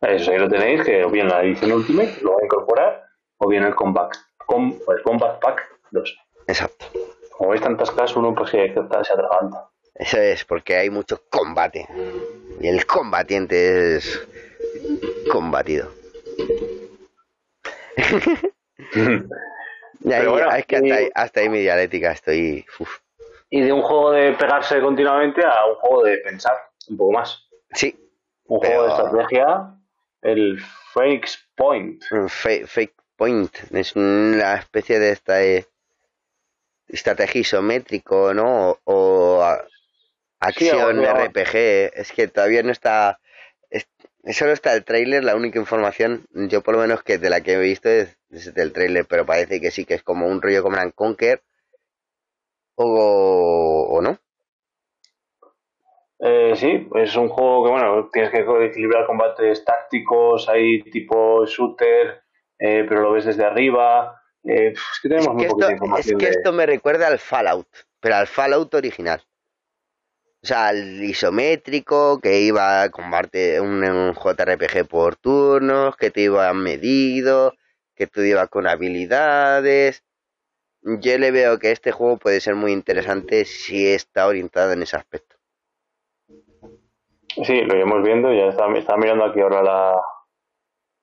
Eso 0.00 0.32
ahí 0.32 0.38
lo 0.38 0.48
tenéis, 0.48 0.84
que 0.84 1.04
o 1.04 1.10
bien 1.10 1.28
la 1.28 1.42
edición 1.42 1.72
Ultimate 1.72 2.18
lo 2.22 2.32
va 2.32 2.38
a 2.42 2.44
incorporar, 2.44 3.04
o 3.38 3.48
bien 3.48 3.62
el 3.62 3.74
Compact, 3.74 4.16
com, 4.46 4.78
el 4.96 5.02
Compact 5.02 5.40
Pack 5.40 5.62
2. 5.92 6.18
Exacto. 6.48 6.86
Como 7.30 7.50
veis 7.50 7.62
tantas 7.62 7.90
casas, 7.92 8.16
uno 8.16 8.34
pues 8.34 8.50
que 8.50 8.74
se 8.74 9.12
atraganta. 9.12 9.70
Eso 9.98 10.18
es, 10.18 10.44
porque 10.44 10.76
hay 10.76 10.90
mucho 10.90 11.22
combate. 11.28 11.86
Y 12.60 12.68
el 12.68 12.86
combatiente 12.86 13.96
es 13.96 14.26
combatido. 15.30 15.90
Y 20.00 20.12
ahí- 20.12 20.26
bueno, 20.26 20.52
es 20.52 20.64
que 20.66 20.76
hasta, 20.76 20.86
y- 20.88 20.92
ahí, 20.92 21.10
hasta 21.12 21.40
ahí 21.40 21.48
mi 21.48 21.58
dialéctica 21.60 22.12
estoy. 22.12 22.64
uf. 22.78 22.98
y 23.50 23.62
de 23.62 23.72
un 23.72 23.82
juego 23.82 24.12
de 24.12 24.32
pegarse 24.34 24.80
continuamente 24.80 25.44
a 25.44 25.66
un 25.66 25.74
juego 25.76 26.04
de 26.04 26.18
pensar 26.18 26.54
un 26.88 26.96
poco 26.96 27.12
más. 27.12 27.48
Sí, 27.72 27.96
Un 28.44 28.60
Pero- 28.60 28.74
juego 28.86 28.86
de 28.86 29.02
estrategia, 29.22 29.74
el 30.22 30.60
Phoenix 30.94 31.44
Point. 31.56 32.02
un 32.12 32.28
fa- 32.28 32.66
fake 32.66 32.94
point. 33.16 33.52
Es 33.72 33.96
una 33.96 34.54
especie 34.54 34.98
de 35.00 35.10
esta 35.10 35.42
eh, 35.42 35.66
estrategia 36.86 37.40
isométrico, 37.40 38.32
¿no? 38.32 38.78
O, 38.84 39.42
o 39.42 39.42
acción 40.40 40.98
RPG. 41.04 41.90
Es 41.94 42.12
que 42.12 42.28
todavía 42.28 42.62
no 42.62 42.70
está. 42.72 43.20
es- 43.70 43.88
solo 44.32 44.52
está 44.52 44.74
el 44.74 44.84
tráiler, 44.84 45.24
la 45.24 45.36
única 45.36 45.58
información, 45.58 46.26
yo 46.32 46.62
por 46.62 46.74
lo 46.74 46.80
menos 46.80 47.02
que 47.02 47.18
de 47.18 47.30
la 47.30 47.40
que 47.40 47.54
he 47.54 47.58
visto 47.58 47.88
es, 47.88 48.16
es 48.30 48.52
del 48.54 48.72
tráiler, 48.72 49.06
pero 49.06 49.26
parece 49.26 49.60
que 49.60 49.70
sí 49.70 49.84
que 49.84 49.94
es 49.94 50.02
como 50.02 50.26
un 50.26 50.40
rollo 50.42 50.62
como 50.62 50.76
and 50.76 50.94
Conquer. 50.94 51.42
O, 52.76 53.88
o 53.90 54.00
no. 54.00 54.18
Eh, 56.20 56.54
sí, 56.56 56.88
es 56.96 57.14
un 57.16 57.28
juego 57.28 57.64
que, 57.64 57.70
bueno, 57.70 58.10
tienes 58.12 58.30
que 58.32 58.44
equilibrar 58.66 59.06
combates 59.06 59.64
tácticos, 59.64 60.48
hay 60.48 60.82
tipo 60.82 61.44
shooter, 61.46 62.22
eh, 62.58 62.84
pero 62.88 63.02
lo 63.02 63.12
ves 63.12 63.24
desde 63.24 63.44
arriba. 63.44 64.20
Eh, 64.44 64.72
es 64.72 65.00
que 65.02 65.08
tenemos 65.08 65.28
Es 65.36 65.42
que, 65.42 65.48
poquita 65.48 65.66
esto, 65.66 65.66
es 65.66 65.72
información 65.74 66.18
que 66.18 66.26
de- 66.26 66.32
esto 66.32 66.52
me 66.52 66.66
recuerda 66.66 67.06
al 67.06 67.18
Fallout, 67.18 67.68
pero 68.00 68.16
al 68.16 68.26
Fallout 68.26 68.74
original. 68.74 69.22
O 70.42 70.46
sea, 70.46 70.68
al 70.68 71.02
isométrico, 71.02 72.20
que 72.20 72.40
iba 72.40 72.82
a 72.82 72.90
combate 72.90 73.60
un, 73.60 74.14
JRPG 74.14 74.86
por 74.88 75.16
turnos, 75.16 75.96
que 75.96 76.10
te 76.10 76.22
iba 76.22 76.52
medido, 76.54 77.54
que 77.96 78.06
tú 78.06 78.20
ibas 78.20 78.48
con 78.48 78.68
habilidades. 78.68 80.04
Yo 80.82 81.18
le 81.18 81.32
veo 81.32 81.58
que 81.58 81.72
este 81.72 81.90
juego 81.90 82.18
puede 82.18 82.40
ser 82.40 82.54
muy 82.54 82.72
interesante 82.72 83.44
si 83.44 83.88
está 83.88 84.28
orientado 84.28 84.72
en 84.72 84.82
ese 84.82 84.96
aspecto. 84.96 85.36
Sí, 87.26 87.62
lo 87.62 87.74
iremos 87.74 88.02
viendo. 88.04 88.32
Ya 88.32 88.46
está, 88.46 88.72
está 88.76 88.96
mirando 88.96 89.24
aquí 89.24 89.40
ahora 89.40 89.62
la, 89.62 90.00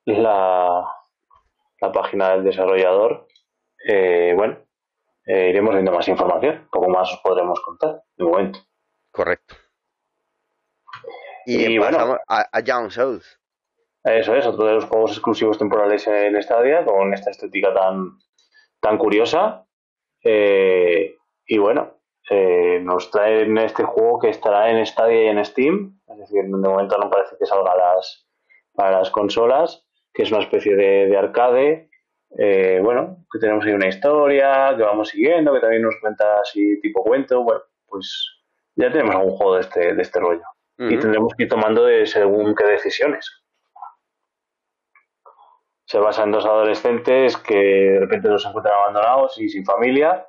la, 0.05 0.85
la 1.81 1.91
página 1.91 2.31
del 2.31 2.45
desarrollador. 2.45 3.27
Eh, 3.85 4.33
bueno, 4.35 4.57
eh, 5.25 5.49
iremos 5.49 5.73
viendo 5.73 5.91
más 5.91 6.07
información. 6.07 6.67
Poco 6.71 6.89
más 6.89 7.11
os 7.11 7.19
podremos 7.19 7.59
contar 7.61 8.01
de 8.15 8.23
momento. 8.23 8.59
Correcto. 9.15 9.55
Y, 11.45 11.73
Y 11.73 11.77
bueno. 11.77 12.17
a, 12.27 12.45
a 12.51 12.59
Young 12.59 12.91
Souls. 12.91 13.39
Eso 14.03 14.35
es, 14.35 14.45
otro 14.45 14.65
de 14.65 14.73
los 14.73 14.85
juegos 14.85 15.11
exclusivos 15.13 15.57
temporales 15.57 16.05
en 16.07 16.41
Stadia, 16.43 16.83
con 16.83 17.13
esta 17.13 17.31
estética 17.31 17.73
tan, 17.73 18.17
tan 18.81 18.97
curiosa. 18.97 19.65
Eh, 20.23 21.15
y 21.47 21.57
bueno, 21.57 22.01
eh, 22.29 22.79
nos 22.83 23.09
traen 23.09 23.57
este 23.57 23.83
juego 23.83 24.19
que 24.19 24.29
estará 24.29 24.69
en 24.69 24.85
Stadia 24.85 25.23
y 25.23 25.27
en 25.27 25.45
Steam. 25.45 26.01
Es 26.07 26.17
decir, 26.17 26.43
de 26.43 26.49
momento 26.49 26.97
no 26.97 27.09
parece 27.09 27.35
que 27.39 27.45
salga 27.45 27.71
a 27.71 27.77
las, 27.77 28.27
para 28.73 28.99
las 28.99 29.09
consolas, 29.11 29.87
que 30.13 30.23
es 30.23 30.31
una 30.31 30.41
especie 30.43 30.75
de, 30.75 31.07
de 31.07 31.17
arcade. 31.17 31.89
Eh, 32.37 32.81
bueno, 32.83 33.25
que 33.31 33.39
tenemos 33.39 33.63
ahí 33.65 33.71
una 33.71 33.87
historia 33.87 34.75
que 34.75 34.83
vamos 34.83 35.09
siguiendo, 35.09 35.53
que 35.53 35.61
también 35.61 35.83
nos 35.83 35.95
cuenta 36.01 36.39
así 36.41 36.79
tipo 36.81 37.01
cuento. 37.01 37.43
Bueno, 37.43 37.61
pues 37.87 38.43
ya 38.75 38.91
tenemos 38.91 39.15
algún 39.15 39.35
juego 39.35 39.55
de 39.55 39.61
este, 39.61 39.93
de 39.93 40.01
este 40.01 40.19
rollo. 40.19 40.43
Y 40.77 40.99
tendremos 40.99 41.33
que 41.37 41.43
ir 41.43 41.49
tomando 41.49 41.85
de 41.85 42.05
según 42.05 42.53
qué 42.53 42.65
decisiones 42.65 43.45
se 45.85 45.99
basa 45.99 46.23
en 46.23 46.31
dos 46.31 46.45
adolescentes 46.45 47.37
que 47.37 47.55
de 47.55 47.99
repente 47.99 48.27
los 48.27 48.45
encuentran 48.45 48.75
abandonados 48.75 49.39
y 49.39 49.49
sin 49.49 49.63
familia 49.63 50.27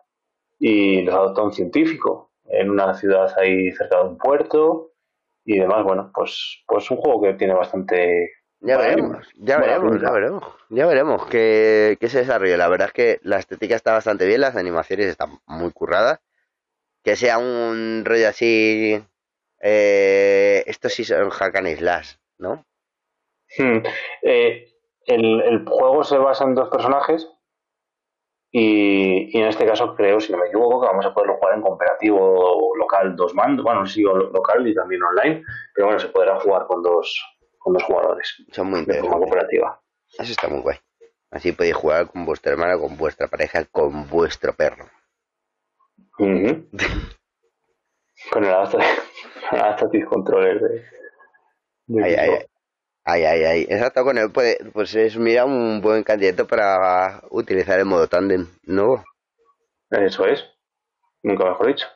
y 0.58 1.02
los 1.02 1.14
adopta 1.14 1.42
un 1.42 1.52
científico 1.52 2.32
en 2.44 2.70
una 2.70 2.94
ciudad 2.94 3.32
ahí 3.38 3.72
cerca 3.72 3.98
de 3.98 4.04
un 4.04 4.18
puerto 4.18 4.92
y 5.44 5.58
demás. 5.58 5.82
Bueno, 5.84 6.10
pues, 6.14 6.62
pues 6.66 6.90
un 6.90 6.98
juego 6.98 7.22
que 7.22 7.34
tiene 7.34 7.54
bastante... 7.54 8.30
Ya 8.60 8.76
Bueno, 8.76 8.90
veremos, 8.90 9.28
ya 9.36 9.58
buena 9.58 9.78
veremos, 9.78 10.02
ya 10.02 10.10
veremos, 10.10 10.44
ya 10.70 10.86
veremos 10.86 11.26
qué, 11.26 11.98
qué 12.00 12.08
se 12.08 12.20
desarrolla. 12.20 12.56
La 12.56 12.68
verdad 12.68 12.88
es 12.88 12.92
que 12.92 13.18
la 13.22 13.38
estética 13.38 13.76
está 13.76 13.92
bastante 13.92 14.26
bien, 14.26 14.40
las 14.40 14.56
animaciones 14.56 15.06
están 15.06 15.38
muy 15.46 15.72
curradas. 15.72 16.20
Que 17.06 17.14
sea 17.14 17.38
un 17.38 18.02
rollo 18.04 18.28
así 18.28 19.00
Eh, 19.60 20.64
estos 20.66 20.92
sí 20.92 21.04
son 21.04 21.30
hack 21.30 21.54
and 21.56 21.76
slash, 21.78 22.14
¿no? 22.38 22.64
Hmm. 23.58 23.78
Eh, 24.22 24.66
el, 25.06 25.40
el 25.42 25.64
juego 25.64 26.02
se 26.02 26.18
basa 26.18 26.42
en 26.44 26.56
dos 26.56 26.68
personajes 26.68 27.28
y, 28.50 29.36
y 29.36 29.40
en 29.40 29.46
este 29.48 29.66
caso 29.66 29.94
creo, 29.94 30.20
si 30.20 30.32
no 30.32 30.38
me 30.38 30.46
equivoco, 30.48 30.80
que 30.80 30.88
vamos 30.88 31.06
a 31.06 31.14
poderlo 31.14 31.36
jugar 31.36 31.54
en 31.54 31.62
cooperativo 31.62 32.74
local 32.76 33.14
dos 33.14 33.34
mandos, 33.34 33.64
bueno, 33.64 33.86
sí, 33.86 34.02
lo- 34.02 34.30
local 34.30 34.66
y 34.66 34.74
también 34.74 35.02
online, 35.04 35.42
pero 35.74 35.86
bueno, 35.86 36.00
se 36.00 36.08
podrá 36.08 36.40
jugar 36.40 36.66
con 36.66 36.82
dos, 36.82 37.24
con 37.58 37.72
dos 37.74 37.84
jugadores 37.84 38.34
Son 38.52 38.68
muy 38.70 38.80
interesantes. 38.80 39.18
cooperativa. 39.20 39.80
Eso 40.18 40.32
está 40.32 40.48
muy 40.48 40.60
guay. 40.60 40.76
Así 41.30 41.52
podéis 41.52 41.76
jugar 41.76 42.08
con 42.10 42.24
vuestra 42.26 42.52
hermana, 42.52 42.78
con 42.78 42.96
vuestra 42.96 43.26
pareja, 43.28 43.64
con 43.66 44.08
vuestro 44.08 44.54
perro. 44.54 44.86
Con 48.30 48.44
el 48.44 48.50
Adaptive 49.50 50.04
Controller 50.10 50.60
de, 50.60 50.84
de 51.86 52.04
Ay, 52.04 52.14
ay, 52.14 52.30
ay, 53.04 53.22
ay, 53.24 53.42
ay. 53.44 53.62
Exacto, 53.68 54.02
con 54.04 54.18
él 54.18 54.32
puede, 54.32 54.58
pues 54.72 54.94
es, 54.94 55.16
mira, 55.16 55.44
un 55.44 55.80
buen 55.80 56.02
candidato 56.02 56.46
para 56.46 57.20
utilizar 57.30 57.78
el 57.78 57.84
modo 57.84 58.08
tándem 58.08 58.46
nuevo. 58.64 59.04
Eso 59.90 60.26
es, 60.26 60.44
nunca 61.22 61.44
mejor 61.44 61.66
dicho. 61.68 61.86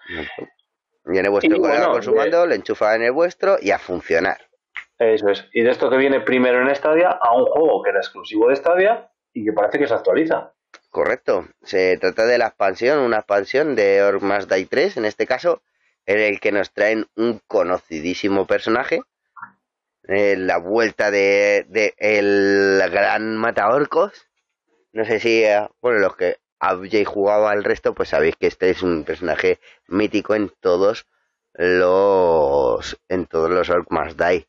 Viene 1.04 1.28
vuestro 1.28 1.56
Y 1.56 1.60
colega 1.60 1.78
bueno, 1.78 1.92
con 1.94 2.02
su 2.02 2.10
de- 2.12 2.16
mando, 2.18 2.46
lo 2.46 2.54
enchufa 2.54 2.94
en 2.94 3.02
el 3.02 3.12
vuestro 3.12 3.56
y 3.60 3.70
a 3.72 3.78
funcionar. 3.78 4.38
Eso 4.98 5.28
es. 5.30 5.48
Y 5.52 5.62
de 5.62 5.70
esto 5.70 5.90
que 5.90 5.96
viene 5.96 6.20
primero 6.20 6.60
en 6.60 6.72
Stadia 6.74 7.08
a 7.10 7.34
un 7.34 7.46
juego 7.46 7.82
que 7.82 7.90
era 7.90 8.00
exclusivo 8.00 8.48
de 8.48 8.56
Stadia 8.56 9.10
y 9.32 9.44
que 9.44 9.52
parece 9.52 9.78
que 9.78 9.88
se 9.88 9.94
actualiza. 9.94 10.52
Correcto. 10.90 11.48
Se 11.62 11.96
trata 11.96 12.26
de 12.26 12.38
la 12.38 12.48
expansión, 12.48 12.98
una 12.98 13.18
expansión 13.18 13.74
de 13.74 14.02
Orc 14.02 14.22
Die 14.48 14.66
3, 14.66 14.96
en 14.98 15.04
este 15.04 15.26
caso, 15.26 15.62
en 16.06 16.18
el 16.20 16.38
que 16.40 16.52
nos 16.52 16.72
traen 16.72 17.06
un 17.16 17.40
conocidísimo 17.46 18.46
personaje. 18.46 19.00
eh, 20.08 20.36
la 20.36 20.58
vuelta 20.58 21.10
de, 21.10 21.66
de 21.68 21.94
el 21.98 22.80
gran 22.90 23.36
mataorcos. 23.36 24.12
No 24.92 25.04
sé 25.06 25.20
si, 25.20 25.44
eh, 25.44 25.68
bueno, 25.82 26.00
los 26.00 26.16
que 26.16 26.38
habéis 26.60 27.08
jugado 27.08 27.48
al 27.48 27.64
resto, 27.64 27.94
pues 27.94 28.10
sabéis 28.10 28.36
que 28.36 28.48
este 28.48 28.70
es 28.70 28.82
un 28.82 29.04
personaje 29.04 29.60
mítico 29.88 30.34
en 30.36 30.50
todos 30.60 31.06
los 31.54 33.00
en 33.08 33.26
todos 33.26 33.50
los 33.50 33.70
Orc 33.70 33.90
Must 33.92 34.20
Die. 34.20 34.48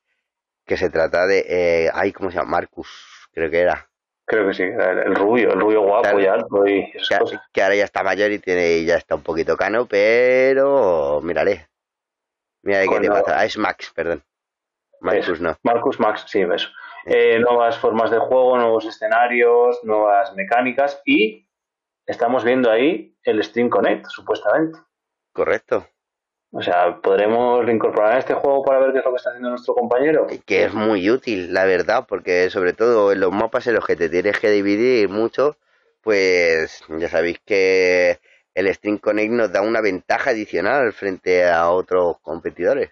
Que 0.67 0.77
se 0.77 0.91
trata 0.91 1.27
de, 1.27 1.45
eh, 1.49 1.91
ay, 1.93 2.13
¿cómo 2.13 2.31
se 2.31 2.37
llama? 2.39 2.51
Marcus, 2.53 2.89
creo 3.33 3.51
que 3.51 3.61
era. 3.61 3.90
Creo 4.31 4.47
que 4.47 4.53
sí, 4.53 4.63
el, 4.63 5.13
rubio, 5.13 5.51
el 5.51 5.59
rubio 5.59 5.81
guapo 5.81 6.03
Claro. 6.03 6.21
y 6.21 6.25
alto 6.25 6.65
y 6.65 6.89
esas 6.93 7.09
que, 7.09 7.17
cosas. 7.17 7.41
que 7.51 7.61
ahora 7.61 7.75
ya 7.75 7.83
está 7.83 8.01
mayor 8.01 8.31
y 8.31 8.39
tiene 8.39 8.85
ya 8.85 8.95
está 8.95 9.15
un 9.15 9.23
poquito 9.23 9.57
cano, 9.57 9.87
pero 9.87 11.19
mírale. 11.21 11.67
Mira 12.63 12.79
qué 12.79 12.87
Con 12.87 13.01
te 13.01 13.09
pasa. 13.09 13.37
Ah, 13.37 13.43
es 13.43 13.57
Max, 13.57 13.91
perdón. 13.93 14.23
Marcus 15.01 15.41
no. 15.41 15.57
Marcus 15.63 15.99
Max, 15.99 16.23
sí, 16.27 16.39
eso. 16.49 16.69
Eh, 17.05 17.39
nuevas 17.39 17.77
formas 17.77 18.09
de 18.09 18.19
juego, 18.19 18.55
nuevos 18.57 18.85
escenarios, 18.85 19.81
nuevas 19.83 20.33
mecánicas 20.33 21.01
y 21.03 21.49
estamos 22.05 22.45
viendo 22.45 22.71
ahí 22.71 23.17
el 23.23 23.43
Stream 23.43 23.67
Connect, 23.67 24.05
supuestamente. 24.07 24.79
Correcto. 25.33 25.85
O 26.53 26.61
sea, 26.61 26.97
¿podremos 27.01 27.67
incorporar 27.69 28.13
a 28.13 28.19
este 28.19 28.33
juego 28.33 28.63
para 28.63 28.79
ver 28.79 28.91
qué 28.91 28.99
es 28.99 29.05
lo 29.05 29.11
que 29.11 29.17
está 29.17 29.29
haciendo 29.29 29.49
nuestro 29.49 29.73
compañero? 29.73 30.27
Que 30.45 30.65
es 30.65 30.73
muy 30.73 31.09
útil, 31.09 31.53
la 31.53 31.63
verdad, 31.65 32.05
porque 32.07 32.49
sobre 32.49 32.73
todo 32.73 33.13
en 33.13 33.21
los 33.21 33.31
mapas 33.31 33.67
en 33.67 33.75
los 33.75 33.85
que 33.85 33.95
te 33.95 34.09
tienes 34.09 34.37
que 34.37 34.51
dividir 34.51 35.07
mucho, 35.07 35.55
pues 36.01 36.83
ya 36.89 37.07
sabéis 37.07 37.39
que 37.45 38.19
el 38.53 38.73
Stream 38.73 38.97
Connect 38.97 39.31
nos 39.31 39.51
da 39.53 39.61
una 39.61 39.79
ventaja 39.79 40.31
adicional 40.31 40.91
frente 40.91 41.47
a 41.47 41.69
otros 41.69 42.17
competidores. 42.21 42.91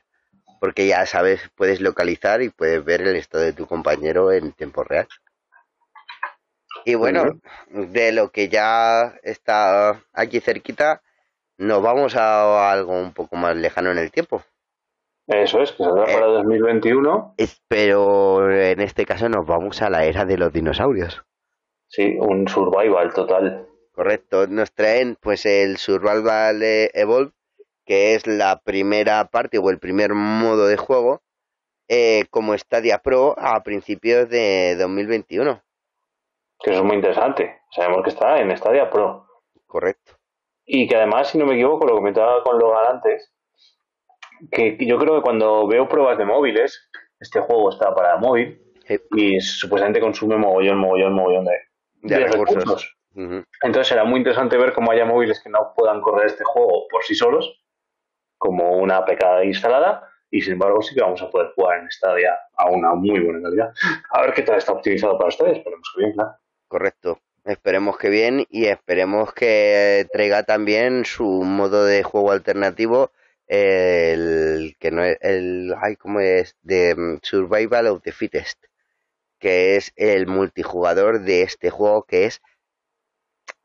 Porque 0.62 0.88
ya 0.88 1.05
sabes, 1.05 1.41
puedes 1.55 1.82
localizar 1.82 2.41
y 2.41 2.49
puedes 2.49 2.84
ver 2.84 3.01
el 3.01 3.16
estado 3.18 3.43
de 3.43 3.53
tu 3.53 3.66
compañero 3.66 4.32
en 4.32 4.53
tiempo 4.53 4.84
real. 4.84 5.07
Y 6.86 6.95
bueno, 6.95 7.39
de 7.70 8.12
lo 8.14 8.32
que 8.32 8.47
ya 8.47 9.16
está 9.24 10.01
aquí 10.14 10.39
cerquita, 10.39 11.01
nos 11.60 11.82
vamos 11.82 12.16
a 12.16 12.72
algo 12.72 12.93
un 12.93 13.14
poco 13.14 13.36
más 13.36 13.55
lejano 13.55 13.91
en 13.91 13.97
el 13.99 14.12
tiempo. 14.12 14.41
Eso 15.28 15.62
es, 15.62 15.72
que 15.74 15.84
saldrá 15.84 16.10
Eh. 16.10 16.14
para 16.14 16.26
2021. 16.28 17.36
Es- 17.38 17.62
Pero 17.68 18.49
en 18.51 18.80
este 18.82 19.05
caso 19.05 19.30
nos 19.30 19.45
vamos 19.45 19.82
a 19.82 19.89
la 19.89 20.03
era 20.05 20.26
de 20.26 20.38
los 20.38 20.51
dinosaurios. 20.51 21.22
Sí, 21.88 22.16
un 22.20 22.47
survival 22.47 23.14
total. 23.14 23.68
Correcto, 23.93 24.47
nos 24.47 24.72
traen 24.72 25.18
pues 25.20 25.45
el 25.45 25.78
Survival 25.78 26.64
eh, 26.64 26.89
Evolve, 26.93 27.32
que 27.86 28.16
es 28.16 28.26
la 28.28 28.60
primera 28.64 29.26
parte 29.26 29.57
o 29.60 29.70
el 29.70 29.80
primer 29.80 30.14
modo 30.14 30.68
de 30.68 30.78
juego 30.78 31.22
eh, 31.89 32.26
como 32.30 32.55
Stadia 32.57 32.99
Pro 32.99 33.36
a 33.38 33.62
principios 33.64 34.30
de 34.30 34.76
2021. 34.78 35.62
Que 36.60 36.72
eso 36.72 36.80
es 36.82 36.86
muy 36.86 36.95
interesante. 36.95 37.62
Sabemos 37.72 38.03
que 38.03 38.10
está 38.12 38.39
en 38.39 38.55
Stadia 38.55 38.89
Pro. 38.89 39.26
Correcto. 39.66 40.14
Y 40.72 40.88
que 40.88 40.95
además, 40.95 41.30
si 41.30 41.39
no 41.39 41.47
me 41.47 41.55
equivoco, 41.55 41.88
lo 41.88 41.95
comentaba 41.95 42.43
con 42.43 42.59
Logan 42.59 42.97
antes, 42.97 43.34
que 44.51 44.78
yo 44.80 44.99
creo 44.99 45.15
que 45.15 45.24
cuando 45.24 45.67
veo 45.67 45.89
pruebas 45.89 46.20
de 46.20 46.26
móviles, 46.26 46.91
este 47.20 47.39
juego 47.39 47.72
está 47.72 47.93
para 47.95 48.17
móvil 48.17 48.61
Sí. 48.86 48.97
y 49.15 49.39
supuestamente 49.41 49.99
consume 49.99 50.38
mogollón, 50.38 50.78
mogollón, 50.78 51.13
mogollón 51.13 51.45
de, 51.45 51.57
De 52.01 52.17
de 52.17 52.28
recursos. 52.28 52.95
Entonces 53.15 53.88
será 53.88 54.03
muy 54.03 54.20
interesante 54.20 54.57
ver 54.57 54.74
cómo 54.74 54.91
haya 54.91 55.05
móviles 55.05 55.41
que 55.43 55.49
no 55.49 55.74
puedan 55.76 56.01
correr 56.01 56.28
este 56.28 56.43
juego 56.43 56.88
por 56.89 57.03
sí 57.03 57.15
solos, 57.15 57.63
como 58.38 58.78
una 58.78 58.97
APK 58.97 59.43
instalada, 59.45 60.07
y 60.30 60.41
sin 60.41 60.53
embargo 60.53 60.84
sí 60.84 60.93
que 60.93 61.01
vamos 61.01 61.22
a 61.22 61.30
poder 61.32 61.51
jugar 61.55 61.80
en 61.80 61.91
Stadia 61.91 62.38
a 62.57 62.70
una 62.70 62.93
muy 62.93 63.20
buena 63.20 63.41
calidad. 63.41 63.72
A 64.11 64.22
ver 64.22 64.34
qué 64.34 64.43
tal 64.43 64.57
está 64.57 64.72
optimizado 64.74 65.17
para 65.17 65.32
Stadia, 65.32 65.53
esperemos 65.53 65.91
que 65.95 66.01
bien, 66.03 66.13
claro. 66.13 66.32
Correcto. 66.67 67.20
Esperemos 67.46 67.98
que 67.98 68.10
bien 68.10 68.46
y 68.50 68.66
esperemos 68.66 69.34
que 69.34 70.08
traiga 70.12 70.44
también 70.44 71.06
su 71.06 71.26
modo 71.26 71.86
de 71.86 72.04
juego 72.04 72.32
alternativo, 72.32 73.12
el 73.48 74.76
que 74.80 74.92
no 74.92 75.04
es 75.04 75.18
el, 75.22 75.74
ay, 75.82 75.96
¿cómo 75.96 76.20
es? 76.20 76.56
De 76.62 76.96
mm, 76.96 77.20
Survival 77.24 77.88
of 77.88 78.02
the 78.04 78.12
Fittest, 78.12 78.66
que 79.40 79.76
es 79.76 79.92
el 79.96 80.28
multijugador 80.28 81.22
de 81.22 81.42
este 81.44 81.70
juego 81.70 82.04
que 82.04 82.26
es 82.26 82.42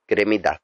cremita. 0.07 0.63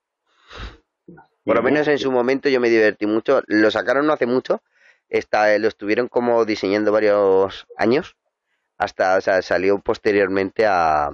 Por 1.45 1.57
lo 1.57 1.63
menos 1.63 1.89
en 1.89 1.99
su 1.99 2.13
momento 2.13 2.49
yo 2.49 2.61
me 2.61 2.69
divertí 2.69 3.07
mucho. 3.07 3.43
Lo 3.47 3.71
sacaron 3.71 4.07
no 4.07 4.13
hace 4.13 4.27
mucho. 4.27 4.63
Está, 5.09 5.59
lo 5.59 5.69
estuvieron 5.69 6.09
como 6.09 6.45
diseñando 6.45 6.93
varios 6.93 7.67
años. 7.77 8.17
Hasta, 8.79 9.17
o 9.17 9.21
sea, 9.21 9.43
salió 9.43 9.79
posteriormente 9.81 10.65
a 10.67 11.11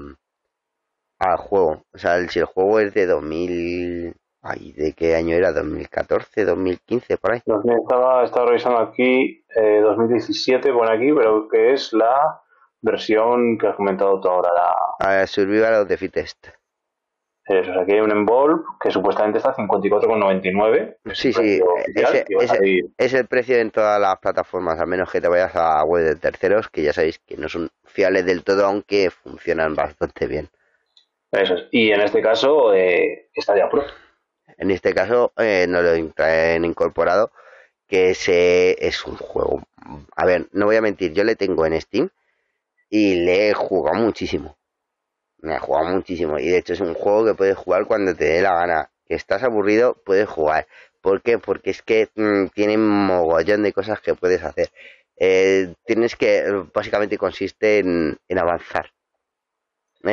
al 1.19 1.37
juego. 1.39 1.83
O 1.93 1.99
sea, 1.99 2.17
el- 2.17 2.31
si 2.31 2.39
el 2.39 2.45
juego 2.47 2.81
es 2.81 2.95
de 2.95 3.07
2000... 3.07 4.14
Ay, 4.43 4.73
¿de 4.73 4.93
qué 4.93 5.17
año 5.17 5.35
era? 5.35 5.53
¿2014? 5.53 6.45
¿2015? 6.45 7.17
Por 7.19 7.33
ahí. 7.33 7.43
Estaba, 7.45 8.25
estaba 8.25 8.47
revisando 8.47 8.79
aquí, 8.79 9.45
eh, 9.57 9.81
2017 9.83 10.73
pone 10.73 10.93
aquí, 10.93 11.12
pero 11.12 11.49
que 11.49 11.73
es 11.73 11.93
la 11.93 12.41
versión 12.81 13.59
que 13.59 13.67
has 13.67 13.75
comentado 13.77 14.21
tú 14.21 14.29
ahora, 14.29 14.51
la, 15.01 15.27
Survival 15.27 15.83
of 15.83 15.89
the 15.89 15.97
Fittest. 15.97 16.47
eso, 17.49 17.71
o 17.71 17.75
sea, 17.75 17.83
aquí 17.83 17.93
hay 17.93 18.01
un 18.01 18.12
Envolve 18.12 18.62
que 18.81 18.93
supuestamente 18.93 19.39
está 19.39 19.51
a 19.51 19.57
54,99. 19.57 20.97
es 21.05 21.19
Sí, 21.19 21.33
sí, 21.33 21.61
ese- 21.97 22.25
Es 22.99 23.14
el 23.14 23.27
precio 23.27 23.57
en 23.57 23.73
todas 23.73 24.01
las 24.01 24.19
plataformas, 24.19 24.79
a 24.79 24.87
menos 24.87 25.11
que 25.11 25.21
te 25.21 25.27
vayas 25.29 25.57
a 25.57 25.83
web 25.85 26.05
de 26.05 26.17
terceros, 26.17 26.69
que 26.69 26.83
ya 26.85 26.93
sabéis 26.93 27.19
que 27.19 27.37
no 27.37 27.49
son 27.49 27.69
fiables 27.85 28.27
del 28.27 28.45
todo, 28.45 28.64
aunque 28.67 29.11
funcionan 29.11 29.75
bastante 29.75 30.27
bien. 30.29 30.49
Eso 31.33 31.55
es. 31.55 31.64
Y 31.70 31.91
en 31.91 32.01
este 32.01 32.22
caso, 32.22 32.72
eh, 32.74 33.29
Stadia 33.37 33.68
Pro. 33.68 33.85
En 34.59 34.70
este 34.70 34.95
caso, 34.95 35.33
eh, 35.37 35.66
no 35.68 35.83
lo 35.83 36.12
traen 36.12 36.64
incorporado, 36.64 37.33
que 37.87 38.11
ese 38.11 38.77
es 38.87 39.05
un 39.05 39.16
juego. 39.16 39.62
A 40.16 40.24
ver, 40.24 40.49
no 40.53 40.66
voy 40.66 40.77
a 40.77 40.83
mentir, 40.83 41.12
yo 41.12 41.24
le 41.24 41.37
tengo 41.37 41.66
en 41.66 41.81
Steam 41.81 42.11
y 42.89 43.16
le 43.16 43.51
he 43.51 43.55
jugado 43.55 43.97
muchísimo. 43.99 44.57
Me 45.39 45.57
he 45.57 45.59
jugado 45.59 45.89
muchísimo. 45.89 46.39
Y 46.39 46.49
de 46.49 46.59
hecho 46.59 46.72
es 46.72 46.81
un 46.81 46.95
juego 46.95 47.27
que 47.27 47.35
puedes 47.35 47.57
jugar 47.57 47.87
cuando 47.87 48.14
te 48.14 48.24
dé 48.24 48.43
la 48.43 48.55
gana. 48.55 48.91
Que 49.07 49.14
estás 49.14 49.43
aburrido, 49.43 49.95
puedes 50.05 50.29
jugar. 50.29 50.66
¿Por 51.01 51.22
qué? 51.22 51.39
Porque 51.39 51.70
es 51.70 51.83
que 51.83 52.09
mm, 52.16 52.47
tiene 52.55 52.79
mogollón 52.79 53.62
de 53.62 53.72
cosas 53.72 54.01
que 54.01 54.14
puedes 54.14 54.43
hacer. 54.43 54.70
Eh, 55.18 55.74
tienes 55.85 56.16
que, 56.16 56.45
básicamente 56.74 57.18
consiste 57.18 57.79
en 57.81 58.39
avanzar. 58.39 58.96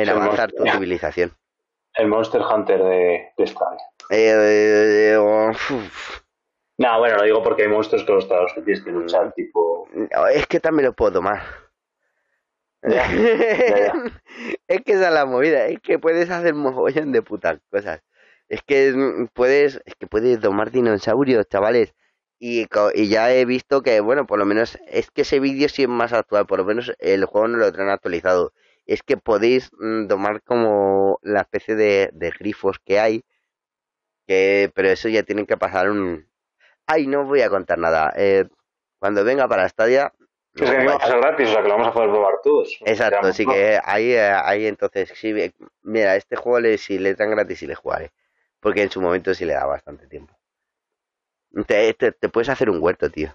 En 0.00 0.06
Sí, 0.06 0.10
avanzar 0.10 0.50
tu 0.52 0.58
hostia. 0.58 0.72
civilización. 0.74 1.32
El 1.94 2.08
Monster 2.08 2.42
Hunter 2.42 2.82
de, 2.82 3.28
de 3.36 3.46
Stadia. 3.46 3.78
Eh, 4.10 5.12
eh, 5.12 5.18
uf. 5.18 6.20
No, 6.76 6.98
bueno, 6.98 7.16
lo 7.18 7.22
digo 7.24 7.42
porque 7.42 7.62
hay 7.62 7.68
monstruos 7.68 8.04
contra 8.04 8.42
los 8.42 8.52
que 8.52 8.62
tienes 8.62 8.82
que 8.82 8.90
luchar, 8.90 9.32
tipo... 9.34 9.88
No, 9.92 10.26
es 10.26 10.46
que 10.48 10.58
también 10.58 10.86
lo 10.86 10.92
puedo 10.92 11.12
tomar. 11.12 11.40
Ya, 12.82 13.06
ya. 13.10 13.92
es 14.68 14.82
que 14.82 14.92
esa 14.92 15.08
es 15.08 15.14
la 15.14 15.24
movida, 15.24 15.66
es 15.66 15.78
que 15.80 15.98
puedes 15.98 16.28
hacer 16.30 16.54
mogollón 16.54 17.12
de 17.12 17.22
putas 17.22 17.58
cosas. 17.70 18.02
Es 18.48 18.62
que 18.62 18.92
mm, 18.92 19.28
puedes, 19.32 19.80
es 19.86 19.94
que 19.94 20.06
puedes 20.06 20.40
domar 20.40 20.70
dinosaurios, 20.70 21.46
chavales. 21.48 21.94
Y, 22.40 22.66
y 22.94 23.08
ya 23.08 23.32
he 23.32 23.44
visto 23.46 23.82
que, 23.82 24.00
bueno, 24.00 24.26
por 24.26 24.38
lo 24.38 24.44
menos 24.44 24.76
es 24.88 25.10
que 25.10 25.22
ese 25.22 25.40
vídeo 25.40 25.68
sí 25.68 25.82
es 25.84 25.88
más 25.88 26.12
actual, 26.12 26.46
por 26.46 26.58
lo 26.58 26.64
menos 26.64 26.92
el 26.98 27.24
juego 27.24 27.48
no 27.48 27.56
lo 27.58 27.72
traen 27.72 27.88
actualizado. 27.90 28.52
Es 28.86 29.02
que 29.02 29.16
podéis 29.16 29.70
mm, 29.78 30.06
tomar 30.08 30.42
como 30.42 31.18
la 31.22 31.40
especie 31.42 31.74
de, 31.74 32.10
de 32.12 32.30
grifos 32.30 32.78
que 32.78 33.00
hay, 33.00 33.24
que, 34.26 34.70
pero 34.74 34.88
eso 34.88 35.08
ya 35.08 35.22
tienen 35.22 35.46
que 35.46 35.56
pasar 35.56 35.90
un... 35.90 36.28
Ay, 36.86 37.06
no 37.06 37.24
voy 37.24 37.40
a 37.40 37.50
contar 37.50 37.78
nada. 37.78 38.12
Eh, 38.16 38.44
cuando 38.98 39.24
venga 39.24 39.48
para 39.48 39.68
Stadia... 39.68 40.12
Es 40.54 40.70
que 40.70 40.86
va 40.86 40.94
a 40.94 41.06
ser 41.06 41.18
gratis, 41.18 41.48
o 41.48 41.52
sea 41.52 41.62
que 41.62 41.68
lo 41.68 41.74
vamos 41.74 41.88
a 41.88 41.92
poder 41.92 42.10
probar 42.10 42.34
todos. 42.42 42.78
Exacto, 42.84 43.26
así 43.26 43.44
que 43.44 43.80
ahí, 43.82 44.12
eh, 44.12 44.30
ahí 44.44 44.66
entonces, 44.66 45.12
sí, 45.16 45.30
eh, 45.30 45.52
mira, 45.82 46.14
este 46.14 46.36
juego 46.36 46.60
le, 46.60 46.78
si 46.78 46.98
le 46.98 47.16
traen 47.16 47.32
gratis 47.32 47.58
sí 47.58 47.66
le 47.66 47.74
jugaré, 47.74 48.12
porque 48.60 48.82
en 48.82 48.90
su 48.90 49.00
momento 49.00 49.34
sí 49.34 49.44
le 49.44 49.54
da 49.54 49.66
bastante 49.66 50.06
tiempo. 50.06 50.38
Te, 51.66 51.92
te, 51.94 52.12
te 52.12 52.28
puedes 52.28 52.48
hacer 52.48 52.70
un 52.70 52.80
huerto, 52.80 53.10
tío. 53.10 53.34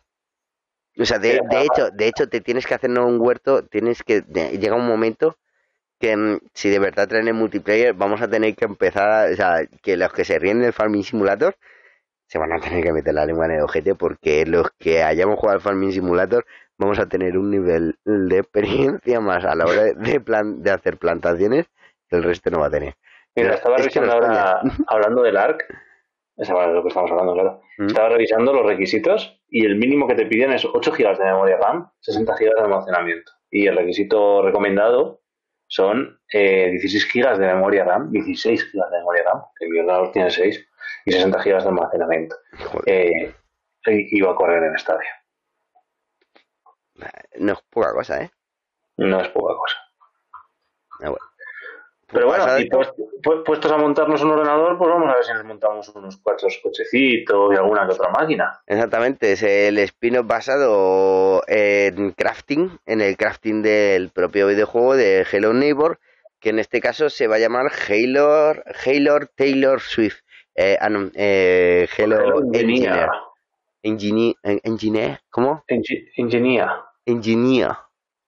O 0.97 1.05
sea, 1.05 1.19
de, 1.19 1.39
de 1.49 1.61
hecho, 1.63 1.89
de 1.91 2.07
hecho 2.07 2.27
te 2.27 2.41
tienes 2.41 2.65
que 2.65 2.73
hacer 2.73 2.89
un 2.91 3.19
huerto, 3.21 3.63
tienes 3.65 4.03
que, 4.03 4.21
de- 4.21 4.57
llega 4.57 4.75
un 4.75 4.87
momento 4.87 5.37
que 5.99 6.15
mm, 6.15 6.39
si 6.53 6.69
de 6.69 6.79
verdad 6.79 7.07
traen 7.07 7.27
el 7.27 7.33
multiplayer, 7.33 7.93
vamos 7.93 8.21
a 8.21 8.27
tener 8.29 8.55
que 8.55 8.65
empezar, 8.65 9.09
a- 9.09 9.31
o 9.31 9.35
sea, 9.35 9.65
que 9.81 9.97
los 9.97 10.11
que 10.13 10.25
se 10.25 10.39
ríen 10.39 10.61
del 10.61 10.73
Farming 10.73 11.03
Simulator 11.03 11.55
se 12.27 12.37
van 12.37 12.53
a 12.53 12.59
tener 12.59 12.83
que 12.83 12.93
meter 12.93 13.13
la 13.13 13.25
lengua 13.25 13.45
en 13.45 13.53
el 13.53 13.61
ojete 13.61 13.95
porque 13.95 14.45
los 14.45 14.69
que 14.77 15.03
hayamos 15.03 15.39
jugado 15.39 15.57
al 15.57 15.61
Farming 15.61 15.91
Simulator 15.91 16.45
vamos 16.77 16.99
a 16.99 17.07
tener 17.07 17.37
un 17.37 17.49
nivel 17.49 17.97
de 18.05 18.37
experiencia 18.37 19.19
más 19.19 19.43
a 19.45 19.55
la 19.55 19.65
hora 19.65 19.83
de, 19.83 20.19
plan, 20.21 20.61
de 20.61 20.71
hacer 20.71 20.97
plantaciones 20.97 21.65
que 22.07 22.15
el 22.15 22.23
resto 22.23 22.49
no 22.49 22.59
va 22.59 22.67
a 22.67 22.71
tener. 22.71 22.95
Mira, 23.35 23.55
estaba 23.55 23.77
revisando 23.77 24.07
es 24.07 24.13
ahora, 24.13 24.61
hablando 24.87 25.23
del 25.23 25.37
ARC, 25.37 25.65
esa 26.39 26.65
es 26.65 26.73
lo 26.73 26.81
que 26.81 26.87
estamos 26.87 27.11
hablando, 27.11 27.33
claro. 27.33 27.61
¿Mm? 27.77 27.87
Estaba 27.87 28.09
revisando 28.09 28.53
los 28.53 28.65
requisitos 28.65 29.41
y 29.49 29.65
el 29.65 29.75
mínimo 29.75 30.07
que 30.07 30.15
te 30.15 30.25
piden 30.25 30.53
es 30.53 30.63
8 30.63 30.91
GB 30.91 31.17
de 31.17 31.25
memoria 31.25 31.57
RAM, 31.57 31.91
60 31.99 32.33
GB 32.33 32.55
de 32.55 32.61
almacenamiento. 32.61 33.31
Y 33.51 33.67
el 33.67 33.75
requisito 33.75 34.41
recomendado 34.41 35.21
son 35.67 36.21
eh, 36.31 36.69
16 36.71 37.11
GB 37.13 37.37
de 37.37 37.47
memoria 37.47 37.83
RAM, 37.83 38.11
16 38.11 38.71
GB 38.71 38.89
de 38.89 38.97
memoria 38.99 39.23
RAM, 39.25 39.41
que 39.57 39.65
el 39.65 39.79
ordenador 39.79 40.11
tiene 40.13 40.31
6, 40.31 40.67
y 41.05 41.11
60 41.11 41.37
GB 41.43 41.61
de 41.61 41.67
almacenamiento. 41.67 42.35
Eh, 42.85 43.35
iba 43.85 44.31
a 44.31 44.35
correr 44.35 44.63
en 44.63 44.75
estadio. 44.75 45.09
no 47.39 47.53
es 47.53 47.59
poca 47.69 47.93
cosa, 47.93 48.23
¿eh? 48.23 48.31
No 48.95 49.19
es 49.19 49.27
poca 49.29 49.55
cosa. 49.55 49.77
Ah, 51.01 51.09
bueno. 51.09 51.28
Pero 52.12 52.28
bueno, 52.28 52.60
y 52.60 52.68
pues- 52.70 52.91
pues- 53.24 53.39
puestos 53.45 53.72
a 53.72 53.78
montarnos 53.78 54.22
un 54.24 54.32
ordenador, 54.32 54.78
pues 54.78 54.89
vamos 54.89 55.10
a 55.10 55.16
ver 55.16 55.24
si 55.24 55.34
nos 55.34 55.43
montamos 55.45 55.88
unos 55.89 56.18
cuantos 56.18 56.60
cochecitos 56.64 57.53
y 57.53 57.55
alguna 57.57 57.86
que 57.88 57.93
otra 57.93 58.10
máquina. 58.10 58.60
Exactamente, 58.66 59.34
es 59.34 59.43
el 59.43 59.78
spin-off 59.80 60.26
basado 60.26 61.43
en 61.47 62.12
crafting, 62.14 62.80
en 62.86 63.01
el 63.01 63.16
crafting 63.18 63.62
del 63.62 64.10
propio 64.10 64.47
videojuego 64.47 64.95
de 64.95 65.26
Hello 65.32 65.53
Neighbor, 65.53 65.99
que 66.39 66.49
en 66.49 66.60
este 66.60 66.80
caso 66.82 67.10
se 67.10 67.28
va 67.28 67.36
a 67.36 67.39
llamar 67.39 67.70
Halo, 67.88 68.53
Halo 68.86 69.20
Taylor 69.36 69.80
Swift. 69.82 70.20
Eh, 70.55 70.78
ah, 70.82 70.89
no, 70.89 71.10
eh, 71.14 71.88
Hello, 71.97 72.18
Hello 72.20 72.39
Engineer. 72.53 73.10
Engineer. 73.84 74.36
en- 74.43 74.60
Engineer. 74.64 75.20
¿Cómo? 75.30 75.64
Engi- 75.68 76.10
Engineer 76.18 76.68
Engineer. 77.05 77.72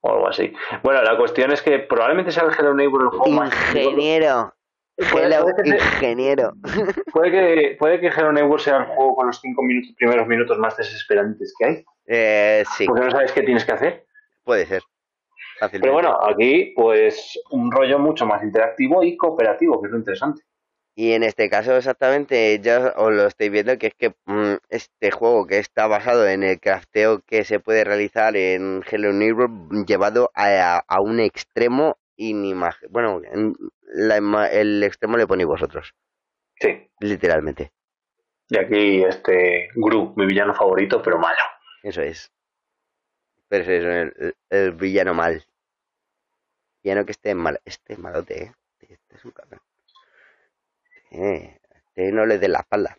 O 0.02 0.12
algo 0.12 0.28
así. 0.28 0.54
Bueno, 0.84 1.02
la 1.04 1.18
cuestión 1.18 1.52
es 1.52 1.62
que 1.62 1.80
probablemente 1.80 2.32
sea 2.32 2.44
el 2.44 2.52
Hello 2.58 2.74
Neighbor 2.74 3.02
el 3.04 3.10
juego 3.10 3.28
más... 3.30 3.52
Ingeniero. 3.74 4.54
Puede- 5.12 5.26
Hello, 5.28 5.46
puede 5.46 5.70
ingeniero. 5.78 6.52
Puede 7.14 7.32
que, 7.32 7.76
puede 7.80 8.00
que 8.00 8.08
Hello 8.08 8.32
Neighbor 8.32 8.60
sea 8.62 8.78
el 8.78 8.86
juego 8.86 9.16
con 9.16 9.28
los 9.28 9.40
cinco 9.40 9.64
minutos, 9.64 9.94
primeros 9.98 10.28
minutos 10.28 10.58
más 10.60 10.78
desesperantes 10.78 11.54
que 11.58 11.66
hay. 11.66 11.86
Eh, 12.08 12.64
sí, 12.78 12.86
Porque 12.86 13.06
no 13.06 13.12
sabes 13.12 13.32
qué 13.32 13.42
tienes 13.42 13.66
que 13.66 13.72
hacer. 13.72 14.06
puede 14.44 14.66
ser. 14.66 14.82
Fácilmente. 15.60 15.82
Pero 15.82 15.94
bueno, 15.94 16.18
aquí 16.28 16.74
pues 16.76 17.40
un 17.52 17.72
rollo 17.72 17.98
mucho 18.00 18.26
más 18.26 18.44
interactivo 18.44 19.04
y 19.04 19.16
cooperativo, 19.18 19.80
que 19.82 19.88
es 19.88 19.92
lo 19.92 19.98
interesante. 20.00 20.42
Y 20.94 21.14
en 21.14 21.24
este 21.24 21.50
caso 21.50 21.78
exactamente 21.78 22.60
ya 22.60 22.94
os 22.98 23.14
lo 23.14 23.26
estáis 23.26 23.50
viendo 23.50 23.78
que 23.78 23.88
es 23.88 23.94
que 23.96 24.10
mm, 24.26 24.56
este 24.70 25.10
juego 25.12 25.48
que 25.48 25.58
está 25.58 25.88
basado 25.88 26.28
en 26.28 26.44
el 26.44 26.60
crafteo 26.60 27.22
que 27.22 27.46
se 27.46 27.60
puede 27.62 27.84
realizar 27.86 28.36
en 28.36 28.84
Hello 28.90 29.14
Neighbor 29.14 29.50
llevado 29.88 30.32
a, 30.36 30.84
a 30.86 31.02
un 31.02 31.20
extremo 31.22 31.98
inimaginable. 32.18 32.88
Bueno, 32.92 33.22
la 33.86 34.48
el 34.52 34.84
extremo 34.84 35.18
le 35.18 35.28
ponéis 35.28 35.48
vosotros, 35.48 35.94
Sí. 36.60 36.90
literalmente. 37.00 37.72
Y 38.50 38.58
aquí 38.58 39.04
este 39.04 39.70
Gru, 39.76 40.14
mi 40.18 40.26
villano 40.26 40.54
favorito, 40.54 41.02
pero 41.02 41.18
malo. 41.18 41.40
Eso 41.84 42.02
es. 42.02 42.30
Pero 43.48 43.64
eso 43.64 43.72
es 43.72 43.84
el, 44.20 44.36
el 44.50 44.72
villano 44.74 45.14
mal. 45.14 45.44
Villano 46.84 47.06
que 47.06 47.12
esté 47.12 47.34
mal, 47.34 47.62
este 47.64 47.96
malote, 47.96 48.44
¿eh? 48.44 48.52
Este 48.82 49.16
es 49.16 49.24
un 49.26 49.32
cabrón. 49.32 49.62
Eh, 51.12 51.60
este 51.86 52.12
no 52.12 52.26
le 52.26 52.40
dé 52.40 52.48
la 52.48 52.60
espalda. 52.60 52.98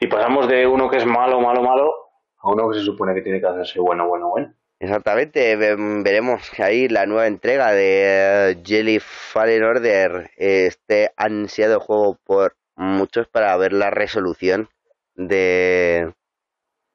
Y 0.00 0.06
pasamos 0.06 0.48
de 0.48 0.66
uno 0.66 0.88
que 0.88 0.96
es 0.96 1.04
malo, 1.06 1.40
malo, 1.40 1.62
malo, 1.62 1.92
a 2.38 2.50
uno 2.50 2.70
que 2.70 2.78
se 2.78 2.84
supone 2.84 3.14
que 3.14 3.20
tiene 3.20 3.40
que 3.40 3.46
hacerse 3.46 3.78
bueno, 3.78 4.08
bueno, 4.08 4.28
bueno. 4.30 4.54
Exactamente, 4.80 5.56
ve- 5.56 5.76
veremos 6.02 6.40
ahí 6.60 6.88
la 6.88 7.04
nueva 7.04 7.26
entrega 7.26 7.72
de 7.72 8.52
eh, 8.52 8.62
Jelly 8.64 9.00
Fallen 9.00 9.64
Order, 9.64 10.30
eh, 10.36 10.66
este 10.66 11.12
ansiado 11.16 11.80
juego 11.80 12.16
por 12.24 12.56
muchos 12.76 13.26
para 13.28 13.54
ver 13.56 13.72
la 13.72 13.90
resolución 13.90 14.68
de, 15.14 16.14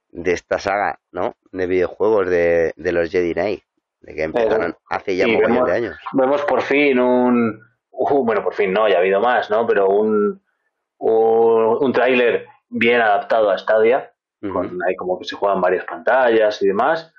de 0.09 0.31
esta 0.31 0.57
saga, 0.59 0.99
¿no? 1.11 1.35
De 1.51 1.67
videojuegos 1.67 2.29
de, 2.29 2.73
de 2.77 2.91
los 2.93 3.11
Jedi 3.11 3.33
Knight, 3.33 3.63
de 3.99 4.15
que 4.15 4.23
empezaron 4.23 4.75
hace 4.89 5.15
ya 5.17 5.27
mogollón 5.27 5.51
vemos- 5.51 5.67
de 5.69 5.73
años. 5.75 5.97
Vemos 6.13 6.41
por 6.45 6.61
fin 6.61 6.99
un... 6.99 7.59
uh, 7.93 8.25
bueno, 8.25 8.43
por 8.43 8.53
fin 8.53 8.73
no, 8.73 8.87
ya 8.89 8.97
ha 8.97 8.99
habido 8.99 9.21
más, 9.21 9.49
¿no? 9.49 9.65
Pero 9.65 9.87
un, 9.87 10.41
un, 10.97 11.77
un 11.79 11.93
tráiler 11.93 12.47
bien 12.69 13.01
adaptado 13.01 13.49
a 13.49 13.57
Stadia, 13.57 14.11
con 14.51 14.77
ahí 14.85 14.95
como 14.95 15.17
que 15.17 15.25
se 15.25 15.35
juegan 15.35 15.61
varias 15.61 15.85
pantallas 15.85 16.61
y 16.61 16.67
demás, 16.67 17.13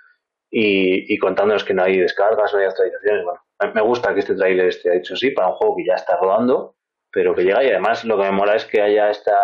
y, 0.51 1.15
y 1.15 1.19
contándonos 1.19 1.65
que 1.65 1.73
no 1.73 1.83
hay 1.83 1.99
descargas, 1.99 2.53
no 2.53 2.59
hay 2.59 2.67
actualizaciones. 2.67 3.25
Bueno, 3.25 3.41
me 3.75 3.81
gusta 3.81 4.13
que 4.13 4.21
este 4.21 4.35
tráiler 4.35 4.67
esté 4.67 4.97
hecho 4.97 5.15
así 5.15 5.31
para 5.31 5.49
un 5.49 5.55
juego 5.55 5.77
que 5.77 5.87
ya 5.87 5.95
está 5.95 6.17
rodando, 6.17 6.77
pero 7.11 7.35
que 7.35 7.45
llega 7.45 7.63
y 7.65 7.71
además 7.71 8.05
lo 8.05 8.17
que 8.17 8.25
me 8.25 8.33
mola 8.33 8.57
es 8.57 8.65
que 8.67 8.83
haya 8.83 9.11
esta, 9.11 9.37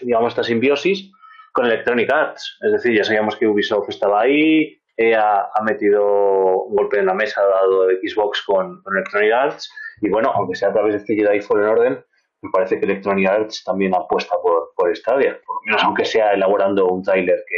digamos, 0.00 0.32
esta 0.32 0.44
simbiosis 0.44 1.10
con 1.52 1.66
Electronic 1.66 2.10
Arts. 2.12 2.58
Es 2.62 2.72
decir, 2.72 2.96
ya 2.96 3.04
sabíamos 3.04 3.36
que 3.36 3.48
Ubisoft 3.48 3.88
estaba 3.88 4.20
ahí, 4.22 4.77
EA 4.98 5.48
ha 5.54 5.62
metido 5.62 6.64
un 6.64 6.76
golpe 6.76 6.98
en 6.98 7.06
la 7.06 7.14
mesa 7.14 7.40
dado 7.42 7.88
Xbox 8.02 8.42
con, 8.42 8.82
con 8.82 8.96
Electronic 8.96 9.32
Arts, 9.32 9.72
y 10.00 10.10
bueno, 10.10 10.30
aunque 10.34 10.56
sea 10.56 10.68
a 10.68 10.72
través 10.72 10.92
de 10.94 10.98
este 10.98 11.14
Jedi 11.14 11.40
Fallen 11.40 11.68
Order, 11.68 12.06
me 12.42 12.50
parece 12.52 12.78
que 12.78 12.84
Electronic 12.84 13.28
Arts 13.28 13.64
también 13.64 13.94
apuesta 13.94 14.36
por, 14.42 14.72
por 14.76 14.94
Stadia, 14.96 15.40
por 15.44 15.56
lo 15.56 15.60
menos 15.66 15.84
aunque 15.84 16.04
sea 16.04 16.32
elaborando 16.32 16.86
un 16.86 17.02
tráiler 17.02 17.44
que, 17.48 17.56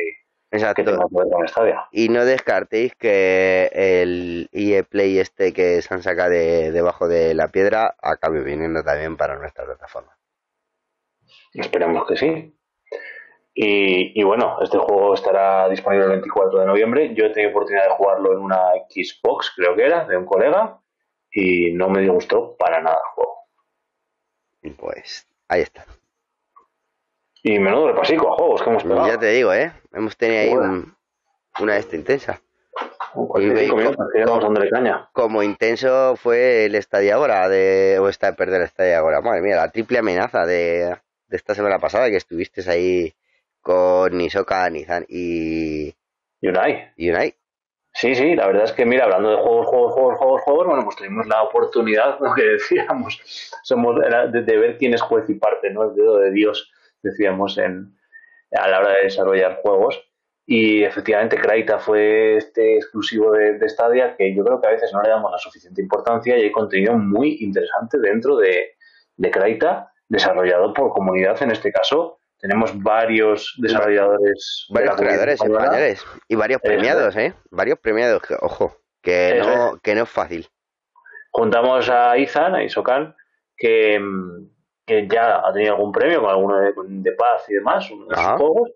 que 0.51 0.57
Exacto. 0.57 0.85
tenga 0.85 1.07
que 1.09 1.53
con. 1.53 1.89
Y 1.93 2.09
no 2.09 2.25
descartéis 2.25 2.95
que 2.95 3.71
el 3.73 4.49
EA 4.53 4.83
Play 4.83 5.19
este 5.19 5.53
que 5.53 5.81
se 5.83 5.95
han 5.95 6.03
sacado 6.03 6.31
de, 6.31 6.73
debajo 6.73 7.09
de 7.09 7.35
la 7.35 7.49
piedra 7.49 7.95
acabe 8.01 8.43
viniendo 8.43 8.83
también 8.83 9.17
para 9.17 9.39
nuestra 9.39 9.65
plataforma. 9.65 10.17
Esperemos 11.53 12.07
que 12.07 12.17
sí. 12.17 12.60
Y, 13.53 14.19
y 14.19 14.23
bueno, 14.23 14.59
este 14.63 14.79
juego 14.79 15.15
estará 15.15 15.69
disponible 15.69 16.05
el 16.05 16.11
24 16.13 16.61
de 16.61 16.67
noviembre. 16.67 17.15
Yo 17.15 17.27
he 17.27 17.31
tenido 17.31 17.51
oportunidad 17.51 17.85
de 17.89 17.95
jugarlo 17.95 18.33
en 18.33 18.39
una 18.39 18.61
Xbox, 18.89 19.53
creo 19.57 19.75
que 19.75 19.85
era, 19.85 20.05
de 20.05 20.17
un 20.17 20.25
colega, 20.25 20.79
y 21.33 21.73
no 21.73 21.89
me 21.89 22.01
disgustó 22.01 22.57
para 22.57 22.81
nada 22.81 22.97
el 22.97 23.15
juego. 23.15 23.31
Pues 24.79 25.27
ahí 25.49 25.63
está. 25.63 25.85
Y 27.43 27.59
menudo 27.59 27.89
repasico 27.89 28.33
a 28.33 28.37
juegos 28.37 28.63
que 28.63 28.71
hemos 28.71 28.83
pegado. 28.85 29.07
Ya 29.09 29.19
te 29.19 29.31
digo, 29.31 29.53
¿eh? 29.53 29.73
Hemos 29.93 30.17
tenido 30.17 30.41
ahí 30.43 30.55
Bueno. 30.55 30.73
un- 30.73 30.97
una 31.61 31.77
esta 31.77 31.97
intensa. 31.97 32.41
45 33.15 33.75
y 33.75 33.83
minutos, 33.83 34.71
caña. 34.71 35.09
Como 35.13 35.43
intenso 35.43 36.15
fue 36.17 36.67
el 36.67 36.81
Stadia 36.83 37.17
ahora, 37.17 37.49
de, 37.49 37.99
o 37.99 38.09
esta 38.09 38.35
perder 38.37 38.63
el 38.63 38.69
Stadia 38.69 38.99
ahora. 38.99 39.21
Madre 39.21 39.41
mía, 39.43 39.57
la 39.57 39.71
triple 39.71 39.99
amenaza 39.99 40.47
de, 40.47 40.97
de 41.27 41.37
esta 41.37 41.55
semana 41.55 41.79
pasada 41.79 42.09
que 42.09 42.17
estuviste 42.17 42.69
ahí 42.71 43.13
con 43.61 44.17
Nisoka, 44.17 44.69
Nizan 44.71 45.05
y, 45.09 45.95
Yunai. 46.41 46.93
y 46.97 47.11
Unai. 47.11 47.35
Sí, 47.93 48.15
sí, 48.15 48.37
la 48.37 48.47
verdad 48.47 48.65
es 48.65 48.73
que, 48.73 48.87
mira, 48.87 49.05
hablando 49.05 49.31
de 49.31 49.37
juegos, 49.37 49.67
juegos, 49.67 49.93
juegos, 49.95 50.19
juegos, 50.19 50.43
juegos, 50.43 50.67
bueno, 50.67 50.85
pues 50.85 50.97
tuvimos 50.97 51.27
la 51.27 51.43
oportunidad, 51.43 52.19
lo 52.21 52.33
que 52.37 52.43
decíamos, 52.43 53.21
somos 53.65 53.97
de, 54.33 54.43
de 54.43 54.57
ver 54.57 54.79
quién 54.79 54.95
es 54.95 55.03
juez 55.03 55.29
y 55.29 55.35
parte, 55.35 55.71
¿no? 55.71 55.85
El 55.85 55.95
dedo 55.95 56.19
de 56.19 56.31
Dios, 56.31 56.71
decíamos, 57.03 57.59
en, 57.59 57.97
a 58.53 58.69
la 58.69 58.81
hora 58.81 58.93
de 58.95 59.05
desarrollar 59.05 59.61
juegos. 59.63 60.03
Y 60.47 60.83
efectivamente, 60.83 61.37
Kraita 61.37 61.79
fue 61.79 62.37
este 62.37 62.77
exclusivo 62.77 63.33
de, 63.33 63.59
de 63.59 63.69
Stadia 63.69 64.17
que 64.17 64.35
yo 64.35 64.45
creo 64.45 64.61
que 64.61 64.67
a 64.67 64.73
veces 64.73 64.93
no 64.93 65.03
le 65.03 65.09
damos 65.09 65.31
la 65.31 65.39
suficiente 65.39 65.81
importancia 65.81 66.37
y 66.37 66.43
hay 66.43 66.53
contenido 66.53 66.95
muy 66.95 67.39
interesante 67.41 67.99
dentro 67.99 68.37
de, 68.37 68.77
de 69.17 69.31
Kraita, 69.31 69.93
desarrollado 70.09 70.73
por 70.73 70.93
comunidad, 70.93 71.41
en 71.43 71.53
este 71.53 71.71
caso, 71.71 72.20
tenemos 72.41 72.83
varios 72.83 73.55
desarrolladores. 73.59 74.67
Varios 74.71 74.97
creadores 74.97 75.41
españoles 75.41 76.05
y 76.29 76.35
varios 76.35 76.61
premiados, 76.61 77.17
¿eh? 77.17 77.35
Varios 77.51 77.79
premiados, 77.79 78.23
ojo, 78.41 78.77
que 79.03 79.41
no, 79.41 79.79
que 79.83 79.95
no 79.95 80.03
es 80.05 80.09
fácil. 80.09 80.49
Juntamos 81.33 81.89
a 81.89 82.17
Izan, 82.19 82.55
a 82.55 82.65
Isokan, 82.65 83.15
que, 83.57 84.01
que 84.87 85.07
ya 85.07 85.47
ha 85.47 85.53
tenido 85.53 85.75
algún 85.75 85.93
premio 85.93 86.23
con 86.23 86.31
alguno 86.31 86.57
de, 86.59 87.13
paz 87.13 87.45
y 87.49 87.55
demás, 87.55 87.91
uno 87.91 88.07
de 88.07 88.17
sus 88.17 88.25
juegos, 88.25 88.71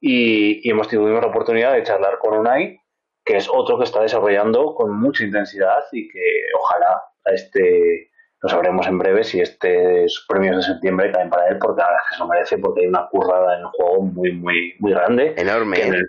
y, 0.00 0.70
hemos 0.70 0.88
tenido 0.88 1.20
la 1.20 1.26
oportunidad 1.26 1.74
de 1.74 1.82
charlar 1.82 2.18
con 2.18 2.38
Unai, 2.38 2.80
que 3.24 3.36
es 3.36 3.48
otro 3.52 3.76
que 3.76 3.84
está 3.84 4.00
desarrollando 4.00 4.74
con 4.74 4.98
mucha 4.98 5.24
intensidad 5.24 5.84
y 5.92 6.08
que 6.08 6.46
ojalá 6.58 7.02
a 7.26 7.32
este 7.32 8.09
lo 8.42 8.48
sabremos 8.48 8.86
en 8.86 8.98
breve 8.98 9.22
si 9.24 9.40
este 9.40 10.04
es 10.04 10.24
premios 10.26 10.56
de 10.56 10.62
septiembre 10.62 11.10
también 11.10 11.30
para 11.30 11.48
él, 11.48 11.58
porque 11.58 11.80
la 11.80 11.88
verdad 11.88 12.02
es 12.02 12.08
que 12.08 12.14
se 12.14 12.20
lo 12.20 12.28
merece, 12.28 12.58
porque 12.58 12.80
hay 12.80 12.86
una 12.86 13.06
currada 13.08 13.54
en 13.56 13.60
el 13.60 13.66
juego 13.66 14.02
muy, 14.02 14.32
muy, 14.32 14.74
muy 14.78 14.92
grande. 14.92 15.34
Enorme. 15.36 15.78
¿eh? 15.78 16.02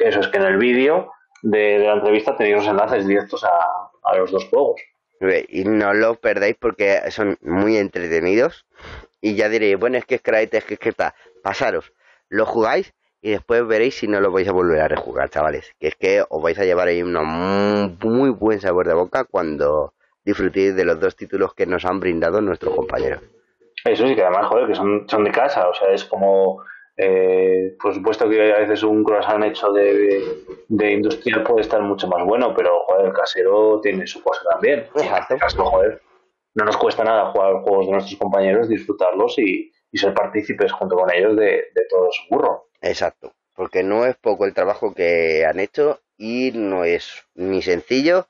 eso 0.00 0.20
es 0.20 0.28
que 0.28 0.36
en 0.36 0.44
el 0.44 0.58
vídeo 0.58 1.10
de, 1.42 1.78
la 1.78 1.94
entrevista 1.94 2.36
tenéis 2.36 2.56
los 2.56 2.66
enlaces 2.66 3.06
directos 3.06 3.42
a, 3.44 3.50
a 4.04 4.16
los 4.16 4.30
dos 4.30 4.44
juegos. 4.46 4.80
Y 5.48 5.64
no 5.64 5.94
lo 5.94 6.14
perdáis 6.14 6.56
porque 6.60 7.10
son 7.10 7.38
muy 7.40 7.76
entretenidos. 7.76 8.66
Y 9.20 9.34
ya 9.34 9.48
diréis, 9.48 9.78
bueno, 9.78 9.98
es 9.98 10.04
que 10.04 10.16
es 10.16 10.22
Crytek, 10.22 10.54
es 10.54 10.64
que 10.64 10.74
es 10.74 10.80
que 10.80 10.94
pasaros. 11.42 11.92
Lo 12.28 12.46
jugáis 12.46 12.94
y 13.20 13.30
después 13.30 13.66
veréis 13.66 13.96
si 13.96 14.06
no 14.06 14.20
lo 14.20 14.30
vais 14.30 14.46
a 14.46 14.52
volver 14.52 14.80
a 14.80 14.88
rejugar, 14.88 15.30
chavales. 15.30 15.72
Que 15.80 15.88
es 15.88 15.96
que 15.96 16.22
os 16.28 16.42
vais 16.42 16.58
a 16.58 16.64
llevar 16.64 16.88
ahí 16.88 17.02
un 17.02 17.98
muy 18.00 18.30
buen 18.30 18.60
sabor 18.60 18.86
de 18.86 18.94
boca 18.94 19.24
cuando 19.24 19.94
disfrutéis 20.28 20.76
de 20.76 20.84
los 20.84 21.00
dos 21.00 21.16
títulos 21.16 21.54
que 21.54 21.64
nos 21.64 21.86
han 21.86 22.00
brindado 22.00 22.42
nuestros 22.42 22.74
compañeros. 22.74 23.22
Eso 23.82 24.06
sí, 24.06 24.14
que 24.14 24.22
además, 24.22 24.46
joder, 24.46 24.66
que 24.66 24.74
son, 24.74 25.08
son 25.08 25.24
de 25.24 25.30
casa, 25.30 25.66
o 25.68 25.74
sea, 25.74 25.90
es 25.90 26.04
como, 26.04 26.62
eh, 26.96 27.74
por 27.80 27.94
supuesto 27.94 28.28
que 28.28 28.52
a 28.52 28.58
veces 28.58 28.82
un 28.82 29.02
croissant 29.04 29.42
hecho 29.44 29.72
de, 29.72 30.22
de, 30.68 30.92
industrial 30.92 31.44
puede 31.44 31.62
estar 31.62 31.80
mucho 31.80 32.06
más 32.08 32.22
bueno, 32.24 32.52
pero, 32.54 32.80
joder, 32.86 33.06
el 33.06 33.12
casero 33.14 33.80
tiene 33.80 34.06
su 34.06 34.22
cosa 34.22 34.42
también. 34.50 34.86
Exacto. 34.96 35.64
joder, 35.64 36.02
no 36.54 36.66
nos 36.66 36.76
cuesta 36.76 37.04
nada 37.04 37.30
jugar 37.32 37.62
juegos 37.62 37.86
de 37.86 37.92
nuestros 37.92 38.18
compañeros, 38.18 38.68
disfrutarlos 38.68 39.38
y, 39.38 39.72
y 39.90 39.98
ser 39.98 40.12
partícipes 40.12 40.72
junto 40.72 40.94
con 40.94 41.10
ellos 41.10 41.36
de, 41.36 41.68
de 41.74 41.86
todo 41.88 42.10
su 42.12 42.22
burro. 42.28 42.68
Exacto, 42.82 43.32
porque 43.54 43.82
no 43.82 44.04
es 44.04 44.16
poco 44.16 44.44
el 44.44 44.52
trabajo 44.52 44.92
que 44.92 45.46
han 45.46 45.58
hecho 45.58 46.00
y 46.18 46.50
no 46.52 46.84
es 46.84 47.24
ni 47.34 47.62
sencillo 47.62 48.26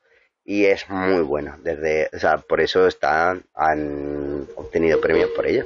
y 0.49 0.65
es 0.65 0.89
muy 0.89 1.21
bueno. 1.21 1.57
Desde, 1.59 2.09
o 2.11 2.17
sea, 2.17 2.39
por 2.39 2.59
eso 2.59 2.87
están, 2.87 3.43
han 3.53 4.47
obtenido 4.55 4.99
premios 4.99 5.29
por 5.29 5.45
ello. 5.45 5.63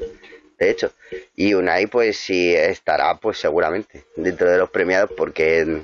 De 0.59 0.69
hecho, 0.69 0.91
y 1.37 1.53
Unai 1.53 1.87
pues 1.87 2.17
sí 2.17 2.53
estará 2.53 3.15
pues 3.15 3.37
seguramente 3.37 4.03
dentro 4.17 4.51
de 4.51 4.57
los 4.57 4.69
premiados 4.69 5.09
porque 5.15 5.83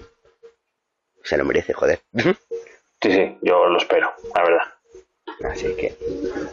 se 1.24 1.38
lo 1.38 1.46
merece, 1.46 1.74
joder. 1.74 2.02
Sí, 3.02 3.14
sí, 3.14 3.38
yo 3.42 3.66
lo 3.68 3.78
espero, 3.78 4.14
la 4.36 4.44
verdad. 4.44 4.64
Así 5.50 5.74
que. 5.78 5.96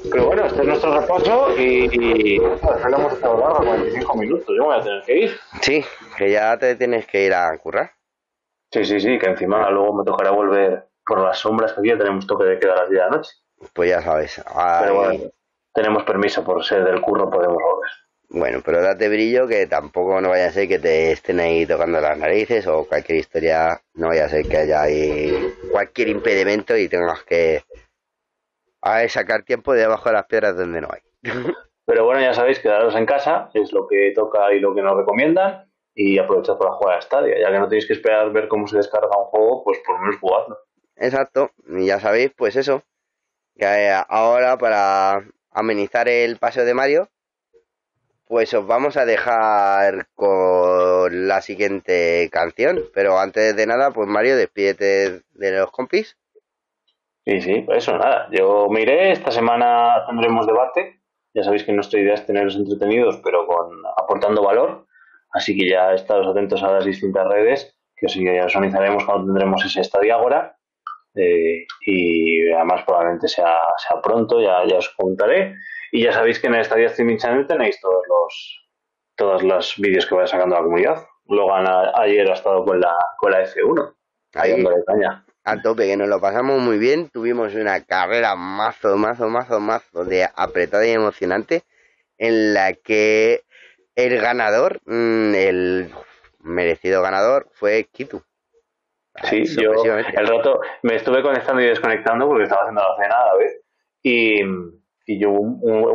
Pero 0.09 0.27
bueno, 0.27 0.47
este 0.47 0.61
es 0.61 0.69
nuestro 0.69 1.01
repaso 1.01 1.59
y, 1.59 1.91
y 1.93 2.39
lo 2.39 2.97
hemos 2.97 3.15
estado 3.15 3.41
largo, 3.41 3.65
45 3.65 4.17
minutos. 4.17 4.55
Yo 4.57 4.67
voy 4.67 4.79
a 4.79 4.81
tener 4.85 5.03
que 5.03 5.19
ir. 5.19 5.37
Sí, 5.61 5.85
que 6.17 6.31
ya 6.31 6.57
te 6.57 6.77
tienes 6.77 7.05
que 7.09 7.25
ir 7.25 7.35
a 7.35 7.59
currar. 7.59 7.91
Sí, 8.71 8.85
sí, 8.85 9.01
sí, 9.01 9.19
que 9.19 9.27
encima 9.27 9.69
luego 9.73 9.93
me 9.93 10.05
tocará 10.05 10.31
volver 10.31 10.87
por 11.07 11.21
las 11.21 11.39
sombras 11.39 11.73
que 11.73 11.81
aquí 11.81 11.99
tenemos 11.99 12.27
toque 12.27 12.45
de 12.45 12.59
queda 12.59 12.75
a 12.75 12.81
las 12.83 12.91
10 12.91 12.91
de 12.91 13.11
la 13.11 13.17
noche. 13.17 13.33
Pues 13.73 13.91
ya 13.91 14.03
sabes. 14.03 14.43
Pero 14.81 14.95
bueno, 14.95 15.25
tenemos 15.73 16.03
permiso 16.05 16.45
por 16.45 16.65
ser 16.65 16.85
del 16.85 17.01
curro, 17.01 17.31
podemos 17.31 17.63
volver. 17.63 17.91
Bueno, 18.29 18.61
pero 18.65 18.83
date 18.83 19.09
brillo 19.09 19.47
que 19.47 19.67
tampoco 19.69 20.21
no 20.21 20.31
vaya 20.31 20.47
a 20.47 20.51
ser 20.51 20.67
que 20.67 20.81
te 20.81 21.13
estén 21.13 21.39
ahí 21.39 21.65
tocando 21.65 22.01
las 22.01 22.19
narices 22.19 22.67
o 22.67 22.85
cualquier 22.85 23.19
historia, 23.19 23.81
no 23.95 24.09
vaya 24.09 24.25
a 24.25 24.29
ser 24.29 24.49
que 24.49 24.57
haya 24.57 24.83
ahí 24.83 25.55
cualquier 25.71 26.09
impedimento 26.09 26.77
y 26.77 26.89
tengas 26.89 27.23
que 27.23 27.63
a 28.83 29.09
sacar 29.09 29.43
tiempo 29.43 29.73
de 29.73 29.81
debajo 29.81 30.09
de 30.09 30.15
las 30.15 30.27
piedras 30.27 30.57
donde 30.57 30.81
no 30.81 30.89
hay. 30.91 31.01
Pero 31.87 32.05
bueno, 32.05 32.21
ya 32.21 32.35
sabéis, 32.35 32.59
quedaros 32.59 32.97
en 32.97 33.07
casa, 33.07 33.49
es 33.55 33.73
lo 33.73 33.87
que 33.87 34.13
toca 34.15 34.53
y 34.53 34.59
lo 34.59 34.75
que 34.75 34.83
nos 34.83 34.97
recomiendan, 34.97 35.71
y 35.95 36.19
aprovechad 36.19 36.59
para 36.59 36.73
jugar 36.73 36.99
a 36.99 37.03
Stadia, 37.03 37.39
ya 37.39 37.51
que 37.51 37.59
no 37.61 37.69
tenéis 37.69 37.87
que 37.87 37.93
esperar 37.93 38.31
ver 38.33 38.49
cómo 38.49 38.67
se 38.67 38.77
descarga 38.77 39.17
un 39.17 39.27
juego, 39.27 39.63
pues 39.63 39.79
por 39.87 39.95
lo 39.95 40.01
menos 40.03 40.21
jugadlo. 40.21 40.59
Exacto, 40.97 41.51
y 41.69 41.87
ya 41.87 42.01
sabéis, 42.01 42.33
pues 42.35 42.57
eso, 42.57 42.83
que 43.55 43.91
ahora 44.09 44.57
para 44.57 45.23
amenizar 45.51 46.09
el 46.09 46.39
paseo 46.39 46.65
de 46.65 46.75
Mario, 46.75 47.09
pues 48.27 48.53
os 48.55 48.67
vamos 48.67 48.97
a 48.97 49.05
dejar 49.05 50.09
con 50.15 51.29
la 51.29 51.43
siguiente 51.43 52.29
canción, 52.33 52.83
pero 52.95 53.19
antes 53.19 53.55
de 53.55 53.67
nada, 53.67 53.91
pues 53.91 54.09
Mario, 54.09 54.37
despídete 54.37 55.23
de 55.33 55.59
los 55.59 55.71
compis. 55.71 56.17
Sí, 57.25 57.41
sí, 57.41 57.67
eso 57.69 57.99
nada, 57.99 58.29
yo 58.33 58.69
me 58.71 58.83
iré, 58.83 59.13
esta 59.13 59.31
semana 59.31 60.05
tendremos 60.07 60.47
debate, 60.47 61.03
ya 61.35 61.43
sabéis 61.43 61.65
que 61.65 61.73
nuestra 61.73 62.01
idea 62.01 62.15
es 62.15 62.25
tenerlos 62.25 62.57
entretenidos, 62.57 63.21
pero 63.23 63.47
con 63.47 63.83
aportando 63.99 64.43
valor, 64.43 64.87
así 65.33 65.57
que 65.57 65.69
ya 65.69 65.93
estados 65.93 66.27
atentos 66.27 66.63
a 66.63 66.73
las 66.73 66.85
distintas 66.87 67.27
redes, 67.29 67.79
que 67.97 68.07
os 68.07 68.17
organizaremos 68.17 69.05
cuando 69.05 69.27
tendremos 69.27 69.65
ese 69.65 69.81
estadio 69.81 70.15
ahora 70.15 70.56
eh, 71.17 71.67
y 71.87 72.53
además 72.53 72.83
probablemente 72.85 73.29
sea, 73.29 73.61
sea 73.79 74.01
pronto, 74.01 74.41
ya, 74.41 74.64
ya 74.67 74.79
os 74.79 74.89
contaré. 74.91 75.55
Y 75.93 76.05
ya 76.05 76.12
sabéis 76.12 76.39
que 76.39 76.49
en 76.49 76.55
el 76.55 76.64
Stadia 76.64 76.87
Streaming 76.87 77.17
Channel 77.17 77.47
tenéis 77.47 77.81
todos 77.81 78.03
los 78.09 78.67
todos 79.17 79.43
los 79.43 79.75
vídeos 79.79 80.07
que 80.07 80.14
vaya 80.14 80.27
sacando 80.27 80.57
la 80.57 80.62
comunidad. 80.62 81.07
Logan 81.27 81.67
ayer 81.95 82.31
ha 82.31 82.35
estado 82.35 82.64
con 82.64 82.81
la, 82.81 82.95
con 83.19 83.33
la 83.33 83.45
F1, 83.45 83.95
ahí 84.35 84.64
caña. 84.87 85.25
A 85.45 85.62
tope, 85.62 85.87
que 85.87 85.97
nos 85.97 86.09
lo 86.09 86.21
pasamos 86.21 86.61
muy 86.61 86.79
bien. 86.79 87.09
Tuvimos 87.09 87.55
una 87.55 87.83
carrera 87.85 88.37
mazo, 88.37 88.97
mazo, 88.97 89.29
mazo, 89.29 89.61
mazo 89.61 90.05
de 90.05 90.29
apretada 90.35 90.87
y 90.87 90.91
emocionante 90.91 91.62
en 92.19 92.55
la 92.55 92.73
que 92.73 93.45
el 93.95 94.21
ganador, 94.21 94.81
mm, 94.85 95.35
el 95.35 95.91
merecido 96.41 97.03
ganador, 97.03 97.49
fue 97.53 97.85
Kitu. 97.91 98.23
Sí, 99.25 99.45
yo 99.45 99.73
el 99.73 100.27
rato 100.27 100.61
me 100.83 100.97
estuve 100.97 101.23
conectando 101.23 101.62
y 101.62 101.67
desconectando 101.67 102.27
porque 102.27 102.45
estaba 102.45 102.62
haciendo 102.62 102.83
la 102.83 102.97
cena 103.03 103.14
a 103.21 103.27
la 103.27 103.35
vez. 103.37 103.61
Y, 104.03 104.41
y 105.09 105.21
yo 105.21 105.33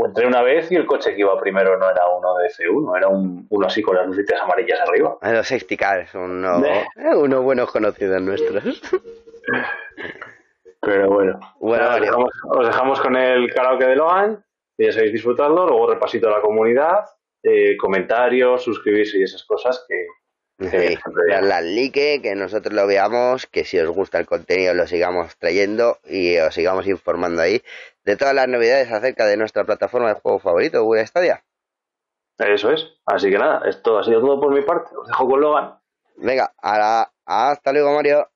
entré 0.05 0.26
una 0.26 0.41
vez 0.41 0.72
y 0.72 0.76
el 0.76 0.86
coche 0.86 1.13
que 1.13 1.22
iba 1.22 1.39
primero 1.39 1.78
no 1.78 1.89
era 1.89 2.07
uno 2.17 2.36
de 2.38 2.47
C1, 2.47 2.97
era 2.97 3.07
un, 3.09 3.45
uno 3.49 3.67
así 3.67 3.82
con 3.82 3.95
las 3.95 4.07
luces 4.07 4.26
amarillas 4.41 4.80
arriba. 4.82 5.17
Los 5.22 5.47
safety 5.47 5.78
cars, 5.78 6.15
uno, 6.15 6.65
eh, 6.65 7.15
unos 7.15 7.43
buenos 7.43 7.69
conocidos 7.72 8.22
nuestros. 8.22 8.82
Pero 10.82 11.09
bueno, 11.09 11.39
bueno 11.59 11.89
os, 12.49 12.65
dejamos, 12.65 12.99
con 13.01 13.15
el 13.15 13.53
karaoke 13.53 13.86
de 13.86 13.95
Logan, 13.95 14.43
que 14.76 14.86
ya 14.86 14.91
sabéis 14.91 15.13
disfrutarlo, 15.13 15.67
luego 15.67 15.91
repasito 15.91 16.28
a 16.28 16.38
la 16.38 16.41
comunidad, 16.41 17.05
eh, 17.43 17.78
comentarios, 17.78 18.63
suscribirse 18.63 19.19
y 19.19 19.24
esas 19.24 19.43
cosas 19.43 19.86
que, 19.88 20.07
darle 21.30 21.53
al 21.53 21.76
like, 21.76 22.22
que 22.22 22.36
nosotros 22.36 22.74
lo 22.74 22.88
veamos, 22.88 23.47
que 23.47 23.66
si 23.66 23.80
os 23.80 23.89
gusta 23.89 24.20
el 24.20 24.26
contenido 24.26 24.74
lo 24.74 24.88
sigamos 24.88 25.36
trayendo 25.38 25.99
y 26.05 26.38
os 26.38 26.53
sigamos 26.53 26.88
informando 26.88 27.41
ahí 27.41 27.62
de 28.03 28.18
todas 28.18 28.34
las 28.34 28.47
novedades 28.47 28.91
acerca 28.91 29.26
de 29.26 29.38
nuestra 29.38 29.64
plataforma 29.64 30.09
de 30.09 30.20
juego 30.20 30.39
favorito, 30.39 30.84
Google 30.84 31.05
Stadia. 31.07 31.43
Eso 32.38 32.72
es. 32.72 32.88
Así 33.05 33.30
que 33.30 33.38
nada, 33.38 33.68
esto 33.68 33.99
ha 33.99 34.03
sido 34.03 34.22
todo 34.22 34.39
por 34.39 34.53
mi 34.53 34.62
parte. 34.62 34.95
Os 34.95 35.07
dejo 35.07 35.28
con 35.28 35.41
Logan. 35.41 35.80
Venga, 36.18 36.51
ahora, 36.57 37.12
hasta 37.26 37.72
luego, 37.72 37.93
Mario. 37.93 38.28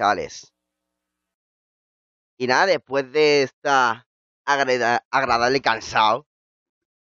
Chavales. 0.00 0.54
Y 2.38 2.46
nada, 2.46 2.64
después 2.64 3.12
de 3.12 3.42
esta 3.42 4.06
agrada- 4.46 5.04
agradable 5.10 5.60
cansado, 5.60 6.26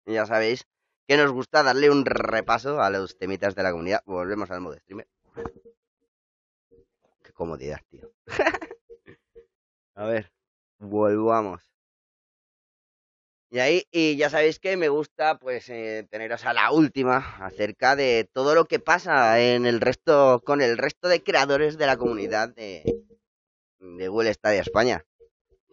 ya 0.08 0.26
sabéis 0.26 0.66
que 1.08 1.16
nos 1.16 1.32
gusta 1.32 1.62
darle 1.62 1.92
un 1.92 2.06
repaso 2.06 2.82
a 2.82 2.90
los 2.90 3.16
temitas 3.20 3.54
de 3.54 3.62
la 3.62 3.72
comunidad. 3.72 4.02
Volvemos 4.08 4.50
al 4.50 4.62
modo 4.62 4.78
streamer. 4.80 5.08
Qué 7.22 7.32
comodidad, 7.34 7.82
tío. 7.88 8.12
a 9.96 10.06
ver, 10.06 10.32
volvamos. 10.80 11.62
Y 13.50 13.60
ahí, 13.60 13.88
y 13.92 14.18
ya 14.18 14.30
sabéis 14.30 14.60
que 14.60 14.76
me 14.76 14.90
gusta 14.90 15.40
pues 15.40 15.70
eh, 15.70 16.06
teneros 16.10 16.46
a 16.46 16.54
la 16.54 16.72
última 16.72 17.38
acerca 17.40 17.96
de 17.96 18.30
todo 18.34 18.54
lo 18.56 18.66
que 18.66 18.80
pasa 18.80 19.40
en 19.40 19.66
el 19.66 19.80
resto, 19.80 20.42
con 20.46 20.62
el 20.62 20.78
resto 20.78 21.08
de 21.08 21.24
creadores 21.24 21.78
de 21.78 21.86
la 21.86 21.96
comunidad 21.96 22.50
de, 22.50 22.84
de 23.80 24.08
Google 24.10 24.34
Stadia 24.34 24.62
España. 24.62 25.06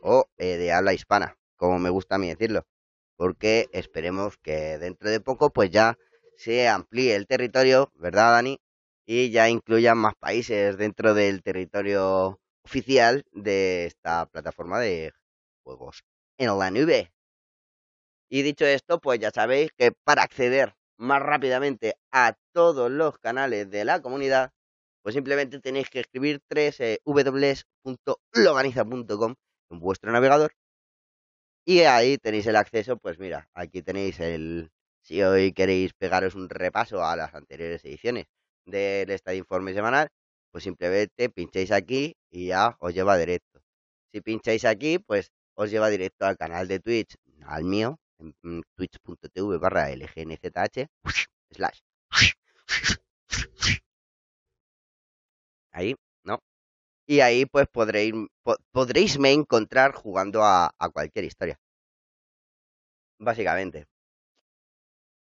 O 0.02 0.26
eh, 0.36 0.56
de 0.56 0.70
habla 0.72 0.94
hispana, 0.94 1.36
como 1.56 1.78
me 1.78 1.90
gusta 1.90 2.14
a 2.14 2.18
mí 2.18 2.28
decirlo. 2.28 2.64
Porque 3.16 3.68
esperemos 3.72 4.36
que 4.38 4.78
dentro 4.78 5.10
de 5.10 5.20
poco 5.20 5.50
pues 5.50 5.70
ya 5.70 5.98
se 6.36 6.68
amplíe 6.68 7.16
el 7.16 7.26
territorio, 7.26 7.90
¿verdad 7.94 8.32
Dani? 8.32 8.60
Y 9.06 9.30
ya 9.30 9.48
incluyan 9.48 9.98
más 9.98 10.14
países 10.14 10.76
dentro 10.76 11.14
del 11.14 11.42
territorio 11.42 12.38
oficial 12.64 13.24
de 13.32 13.86
esta 13.86 14.26
plataforma 14.26 14.78
de 14.78 15.12
juegos 15.64 16.04
en 16.38 16.58
la 16.58 16.70
nube. 16.70 17.13
Y 18.30 18.42
dicho 18.42 18.66
esto, 18.66 19.00
pues 19.00 19.18
ya 19.20 19.30
sabéis 19.30 19.70
que 19.76 19.92
para 20.04 20.22
acceder 20.22 20.74
más 20.96 21.22
rápidamente 21.22 21.94
a 22.12 22.34
todos 22.52 22.90
los 22.90 23.18
canales 23.18 23.70
de 23.70 23.84
la 23.84 24.00
comunidad, 24.02 24.52
pues 25.02 25.14
simplemente 25.14 25.60
tenéis 25.60 25.90
que 25.90 26.00
escribir 26.00 26.40
3 26.48 27.00
www.loganiza.com 27.04 29.34
en 29.70 29.80
vuestro 29.80 30.12
navegador 30.12 30.52
y 31.66 31.80
ahí 31.82 32.18
tenéis 32.18 32.46
el 32.46 32.56
acceso, 32.56 32.98
pues 32.98 33.18
mira, 33.18 33.48
aquí 33.54 33.82
tenéis 33.82 34.20
el... 34.20 34.70
Si 35.00 35.22
hoy 35.22 35.52
queréis 35.52 35.92
pegaros 35.94 36.34
un 36.34 36.48
repaso 36.48 37.04
a 37.04 37.16
las 37.16 37.34
anteriores 37.34 37.84
ediciones 37.84 38.26
del 38.66 39.10
Estadio 39.10 39.38
Informe 39.38 39.74
Semanal, 39.74 40.08
pues 40.50 40.64
simplemente 40.64 41.28
pincháis 41.30 41.72
aquí 41.72 42.16
y 42.30 42.48
ya 42.48 42.76
os 42.80 42.94
lleva 42.94 43.16
directo. 43.16 43.62
Si 44.12 44.20
pincháis 44.20 44.64
aquí, 44.64 44.98
pues 44.98 45.30
os 45.54 45.70
lleva 45.70 45.88
directo 45.88 46.26
al 46.26 46.36
canal 46.36 46.68
de 46.68 46.80
Twitch, 46.80 47.16
al 47.46 47.64
mío, 47.64 47.98
en 48.18 48.62
twitch.tv 48.76 49.58
barra 49.58 49.88
lgnzh, 49.90 50.88
slash. 51.50 51.80
Ahí, 55.72 55.94
¿no? 56.24 56.38
Y 57.08 57.20
ahí 57.20 57.46
pues 57.46 57.66
podréis, 57.72 58.14
po- 58.44 58.56
me 59.20 59.32
encontrar 59.32 59.94
jugando 59.94 60.42
a, 60.44 60.70
a 60.78 60.90
cualquier 60.90 61.26
historia. 61.26 61.58
Básicamente. 63.18 63.88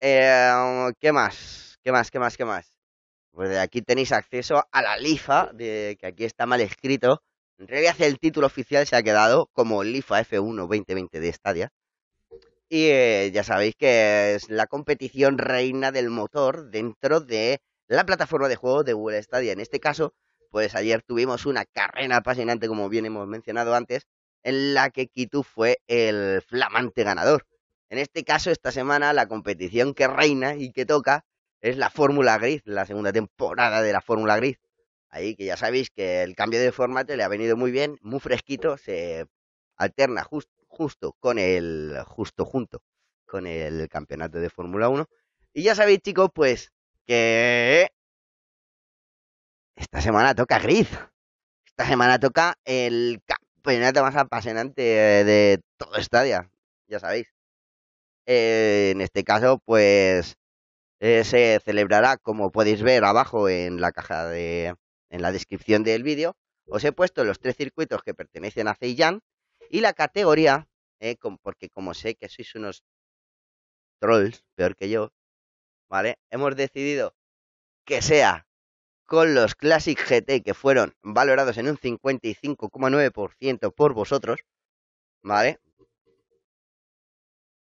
Eh, 0.00 0.92
¿Qué 1.00 1.12
más? 1.12 1.78
¿Qué 1.82 1.92
más? 1.92 2.10
¿Qué 2.10 2.18
más? 2.18 2.36
¿Qué 2.36 2.44
más? 2.44 2.72
Pues 3.32 3.50
de 3.50 3.60
aquí 3.60 3.82
tenéis 3.82 4.12
acceso 4.12 4.64
a 4.72 4.82
la 4.82 4.96
LIFA, 4.98 5.52
de, 5.54 5.96
que 6.00 6.06
aquí 6.08 6.24
está 6.24 6.46
mal 6.46 6.60
escrito. 6.62 7.22
En 7.58 7.68
realidad 7.68 7.96
el 8.00 8.18
título 8.20 8.46
oficial 8.48 8.86
se 8.86 8.96
ha 8.96 9.02
quedado 9.04 9.48
como 9.52 9.84
LIFA 9.84 10.20
F1 10.22 10.62
2020 10.68 11.20
de 11.20 11.32
Stadia. 11.32 11.70
Y 12.70 12.86
eh, 12.88 13.30
ya 13.32 13.44
sabéis 13.44 13.74
que 13.76 14.34
es 14.34 14.50
la 14.50 14.66
competición 14.66 15.38
reina 15.38 15.90
del 15.92 16.10
motor 16.10 16.70
dentro 16.70 17.20
de 17.20 17.60
la 17.88 18.04
plataforma 18.04 18.48
de 18.48 18.56
juego 18.56 18.84
de 18.84 18.92
Google 18.92 19.22
Stadia. 19.22 19.52
En 19.52 19.60
este 19.60 19.80
caso, 19.80 20.14
pues 20.50 20.74
ayer 20.74 21.02
tuvimos 21.02 21.46
una 21.46 21.64
carrera 21.64 22.16
apasionante, 22.16 22.68
como 22.68 22.88
bien 22.88 23.06
hemos 23.06 23.26
mencionado 23.26 23.74
antes, 23.74 24.06
en 24.42 24.74
la 24.74 24.90
que 24.90 25.08
Kitu 25.08 25.42
fue 25.42 25.78
el 25.86 26.42
flamante 26.42 27.04
ganador. 27.04 27.46
En 27.90 27.98
este 27.98 28.22
caso, 28.24 28.50
esta 28.50 28.70
semana, 28.70 29.12
la 29.14 29.28
competición 29.28 29.94
que 29.94 30.06
reina 30.06 30.54
y 30.56 30.72
que 30.72 30.84
toca 30.84 31.24
es 31.62 31.76
la 31.78 31.88
Fórmula 31.90 32.36
Grid, 32.38 32.60
la 32.64 32.84
segunda 32.86 33.12
temporada 33.12 33.80
de 33.82 33.92
la 33.92 34.02
Fórmula 34.02 34.36
Grid. 34.36 34.56
Ahí 35.10 35.34
que 35.36 35.46
ya 35.46 35.56
sabéis 35.56 35.88
que 35.90 36.22
el 36.22 36.34
cambio 36.36 36.60
de 36.60 36.70
formato 36.72 37.16
le 37.16 37.22
ha 37.22 37.28
venido 37.28 37.56
muy 37.56 37.70
bien, 37.70 37.96
muy 38.02 38.20
fresquito, 38.20 38.76
se 38.76 39.24
alterna 39.76 40.22
jus- 40.24 40.48
justo 40.78 41.16
con 41.18 41.38
el, 41.40 41.96
justo 42.06 42.44
junto 42.44 42.82
con 43.26 43.46
el 43.46 43.88
campeonato 43.88 44.38
de 44.38 44.48
Fórmula 44.48 44.88
1. 44.88 45.06
Y 45.52 45.64
ya 45.64 45.74
sabéis, 45.74 46.00
chicos, 46.02 46.30
pues 46.32 46.70
que 47.04 47.88
esta 49.74 50.00
semana 50.00 50.34
toca 50.34 50.60
Grid. 50.60 50.86
Esta 51.66 51.86
semana 51.86 52.18
toca 52.20 52.54
el 52.64 53.20
campeonato 53.26 54.02
más 54.02 54.14
apasionante 54.16 54.82
de 54.82 55.60
todo 55.76 56.00
Stadia, 56.00 56.48
ya 56.86 57.00
sabéis. 57.00 57.26
Eh, 58.26 58.90
en 58.92 59.00
este 59.00 59.24
caso, 59.24 59.60
pues 59.64 60.36
eh, 61.00 61.24
se 61.24 61.60
celebrará, 61.64 62.18
como 62.18 62.52
podéis 62.52 62.82
ver 62.82 63.04
abajo 63.04 63.48
en 63.48 63.80
la 63.80 63.90
caja 63.90 64.28
de, 64.28 64.74
en 65.10 65.22
la 65.22 65.32
descripción 65.32 65.82
del 65.82 66.04
vídeo, 66.04 66.36
os 66.66 66.84
he 66.84 66.92
puesto 66.92 67.24
los 67.24 67.40
tres 67.40 67.56
circuitos 67.56 68.02
que 68.02 68.14
pertenecen 68.14 68.68
a 68.68 68.74
Zeiyan 68.74 69.22
y 69.70 69.80
la 69.80 69.92
categoría, 69.92 70.68
eh, 71.00 71.16
porque 71.42 71.68
como 71.70 71.94
sé 71.94 72.14
que 72.14 72.28
sois 72.28 72.54
unos 72.54 72.84
trolls, 74.00 74.44
peor 74.54 74.76
que 74.76 74.88
yo, 74.90 75.12
¿vale? 75.88 76.18
Hemos 76.30 76.56
decidido 76.56 77.14
que 77.84 78.02
sea 78.02 78.46
con 79.06 79.34
los 79.34 79.54
Classic 79.54 79.98
GT 79.98 80.42
que 80.42 80.54
fueron 80.54 80.94
valorados 81.02 81.56
en 81.58 81.68
un 81.68 81.78
55,9% 81.78 83.72
por 83.74 83.94
vosotros, 83.94 84.40
¿vale? 85.22 85.58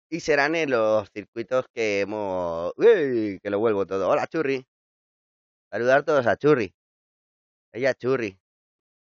Y 0.10 0.20
serán 0.22 0.56
en 0.56 0.70
los 0.72 1.10
circuitos 1.12 1.66
que 1.74 2.02
hemos... 2.02 2.72
¡Uy! 2.78 3.40
Que 3.42 3.50
lo 3.50 3.60
vuelvo 3.60 3.86
todo. 3.86 4.10
Hola, 4.10 4.28
Churri. 4.28 4.66
Saludar 5.72 6.04
todos 6.04 6.28
a 6.28 6.38
Churri. 6.38 6.74
Ella, 7.74 7.94
Churri. 7.96 8.40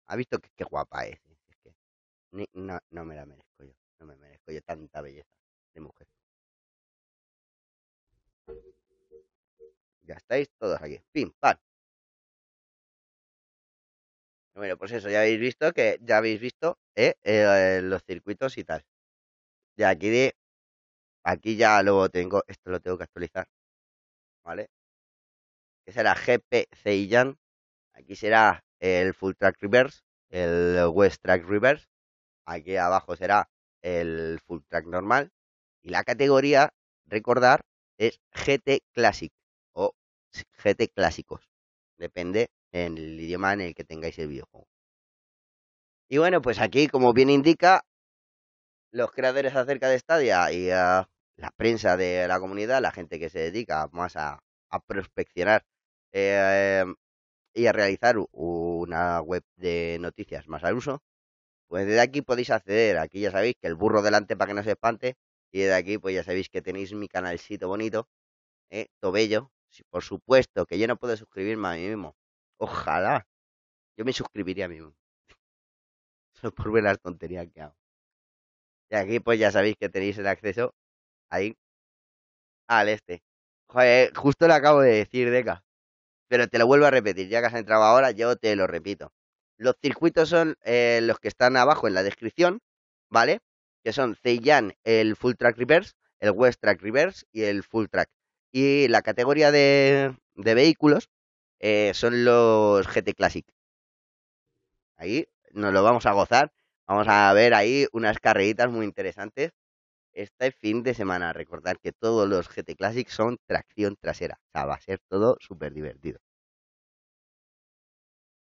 Ha 0.07 0.15
visto 0.17 0.39
que 0.39 0.49
qué 0.55 0.65
guapa 0.65 1.05
es. 1.05 1.28
No, 2.31 2.79
no 2.91 3.05
me 3.05 3.15
la 3.15 3.25
merezco 3.25 3.63
yo. 3.63 3.73
No 3.99 4.05
me 4.07 4.15
merezco 4.15 4.51
yo 4.51 4.61
tanta 4.61 5.01
belleza 5.01 5.29
de 5.73 5.81
mujer. 5.81 6.07
Ya 10.03 10.15
estáis 10.15 10.49
todos 10.57 10.81
aquí. 10.81 10.99
Pim, 11.11 11.31
pam. 11.39 11.57
Bueno, 14.55 14.77
pues 14.77 14.91
eso, 14.91 15.09
ya 15.09 15.21
habéis 15.21 15.39
visto 15.39 15.71
que 15.73 15.97
ya 16.01 16.17
habéis 16.17 16.39
visto 16.41 16.77
eh, 16.95 17.13
eh, 17.23 17.79
los 17.83 18.03
circuitos 18.03 18.57
y 18.57 18.63
tal. 18.63 18.83
Y 19.77 19.83
aquí 19.83 20.09
de 20.09 20.35
aquí 21.23 21.57
ya 21.57 21.81
lo 21.83 22.09
tengo, 22.09 22.43
esto 22.47 22.71
lo 22.71 22.79
tengo 22.81 22.97
que 22.97 23.05
actualizar. 23.05 23.47
¿Vale? 24.43 24.69
Que 25.85 25.91
será 25.91 26.13
GP 26.15 26.67
Zeiyan. 26.81 27.37
Aquí 27.93 28.15
será 28.15 28.63
el 28.79 29.13
Full 29.13 29.33
Track 29.37 29.57
Reverse, 29.61 30.01
el 30.29 30.87
West 30.93 31.21
Track 31.21 31.45
Reverse. 31.45 31.85
Aquí 32.49 32.77
abajo 32.77 33.15
será 33.15 33.47
el 33.83 34.39
Full 34.47 34.61
Track 34.67 34.85
normal. 34.87 35.31
Y 35.83 35.89
la 35.89 36.03
categoría, 36.03 36.73
recordar, 37.05 37.61
es 37.97 38.19
GT 38.33 38.81
Classic 38.91 39.31
o 39.73 39.93
GT 40.63 40.89
Clásicos. 40.93 41.47
Depende 41.97 42.49
en 42.71 42.97
el 42.97 43.19
idioma 43.19 43.53
en 43.53 43.61
el 43.61 43.75
que 43.75 43.83
tengáis 43.83 44.17
el 44.17 44.29
videojuego. 44.29 44.67
Y 46.09 46.17
bueno, 46.17 46.41
pues 46.41 46.59
aquí, 46.59 46.87
como 46.87 47.13
bien 47.13 47.29
indica, 47.29 47.85
los 48.91 49.11
creadores 49.11 49.55
acerca 49.55 49.87
de 49.89 49.99
Stadia 49.99 50.51
y 50.51 50.69
uh, 50.69 51.05
la 51.35 51.51
prensa 51.55 51.97
de 51.97 52.27
la 52.27 52.39
comunidad, 52.39 52.81
la 52.81 52.91
gente 52.91 53.19
que 53.19 53.29
se 53.29 53.39
dedica 53.39 53.87
más 53.91 54.15
a, 54.15 54.41
a 54.71 54.79
prospeccionar 54.79 55.63
eh, 56.11 56.83
y 57.53 57.67
a 57.67 57.71
realizar 57.71 58.15
una 58.31 59.21
web 59.21 59.43
de 59.55 59.97
noticias 59.99 60.47
más 60.47 60.63
al 60.63 60.75
uso, 60.75 61.03
pues 61.69 61.85
desde 61.87 62.01
aquí 62.01 62.21
podéis 62.21 62.49
acceder. 62.51 62.97
Aquí 62.97 63.21
ya 63.21 63.31
sabéis 63.31 63.55
que 63.61 63.67
el 63.67 63.75
burro 63.75 64.01
delante 64.01 64.35
para 64.35 64.49
que 64.49 64.55
no 64.55 64.63
se 64.63 64.71
espante. 64.71 65.15
Y 65.51 65.59
desde 65.61 65.75
aquí, 65.75 65.97
pues 65.99 66.15
ya 66.15 66.23
sabéis 66.23 66.49
que 66.49 66.61
tenéis 66.61 66.93
mi 66.93 67.07
canalcito 67.07 67.67
bonito, 67.67 68.07
eh, 68.71 68.87
Tobello. 68.99 69.51
Por 69.91 70.03
supuesto 70.03 70.65
que 70.65 70.79
yo 70.79 70.87
no 70.87 70.97
puedo 70.97 71.15
suscribirme 71.17 71.69
a 71.69 71.73
mí 71.73 71.87
mismo. 71.89 72.15
Ojalá. 72.59 73.27
Yo 73.97 74.05
me 74.05 74.13
suscribiría 74.13 74.65
a 74.65 74.69
mí 74.69 74.75
mismo. 74.75 74.95
Solo 76.33 76.53
por 76.53 76.71
ver 76.71 76.83
las 76.83 76.99
tonterías 76.99 77.47
que 77.53 77.61
hago. 77.61 77.75
Y 78.91 78.95
aquí, 78.95 79.19
pues 79.19 79.39
ya 79.39 79.51
sabéis 79.51 79.75
que 79.79 79.89
tenéis 79.89 80.17
el 80.17 80.27
acceso 80.27 80.73
ahí 81.29 81.55
al 82.67 82.89
este. 82.89 83.23
Joder, 83.67 84.13
justo 84.15 84.47
lo 84.47 84.53
acabo 84.53 84.81
de 84.81 84.91
decir, 84.91 85.29
Deca. 85.31 85.63
Pero 86.29 86.47
te 86.47 86.59
lo 86.59 86.67
vuelvo 86.67 86.85
a 86.87 86.91
repetir, 86.91 87.29
ya 87.29 87.41
que 87.41 87.47
has 87.47 87.53
entrado 87.55 87.83
ahora, 87.83 88.11
yo 88.11 88.35
te 88.37 88.55
lo 88.55 88.67
repito. 88.67 89.11
Los 89.59 89.75
circuitos 89.81 90.29
son 90.29 90.55
eh, 90.63 91.01
los 91.03 91.19
que 91.19 91.27
están 91.27 91.57
abajo 91.57 91.87
en 91.87 91.93
la 91.93 92.01
descripción, 92.01 92.61
¿vale? 93.09 93.41
Que 93.83 93.91
son 93.91 94.15
Zeiyan, 94.15 94.73
el 94.85 95.17
Full 95.17 95.33
Track 95.35 95.57
Reverse, 95.57 95.93
el 96.19 96.31
West 96.31 96.61
Track 96.61 96.81
Reverse 96.81 97.25
y 97.33 97.43
el 97.43 97.63
Full 97.63 97.87
Track. 97.91 98.09
Y 98.53 98.87
la 98.87 99.01
categoría 99.01 99.51
de, 99.51 100.15
de 100.35 100.53
vehículos 100.53 101.09
eh, 101.59 101.91
son 101.93 102.23
los 102.23 102.87
GT 102.87 103.13
Classic. 103.15 103.45
Ahí 104.97 105.27
nos 105.51 105.73
lo 105.73 105.83
vamos 105.83 106.05
a 106.05 106.13
gozar. 106.13 106.51
Vamos 106.87 107.07
a 107.09 107.31
ver 107.33 107.53
ahí 107.53 107.87
unas 107.91 108.19
carreritas 108.19 108.69
muy 108.69 108.85
interesantes 108.85 109.51
este 110.13 110.51
fin 110.51 110.83
de 110.83 110.93
semana. 110.93 111.33
Recordar 111.33 111.79
que 111.79 111.91
todos 111.93 112.29
los 112.29 112.49
GT 112.49 112.75
Classic 112.77 113.09
son 113.09 113.37
tracción 113.47 113.97
trasera. 113.97 114.39
O 114.49 114.51
sea, 114.53 114.65
va 114.65 114.75
a 114.75 114.81
ser 114.81 114.99
todo 115.09 115.37
súper 115.41 115.73
divertido. 115.73 116.19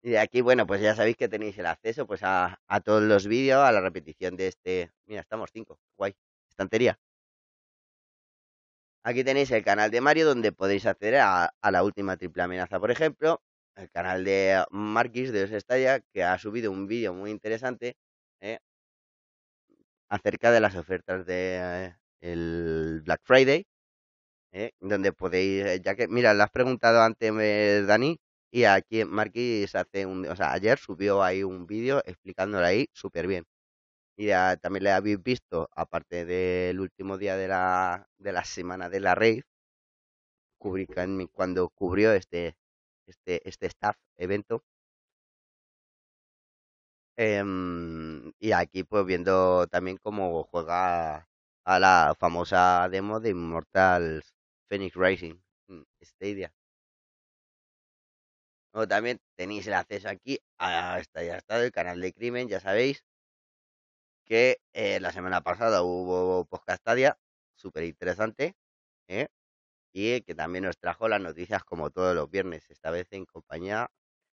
Y 0.04 0.10
de 0.10 0.18
aquí, 0.18 0.42
bueno, 0.42 0.66
pues 0.66 0.82
ya 0.82 0.94
sabéis 0.94 1.16
que 1.16 1.28
tenéis 1.28 1.56
el 1.56 1.64
acceso 1.64 2.06
pues 2.06 2.22
a, 2.22 2.60
a 2.68 2.80
todos 2.80 3.02
los 3.02 3.26
vídeos, 3.26 3.62
a 3.64 3.72
la 3.72 3.80
repetición 3.80 4.36
de 4.36 4.48
este... 4.48 4.92
Mira, 5.06 5.22
estamos 5.22 5.50
cinco. 5.50 5.78
Guay. 5.96 6.14
Estantería. 6.50 6.98
Aquí 9.02 9.24
tenéis 9.24 9.50
el 9.50 9.64
canal 9.64 9.90
de 9.90 10.02
Mario 10.02 10.26
donde 10.26 10.52
podéis 10.52 10.84
acceder 10.84 11.20
a, 11.20 11.50
la 11.70 11.82
última 11.82 12.18
triple 12.18 12.42
amenaza, 12.42 12.78
por 12.78 12.90
ejemplo. 12.90 13.40
El 13.76 13.90
canal 13.90 14.24
de 14.24 14.62
Marquis 14.70 15.32
de 15.32 15.44
Os 15.44 15.64
que 16.12 16.22
ha 16.22 16.38
subido 16.38 16.70
un 16.70 16.86
vídeo 16.86 17.14
muy 17.14 17.30
interesante 17.30 17.96
¿eh? 18.42 18.58
acerca 20.10 20.52
de 20.52 20.60
las 20.60 20.76
ofertas 20.76 21.24
de 21.24 21.58
eh, 21.62 21.96
el 22.20 23.00
Black 23.04 23.22
Friday. 23.24 23.66
¿eh? 24.52 24.72
Donde 24.80 25.12
podéis, 25.12 25.80
ya 25.82 25.94
que, 25.94 26.08
mira, 26.08 26.34
le 26.34 26.42
has 26.42 26.50
preguntado 26.50 27.00
antes, 27.02 27.86
Dani, 27.86 28.18
y 28.54 28.64
aquí 28.66 29.04
Marquis 29.04 29.74
hace 29.74 30.06
un, 30.06 30.26
o 30.26 30.36
sea, 30.36 30.52
ayer 30.52 30.78
subió 30.78 31.22
ahí 31.24 31.42
un 31.42 31.66
vídeo 31.66 32.02
explicándolo 32.06 32.64
ahí 32.64 32.88
súper 32.92 33.26
bien. 33.26 33.44
Y 34.16 34.26
ya 34.28 34.56
también 34.58 34.84
le 34.84 34.92
habéis 34.92 35.22
visto, 35.22 35.68
aparte 35.76 36.24
del 36.26 36.80
último 36.80 37.18
día 37.18 37.36
de 37.36 37.48
la, 37.48 38.08
de 38.18 38.32
la 38.32 38.44
semana 38.44 38.88
de 38.90 39.00
la 39.00 39.14
rave, 39.16 39.44
cuando 41.32 41.68
cubrió 41.70 42.12
este, 42.12 42.56
este, 43.06 43.48
este 43.48 43.66
staff 43.66 43.96
evento. 44.16 44.62
Em, 47.16 48.32
y 48.40 48.52
aquí 48.52 48.82
pues 48.84 49.04
viendo 49.06 49.66
también 49.68 49.98
cómo 49.98 50.44
juega 50.44 51.28
a 51.64 51.78
la 51.78 52.14
famosa 52.18 52.88
demo 52.90 53.20
de 53.20 53.30
Immortals 53.30 54.34
Phoenix 54.68 54.94
Racing 54.96 55.34
en 55.68 55.86
Stadia. 56.02 56.52
O 58.78 58.88
también 58.88 59.20
tenéis 59.36 59.66
el 59.68 59.74
acceso 59.74 60.08
aquí 60.08 60.40
a 60.58 60.98
este 60.98 61.26
ya 61.26 61.36
está 61.36 61.62
el 61.64 61.70
canal 61.72 62.00
de 62.00 62.12
Crimen, 62.12 62.48
ya 62.48 62.60
sabéis 62.60 63.04
que 64.24 64.58
eh, 64.72 65.00
la 65.00 65.12
semana 65.12 65.42
pasada 65.42 65.82
hubo 65.82 66.44
Podcastadia, 66.46 67.16
súper 67.54 67.84
interesante, 67.84 68.54
¿eh? 69.08 69.28
y 69.92 70.22
que 70.22 70.34
también 70.34 70.64
nos 70.64 70.78
trajo 70.78 71.08
las 71.08 71.20
noticias 71.20 71.64
como 71.64 71.90
todos 71.90 72.14
los 72.16 72.30
viernes, 72.30 72.70
esta 72.70 72.90
vez 72.90 73.08
en 73.12 73.26
compañía, 73.26 73.90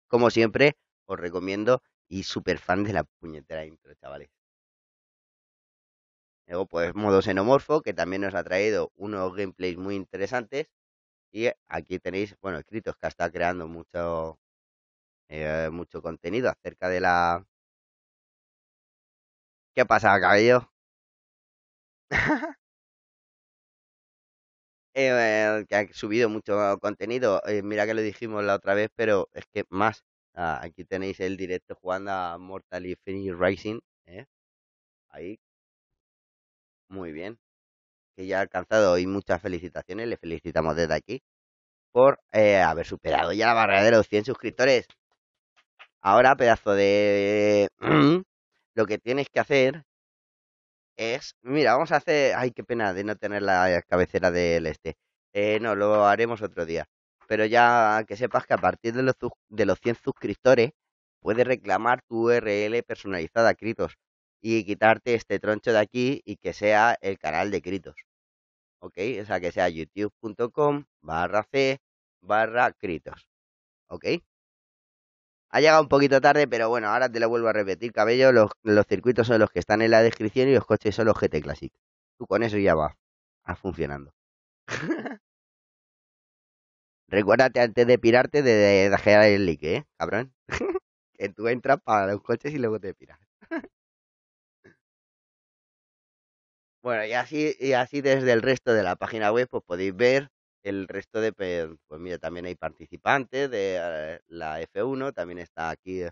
como 0.09 0.31
siempre, 0.31 0.75
os 1.07 1.19
recomiendo 1.21 1.83
y 2.09 2.25
súper 2.25 2.59
fan 2.59 2.85
de 2.85 2.95
la 2.95 3.05
puñetera 3.05 3.67
intro, 3.67 3.95
chavales. 3.95 4.31
Luego, 6.47 6.67
pues, 6.67 6.95
modo 6.95 7.23
xenomorfo, 7.23 7.81
que 7.81 7.95
también 7.95 8.23
nos 8.23 8.35
ha 8.35 8.45
traído 8.45 8.93
unos 8.97 9.35
gameplays 9.35 9.79
muy 9.79 9.95
interesantes. 9.97 10.67
Y 11.33 11.49
aquí 11.69 11.99
tenéis, 11.99 12.35
bueno, 12.41 12.59
escritos 12.59 12.97
que 12.97 13.07
está 13.09 13.31
creando 13.31 13.67
mucho, 13.69 14.39
eh, 15.29 15.71
mucho 15.73 16.03
contenido 16.03 16.51
acerca 16.51 16.89
de 16.89 17.01
la... 17.01 17.47
¿Qué 19.75 19.85
pasa, 19.87 20.21
cabello? 20.21 20.71
Eh, 24.95 25.65
que 25.69 25.77
ha 25.77 25.87
subido 25.93 26.29
mucho 26.29 26.79
contenido. 26.81 27.41
Eh, 27.47 27.63
mira 27.63 27.87
que 27.87 27.95
lo 27.95 28.03
dijimos 28.03 28.43
la 28.45 28.55
otra 28.57 28.75
vez, 28.75 28.91
pero 28.97 29.29
es 29.35 29.45
que 29.53 29.65
más. 29.69 30.05
Ah, 30.35 30.61
aquí 30.63 30.85
tenéis 30.85 31.21
el 31.21 31.37
directo 31.37 31.75
jugando 31.77 32.11
a 32.13 32.39
Mortal 32.39 32.87
y 32.87 32.97
Phoenix 32.97 33.37
Racing. 33.39 33.81
¿eh? 34.07 34.27
Ahí, 35.11 35.39
muy 36.89 37.13
bien. 37.13 37.39
Que 38.21 38.27
ya 38.27 38.39
ha 38.39 38.43
alcanzado 38.43 38.99
y 38.99 39.07
muchas 39.07 39.41
felicitaciones. 39.41 40.07
Le 40.07 40.19
felicitamos 40.19 40.77
desde 40.77 40.93
aquí 40.95 41.23
por 41.93 42.21
eh, 42.33 42.59
haber 42.61 42.87
superado 42.87 43.33
ya 43.33 43.47
la 43.47 43.55
barrera 43.55 43.83
de 43.83 43.93
los 43.93 44.07
100 44.09 44.27
suscriptores. 44.27 44.87
Ahora, 46.03 46.37
pedazo 46.37 46.73
de... 46.75 47.69
Lo 48.75 48.87
que 48.87 48.99
tienes 48.99 49.29
que 49.33 49.41
hacer 49.41 49.85
es... 50.99 51.35
Mira, 51.43 51.73
vamos 51.73 51.93
a 51.93 51.97
hacer... 51.97 52.35
Ay, 52.37 52.51
qué 52.53 52.63
pena 52.63 52.93
de 52.93 53.05
no 53.05 53.17
tener 53.17 53.43
la 53.43 53.83
cabecera 53.89 54.31
del 54.31 54.67
este. 54.67 54.97
Eh, 55.33 55.59
no, 55.61 55.75
lo 55.75 56.05
haremos 56.07 56.43
otro 56.43 56.67
día. 56.67 56.87
Pero 57.27 57.47
ya 57.47 58.05
que 58.07 58.17
sepas 58.17 58.47
que 58.47 58.55
a 58.55 58.59
partir 58.59 58.93
de 58.95 59.03
los, 59.03 59.15
de 59.49 59.65
los 59.67 59.81
100 59.81 59.97
suscriptores 59.97 60.73
puedes 61.21 61.47
reclamar 61.47 62.03
tu 62.03 62.29
URL 62.29 62.83
personalizada, 62.85 63.55
Critos. 63.55 63.97
Y 64.43 64.65
quitarte 64.65 65.15
este 65.15 65.39
troncho 65.39 65.73
de 65.73 65.79
aquí 65.81 66.23
y 66.27 66.37
que 66.37 66.53
sea 66.53 66.99
el 67.01 67.19
canal 67.19 67.51
de 67.51 67.63
Critos. 67.63 68.10
¿Ok? 68.81 68.99
O 69.23 69.25
sea, 69.27 69.41
que 69.41 69.53
sea 69.53 69.69
youtube.com 69.69 70.85
barra 71.03 71.43
C 71.45 71.81
barra 72.21 72.73
Critos. 72.73 73.29
¿Ok? 73.89 74.07
Ha 75.53 75.61
llegado 75.61 75.83
un 75.83 75.89
poquito 75.89 76.21
tarde, 76.21 76.47
pero 76.47 76.69
bueno, 76.69 76.89
ahora 76.89 77.09
te 77.11 77.19
lo 77.21 77.29
vuelvo 77.29 77.49
a 77.49 77.53
repetir, 77.53 77.93
cabello. 77.93 78.33
Los, 78.33 78.87
circuitos 78.87 79.27
son 79.27 79.41
los 79.41 79.51
que 79.51 79.59
están 79.59 79.83
en 79.83 79.91
la 79.91 80.03
descripción 80.03 80.49
y 80.49 80.55
los 80.55 80.65
coches 80.65 80.95
son 80.95 81.07
los 81.07 81.17
GT 81.19 81.43
Classic. 81.43 81.73
Tú 82.19 82.27
con 82.27 82.43
eso 82.43 82.59
ya 82.59 82.75
va, 82.75 82.97
va 83.49 83.57
funcionando. 83.57 84.13
Recuérdate 87.09 87.61
antes 87.61 87.87
de 87.87 87.99
pirarte 87.99 88.43
de 88.43 88.89
dejar 88.89 89.25
el 89.25 89.45
like, 89.47 89.77
¿eh? 89.77 89.87
Cabrón. 89.99 90.33
que 91.15 91.29
tú 91.29 91.49
entras 91.49 91.79
para 91.83 92.07
los 92.13 92.23
coches 92.23 92.55
y 92.55 92.59
luego 92.59 92.81
te 92.81 92.95
piras. 92.95 93.19
Bueno, 96.83 97.05
y 97.05 97.13
así, 97.13 97.55
y 97.61 97.73
así 97.73 98.01
desde 98.01 98.33
el 98.33 98.41
resto 98.43 98.73
de 98.73 98.83
la 98.83 98.97
página 98.97 99.31
web, 99.33 99.49
pues 99.51 99.63
podéis 99.67 99.95
ver 99.95 100.29
el 100.63 100.89
resto 100.89 101.21
de, 101.21 101.33
pues 101.33 102.01
mira, 102.01 102.19
también 102.19 102.47
hay 102.47 102.55
participantes 102.55 103.51
de 103.51 103.77
eh, 103.81 104.21
la 104.29 104.61
F1, 104.63 105.13
también 105.13 105.39
está 105.41 105.69
aquí 105.71 106.03
eh, 106.03 106.11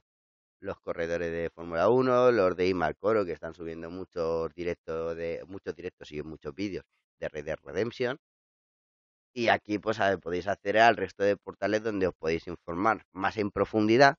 los 0.60 0.80
corredores 0.80 1.32
de 1.32 1.50
Fórmula 1.54 1.88
1, 1.90 2.32
los 2.32 2.56
de 2.56 2.68
Imarcoro, 2.68 3.24
que 3.26 3.32
están 3.32 3.54
subiendo 3.54 3.90
muchos 3.90 4.52
directos 4.54 5.16
de, 5.16 5.44
muchos 5.48 5.74
directos 5.76 6.12
y 6.12 6.22
muchos 6.22 6.54
vídeos 6.54 6.84
de 7.20 7.28
Red 7.28 7.46
Dead 7.46 7.58
Redemption. 7.64 8.18
Y 9.34 9.48
aquí 9.48 9.78
pues 9.78 10.00
a- 10.00 10.18
podéis 10.18 10.46
acceder 10.48 10.82
al 10.82 10.96
resto 10.96 11.22
de 11.24 11.36
portales 11.36 11.82
donde 11.82 12.06
os 12.08 12.14
podéis 12.14 12.46
informar 12.46 13.04
más 13.12 13.36
en 13.38 13.50
profundidad, 13.50 14.16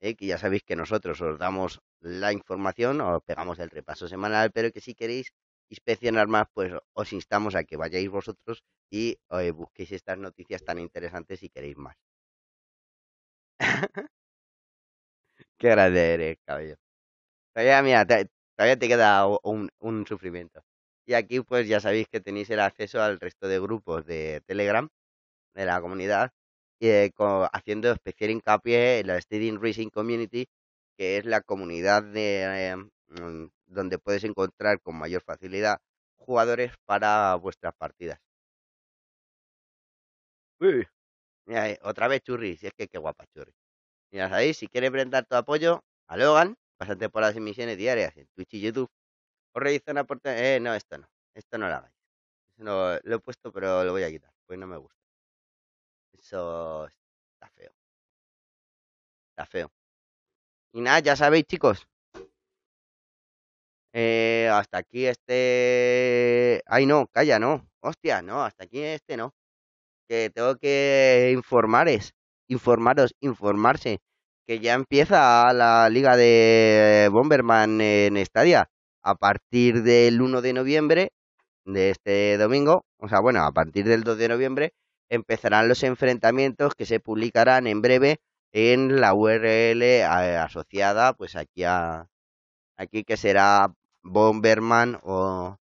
¿eh? 0.00 0.14
que 0.16 0.26
ya 0.26 0.38
sabéis 0.38 0.62
que 0.64 0.76
nosotros 0.76 1.20
os 1.22 1.38
damos 1.38 1.80
la 2.00 2.32
información, 2.32 3.00
os 3.02 3.22
pegamos 3.24 3.58
el 3.60 3.70
repaso 3.70 4.08
semanal, 4.08 4.52
pero 4.52 4.72
que 4.72 4.80
si 4.82 4.94
queréis 4.94 5.32
inspeccionar 5.70 6.28
más, 6.28 6.46
pues 6.54 6.72
os 6.94 7.12
instamos 7.12 7.54
a 7.54 7.64
que 7.64 7.76
vayáis 7.76 8.08
vosotros 8.10 8.62
y 8.90 9.18
eh, 9.30 9.50
busquéis 9.52 9.92
estas 9.92 10.18
noticias 10.18 10.64
tan 10.64 10.78
interesantes 10.78 11.40
si 11.40 11.48
queréis 11.50 11.76
más. 11.76 11.96
Qué 15.58 15.68
grande 15.70 16.14
eres, 16.14 16.38
cabello. 16.46 16.76
Todavía, 17.54 17.82
mira, 17.82 18.06
todavía 18.06 18.78
te 18.78 18.88
queda 18.88 19.26
un, 19.44 19.70
un 19.80 20.06
sufrimiento. 20.06 20.62
Y 21.06 21.14
aquí 21.14 21.40
pues 21.42 21.68
ya 21.68 21.80
sabéis 21.80 22.08
que 22.10 22.20
tenéis 22.20 22.50
el 22.50 22.60
acceso 22.60 23.02
al 23.02 23.20
resto 23.20 23.48
de 23.48 23.60
grupos 23.60 24.06
de 24.06 24.42
Telegram 24.46 24.88
de 25.54 25.66
la 25.66 25.80
comunidad, 25.82 26.32
eh, 26.80 27.12
co- 27.14 27.48
haciendo 27.52 27.92
especial 27.92 28.30
hincapié 28.30 29.00
en 29.00 29.08
la 29.08 29.20
Steady 29.20 29.52
Racing 29.56 29.90
Community, 29.90 30.46
que 30.98 31.18
es 31.18 31.26
la 31.26 31.42
comunidad 31.42 32.02
de, 32.04 32.72
eh, 32.72 32.76
donde 33.72 33.98
puedes 33.98 34.24
encontrar 34.24 34.80
con 34.80 34.96
mayor 34.96 35.22
facilidad 35.22 35.78
jugadores 36.16 36.72
para 36.86 37.34
vuestras 37.36 37.74
partidas. 37.74 38.18
Uy, 40.60 40.86
mira, 41.46 41.70
eh, 41.70 41.78
otra 41.82 42.08
vez 42.08 42.22
Churri, 42.22 42.56
si 42.56 42.66
es 42.68 42.74
que 42.74 42.88
qué 42.88 42.98
guapa 42.98 43.26
Churri. 43.34 43.52
Mira, 44.12 44.28
sabéis, 44.28 44.58
si 44.58 44.68
quieres 44.68 44.90
brindar 44.92 45.26
tu 45.26 45.34
apoyo 45.36 45.82
a 46.08 46.16
Logan, 46.16 46.56
por 47.12 47.22
las 47.22 47.36
emisiones 47.36 47.76
diarias 47.78 48.16
en 48.16 48.26
Twitch 48.34 48.54
y 48.54 48.60
YouTube. 48.60 48.90
Os 49.54 49.62
realizo 49.62 49.90
una 49.90 50.02
aportación. 50.02 50.44
Eh, 50.44 50.60
no, 50.60 50.74
esto 50.74 50.98
no. 50.98 51.08
Esto 51.34 51.58
no 51.58 51.68
lo 51.68 51.74
hagáis. 51.76 51.94
Eso 52.54 52.64
no, 52.64 52.98
lo 53.02 53.16
he 53.16 53.18
puesto, 53.20 53.52
pero 53.52 53.84
lo 53.84 53.92
voy 53.92 54.04
a 54.04 54.10
quitar, 54.10 54.32
pues 54.46 54.58
no 54.58 54.66
me 54.66 54.76
gusta. 54.76 54.98
Eso 56.12 56.86
está 56.86 57.48
feo, 57.50 57.72
está 59.30 59.46
feo. 59.46 59.70
Y 60.72 60.80
nada, 60.80 61.00
ya 61.00 61.16
sabéis, 61.16 61.44
chicos. 61.46 61.86
Eh, 63.92 64.48
hasta 64.52 64.78
aquí 64.78 65.06
este. 65.06 66.62
Ay, 66.66 66.86
no, 66.86 67.06
calla, 67.08 67.38
no. 67.38 67.68
Hostia, 67.80 68.22
no, 68.22 68.44
hasta 68.44 68.64
aquí 68.64 68.80
este 68.80 69.16
no. 69.16 69.34
Que 70.08 70.30
tengo 70.30 70.56
que 70.56 71.30
informares, 71.34 72.14
informaros, 72.48 73.14
informarse. 73.20 74.00
Que 74.46 74.60
ya 74.60 74.74
empieza 74.74 75.52
la 75.52 75.88
liga 75.90 76.16
de 76.16 77.08
Bomberman 77.12 77.80
en 77.80 78.24
Stadia. 78.26 78.70
A 79.02 79.14
partir 79.16 79.82
del 79.82 80.22
1 80.22 80.42
de 80.42 80.52
noviembre 80.52 81.12
de 81.64 81.90
este 81.90 82.38
domingo, 82.38 82.84
o 82.98 83.08
sea, 83.08 83.20
bueno, 83.20 83.44
a 83.44 83.52
partir 83.52 83.86
del 83.86 84.04
2 84.04 84.18
de 84.18 84.28
noviembre, 84.28 84.74
empezarán 85.08 85.68
los 85.68 85.82
enfrentamientos 85.82 86.74
que 86.74 86.86
se 86.86 87.00
publicarán 87.00 87.66
en 87.66 87.82
breve 87.82 88.20
en 88.52 89.00
la 89.00 89.14
URL 89.14 89.82
eh, 89.82 90.04
asociada, 90.04 91.14
pues 91.14 91.36
aquí 91.36 91.64
a 91.64 92.08
aquí 92.76 93.04
que 93.04 93.16
será 93.16 93.72
Bomberman 94.04 94.98
o, 95.02 95.56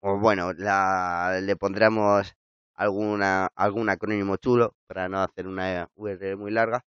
o 0.00 0.18
bueno, 0.18 0.52
la, 0.54 1.40
le 1.42 1.56
pondremos 1.56 2.34
alguna 2.74 3.48
algún 3.56 3.88
acrónimo 3.90 4.36
chulo 4.36 4.74
para 4.86 5.08
no 5.08 5.20
hacer 5.22 5.46
una 5.46 5.88
URL 5.96 6.36
muy 6.36 6.50
larga 6.52 6.84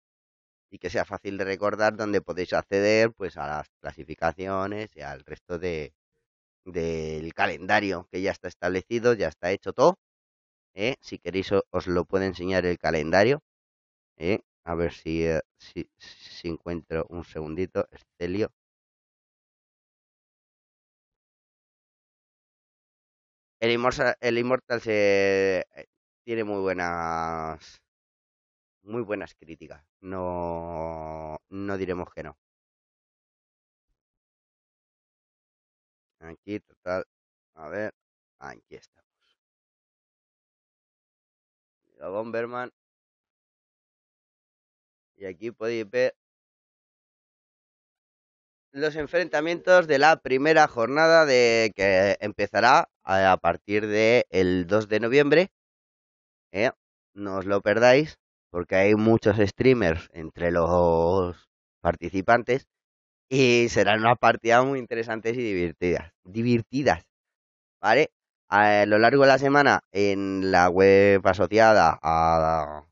y 0.72 0.80
que 0.80 0.90
sea 0.90 1.06
fácil 1.06 1.38
de 1.38 1.46
recordar 1.46 1.96
donde 1.98 2.22
podéis 2.22 2.54
acceder 2.54 3.12
pues 3.14 3.38
a 3.38 3.48
las 3.48 3.70
clasificaciones 3.82 4.90
y 4.96 5.02
al 5.02 5.22
resto 5.26 5.60
de 5.60 5.94
del 6.66 7.34
calendario 7.34 8.08
que 8.12 8.22
ya 8.22 8.32
está 8.32 8.48
establecido, 8.50 9.14
ya 9.14 9.30
está 9.30 9.52
hecho 9.52 9.74
todo. 9.74 9.98
¿eh? 10.76 10.96
Si 11.02 11.20
queréis 11.20 11.52
os 11.52 11.88
lo 11.88 12.06
puedo 12.06 12.26
enseñar 12.26 12.66
el 12.66 12.78
calendario. 12.80 13.42
¿eh? 14.18 14.40
A 14.66 14.76
ver 14.76 14.94
si, 14.94 15.26
eh, 15.26 15.42
si, 15.58 15.90
si 15.98 16.50
encuentro 16.50 17.06
un 17.10 17.24
segundito, 17.26 17.88
Estelio. 17.92 18.52
El 23.60 23.72
Immortal, 23.72 24.16
el 24.20 24.38
Immortal 24.40 24.82
se 24.82 25.66
tiene 26.24 26.44
muy 26.44 26.60
buenas 26.62 27.82
muy 28.84 29.02
buenas 29.04 29.36
críticas. 29.36 29.84
No 30.02 31.38
no 31.50 31.78
diremos 31.78 32.10
que 32.14 32.24
no. 32.24 32.38
Aquí 36.20 36.60
total, 36.60 37.06
a 37.56 37.68
ver, 37.70 37.94
aquí 38.40 38.76
estamos. 38.76 39.08
Bomberman 42.00 42.72
y 45.18 45.26
aquí 45.26 45.52
podéis 45.52 45.90
ver 45.90 46.16
los 48.72 48.96
enfrentamientos 48.96 49.88
de 49.88 50.00
la 50.00 50.18
primera 50.18 50.68
jornada 50.68 51.26
de 51.26 51.72
que 51.76 52.18
empezará 52.20 52.90
a 53.04 53.38
partir 53.38 53.88
del 53.88 54.26
el 54.30 54.68
2 54.68 54.88
de 54.88 55.00
noviembre. 55.00 55.52
¿eh? 56.52 56.72
No 57.14 57.38
os 57.38 57.46
lo 57.46 57.62
perdáis 57.62 58.20
porque 58.50 58.76
hay 58.76 58.96
muchos 58.96 59.38
streamers 59.38 60.10
entre 60.14 60.52
los 60.52 61.50
participantes 61.82 62.68
y 63.30 63.70
serán 63.70 64.02
unas 64.02 64.18
partidas 64.18 64.66
muy 64.66 64.80
interesantes 64.80 65.38
y 65.38 65.42
divertidas. 65.42 66.14
Divertidas, 66.24 67.04
¿vale? 67.82 68.12
A 68.50 68.86
lo 68.86 68.98
largo 69.00 69.24
de 69.24 69.28
la 69.28 69.40
semana 69.40 69.82
en 69.92 70.52
la 70.52 70.70
web 70.70 71.22
asociada 71.28 72.00
a, 72.02 72.86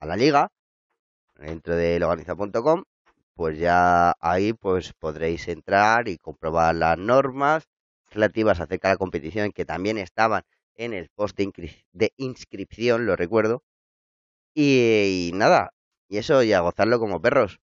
a 0.00 0.06
la 0.06 0.16
liga 0.16 0.48
dentro 1.36 1.76
de 1.76 1.98
loganiza.com, 1.98 2.84
pues 3.38 3.56
ya 3.56 4.14
ahí 4.18 4.52
pues 4.52 4.94
podréis 4.94 5.46
entrar 5.46 6.08
y 6.08 6.18
comprobar 6.18 6.74
las 6.74 6.98
normas 6.98 7.68
relativas 8.10 8.58
acerca 8.58 8.88
de 8.88 8.94
la 8.94 8.98
competición 8.98 9.52
que 9.52 9.64
también 9.64 9.96
estaban 9.96 10.42
en 10.74 10.92
el 10.92 11.08
post 11.14 11.38
de, 11.38 12.12
inscripción, 12.16 13.06
lo 13.06 13.14
recuerdo. 13.14 13.62
Y, 14.54 15.30
nada, 15.34 15.72
y 16.08 16.18
eso 16.18 16.42
y 16.42 16.52
a 16.52 16.58
gozarlo 16.62 16.98
como 16.98 17.22
perros. 17.22 17.60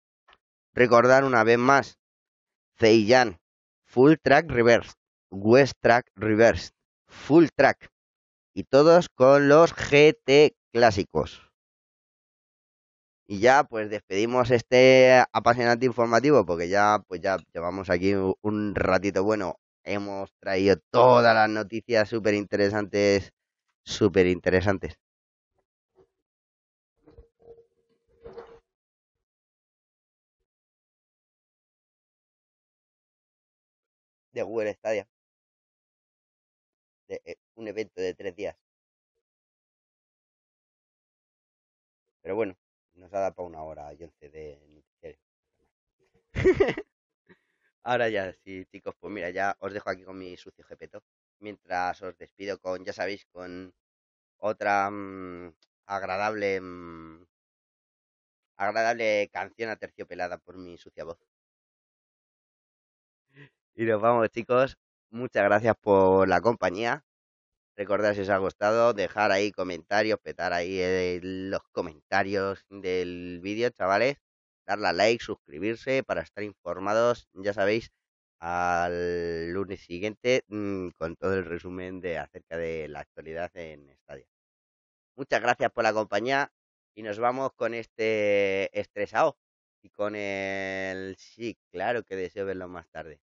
Recordar 0.74 1.24
una 1.24 1.42
vez 1.42 1.56
más, 1.56 1.98
Zeiyan, 2.78 3.38
Full 3.86 4.16
Track 4.22 4.50
Reverse, 4.50 4.92
West 5.30 5.78
Track 5.80 6.10
Reverse, 6.16 6.72
Full 7.06 7.46
Track. 7.56 7.90
Y 8.52 8.64
todos 8.64 9.08
con 9.08 9.48
los 9.48 9.72
GT 9.72 10.54
clásicos. 10.70 11.51
Y 13.32 13.38
ya 13.40 13.64
pues 13.64 13.88
despedimos 13.88 14.50
este 14.50 15.24
apasionante 15.32 15.86
informativo 15.86 16.44
porque 16.44 16.68
ya 16.68 17.02
pues 17.08 17.22
ya 17.22 17.38
llevamos 17.54 17.88
aquí 17.88 18.12
un 18.14 18.74
ratito 18.74 19.24
bueno. 19.24 19.56
Hemos 19.84 20.30
traído 20.38 20.76
todas 20.90 21.34
las 21.34 21.48
noticias 21.48 22.10
súper 22.10 22.34
interesantes, 22.34 23.32
súper 23.84 24.26
interesantes. 24.26 24.98
De 34.34 34.42
Google 34.42 34.74
Stadia. 34.74 35.06
De, 37.08 37.20
eh, 37.24 37.36
un 37.54 37.68
evento 37.68 38.00
de 38.02 38.14
tres 38.14 38.34
días. 38.34 38.56
Pero 42.22 42.34
bueno, 42.36 42.54
nos 43.02 43.12
ha 43.14 43.18
dado 43.18 43.34
para 43.34 43.48
una 43.48 43.62
hora 43.62 43.92
y 43.92 43.96
de. 43.96 45.18
Ahora 47.84 48.08
ya, 48.08 48.32
sí, 48.32 48.64
chicos, 48.66 48.94
pues 49.00 49.12
mira, 49.12 49.30
ya 49.30 49.56
os 49.58 49.72
dejo 49.72 49.90
aquí 49.90 50.04
con 50.04 50.16
mi 50.16 50.36
sucio 50.36 50.64
jepeto. 50.64 51.02
Mientras 51.40 52.00
os 52.02 52.16
despido 52.16 52.58
con, 52.60 52.84
ya 52.84 52.92
sabéis, 52.92 53.26
con 53.26 53.74
otra 54.38 54.88
mm, 54.90 55.52
agradable 55.86 56.60
mm, 56.60 57.26
agradable 58.56 59.28
canción 59.32 59.70
aterciopelada 59.70 60.38
por 60.38 60.56
mi 60.56 60.78
sucia 60.78 61.04
voz. 61.04 61.18
Y 63.74 63.84
nos 63.84 64.00
vamos, 64.00 64.30
chicos. 64.30 64.76
Muchas 65.10 65.42
gracias 65.44 65.74
por 65.80 66.28
la 66.28 66.40
compañía. 66.40 67.04
Recordad 67.76 68.14
si 68.14 68.20
os 68.20 68.28
ha 68.28 68.36
gustado, 68.38 68.92
dejar 68.92 69.32
ahí 69.32 69.50
comentarios, 69.50 70.18
petar 70.20 70.52
ahí 70.52 70.78
eh, 70.78 71.20
los 71.22 71.62
comentarios 71.72 72.64
del 72.68 73.40
vídeo, 73.42 73.70
chavales. 73.70 74.18
Darle 74.66 74.88
a 74.88 74.92
like, 74.92 75.24
suscribirse 75.24 76.02
para 76.04 76.22
estar 76.22 76.44
informados, 76.44 77.28
ya 77.32 77.52
sabéis, 77.52 77.90
al 78.40 79.50
lunes 79.52 79.80
siguiente 79.80 80.44
mm, 80.48 80.90
con 80.98 81.16
todo 81.16 81.34
el 81.34 81.44
resumen 81.44 82.00
de 82.00 82.18
acerca 82.18 82.56
de 82.56 82.88
la 82.88 83.00
actualidad 83.00 83.50
en 83.56 83.88
Stadia. 84.02 84.26
Muchas 85.16 85.40
gracias 85.42 85.70
por 85.72 85.84
la 85.84 85.92
compañía 85.92 86.52
y 86.94 87.02
nos 87.02 87.18
vamos 87.18 87.52
con 87.54 87.74
este 87.74 88.78
estresado 88.78 89.38
y 89.82 89.90
con 89.90 90.16
el 90.16 91.16
sí, 91.18 91.56
claro 91.70 92.04
que 92.04 92.16
deseo 92.16 92.46
verlo 92.46 92.68
más 92.68 92.88
tarde. 92.90 93.20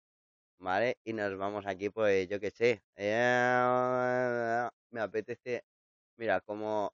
¿Vale? 0.59 0.99
Y 1.05 1.13
nos 1.13 1.37
vamos 1.37 1.67
aquí, 1.67 1.91
pues 1.91 2.29
yo 2.29 2.41
qué 2.41 2.51
sé. 2.51 2.83
Eh, 2.97 4.69
me 4.91 5.01
apetece. 5.01 5.63
Mira, 6.17 6.41
como 6.41 6.93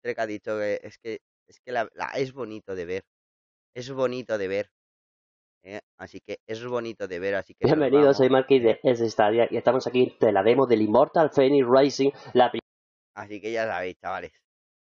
Trek 0.00 0.18
ha 0.18 0.26
dicho 0.26 0.58
que 0.58 0.80
es 0.82 0.98
que 0.98 1.20
es 1.46 1.60
que 1.60 1.72
la, 1.72 1.88
es 2.16 2.32
bonito 2.32 2.74
de 2.74 2.84
ver. 2.84 3.04
Es 3.74 3.90
bonito 3.90 4.38
de 4.38 4.48
ver. 4.48 4.70
¿eh? 5.62 5.80
Así 5.98 6.20
que 6.20 6.40
es 6.46 6.64
bonito 6.64 7.08
de 7.08 7.18
ver. 7.18 7.34
Así 7.34 7.54
que 7.54 7.66
Bienvenidos, 7.66 8.16
soy 8.16 8.30
Marquis 8.30 8.62
de 8.62 8.80
S 8.82 9.08
Stadia 9.10 9.48
y 9.50 9.56
estamos 9.56 9.86
aquí 9.86 10.16
de 10.20 10.32
la 10.32 10.42
demo 10.42 10.66
del 10.66 10.82
Immortal 10.82 11.30
Phoenix 11.30 11.66
Racing. 11.66 12.10
La... 12.32 12.50
Así 13.14 13.40
que 13.40 13.52
ya 13.52 13.66
sabéis, 13.66 13.96
chavales. 13.98 14.32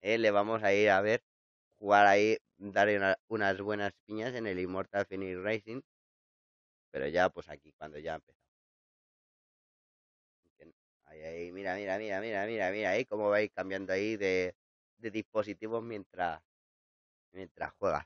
¿eh? 0.01 0.17
Le 0.17 0.31
vamos 0.31 0.63
a 0.63 0.73
ir 0.73 0.89
a 0.89 1.01
ver 1.01 1.21
jugar 1.77 2.07
ahí, 2.07 2.37
darle 2.57 3.17
unas 3.27 3.59
buenas 3.59 3.91
piñas 4.05 4.33
en 4.35 4.47
el 4.47 4.57
Immortal 4.57 5.05
Phoenix 5.05 5.37
Racing 5.41 5.81
pero 6.93 7.07
ya, 7.07 7.27
pues 7.29 7.49
aquí, 7.49 7.73
cuando 7.73 7.97
ya 7.97 8.13
empezó. 8.15 8.39
Ahí, 11.05 11.21
ahí, 11.21 11.51
mira, 11.51 11.75
mira, 11.75 11.97
mira, 11.97 12.21
mira, 12.21 12.45
mira, 12.45 12.71
mira, 12.71 12.89
ahí 12.91 13.05
cómo 13.05 13.29
vais 13.29 13.51
cambiando 13.51 13.93
ahí 13.93 14.15
de, 14.15 14.55
de 14.97 15.11
dispositivos 15.11 15.83
mientras, 15.83 16.41
mientras 17.33 17.73
juegas. 17.79 18.05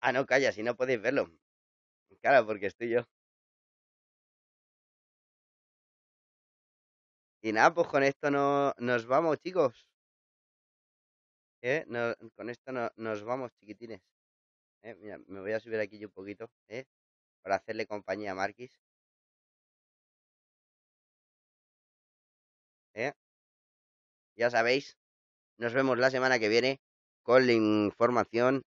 Ah, 0.00 0.12
no, 0.12 0.26
calla, 0.26 0.52
si 0.52 0.62
no 0.62 0.76
podéis 0.76 1.00
verlo. 1.00 1.30
Claro, 2.22 2.46
porque 2.46 2.66
estoy 2.66 2.90
yo. 2.90 3.02
Y 7.40 7.52
nada, 7.52 7.72
pues 7.74 7.86
con 7.88 8.02
esto 8.02 8.30
no, 8.30 8.72
nos 8.78 9.06
vamos, 9.06 9.38
chicos. 9.38 9.86
¿Eh? 11.62 11.84
No, 11.88 12.14
con 12.36 12.50
esto 12.50 12.72
no, 12.72 12.90
nos 12.96 13.22
vamos, 13.24 13.50
chiquitines. 13.58 14.00
Eh, 14.82 14.94
me 15.28 15.40
voy 15.40 15.52
a 15.52 15.60
subir 15.60 15.80
aquí 15.80 16.04
un 16.04 16.10
poquito, 16.12 16.50
¿eh? 16.68 16.84
Para 17.42 17.56
hacerle 17.56 17.86
compañía 17.86 18.32
a 18.32 18.34
Marquis. 18.34 18.78
¿Eh? 22.94 23.12
Ya 24.36 24.50
sabéis, 24.50 24.96
nos 25.58 25.74
vemos 25.74 25.98
la 25.98 26.10
semana 26.10 26.38
que 26.38 26.48
viene 26.48 26.80
con 27.22 27.46
la 27.46 27.52
información, 27.52 28.64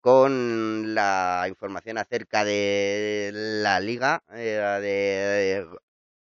con 0.00 0.94
la 0.94 1.46
información 1.48 1.98
acerca 1.98 2.44
de 2.44 3.30
la 3.34 3.80
liga, 3.80 4.22
eh, 4.30 4.60
de, 4.82 5.66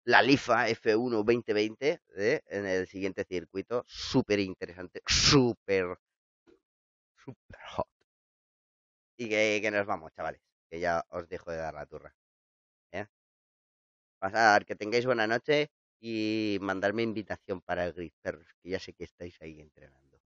la 0.05 0.23
LIFA 0.23 0.69
F1 0.71 1.11
2020, 1.25 2.01
¿eh? 2.17 2.43
en 2.47 2.67
el 2.67 2.87
siguiente 2.89 3.25
circuito. 3.25 3.85
Súper 3.87 4.41
interesante, 4.41 5.03
súper, 5.07 5.97
súper 7.25 7.59
hot. 7.77 7.90
Y 9.21 9.29
que, 9.29 9.71
nos 9.71 9.87
vamos, 9.87 10.13
chavales. 10.15 10.41
Que 10.71 10.81
ya 10.81 11.05
os 11.11 11.29
dejo 11.29 11.51
de 11.51 11.59
dar 11.59 11.75
la 11.75 11.85
turra. 11.85 12.15
Pasar, 14.19 14.65
que 14.67 14.77
tengáis 14.77 15.05
buena 15.07 15.27
noche 15.27 15.71
y 16.01 16.59
mandarme 16.61 17.03
invitación 17.03 17.61
para 17.63 17.87
el 17.87 18.13
Perros, 18.23 18.47
que 18.63 18.71
ya 18.71 18.79
sé 18.79 18.93
que 18.95 19.05
estáis 19.05 19.41
ahí 19.43 19.61
entrenando. 19.61 20.19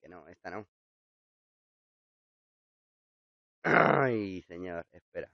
Que 0.00 0.08
no, 0.08 0.28
esta 0.28 0.50
no. 0.50 0.66
Ay, 3.64 4.42
señor, 4.42 4.86
espera. 4.92 5.30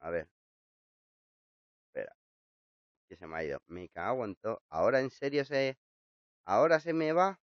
A 0.00 0.10
ver. 0.10 0.28
Espera. 1.88 2.14
Que 3.08 3.16
se 3.16 3.26
me 3.26 3.36
ha 3.36 3.44
ido. 3.44 3.60
Me 3.68 3.88
cago 3.88 4.24
en 4.24 4.34
todo. 4.36 4.62
Ahora 4.68 5.00
en 5.00 5.10
serio 5.10 5.44
se. 5.44 5.76
Ahora 6.46 6.80
se 6.80 6.94
me 6.94 7.12
va. 7.12 7.38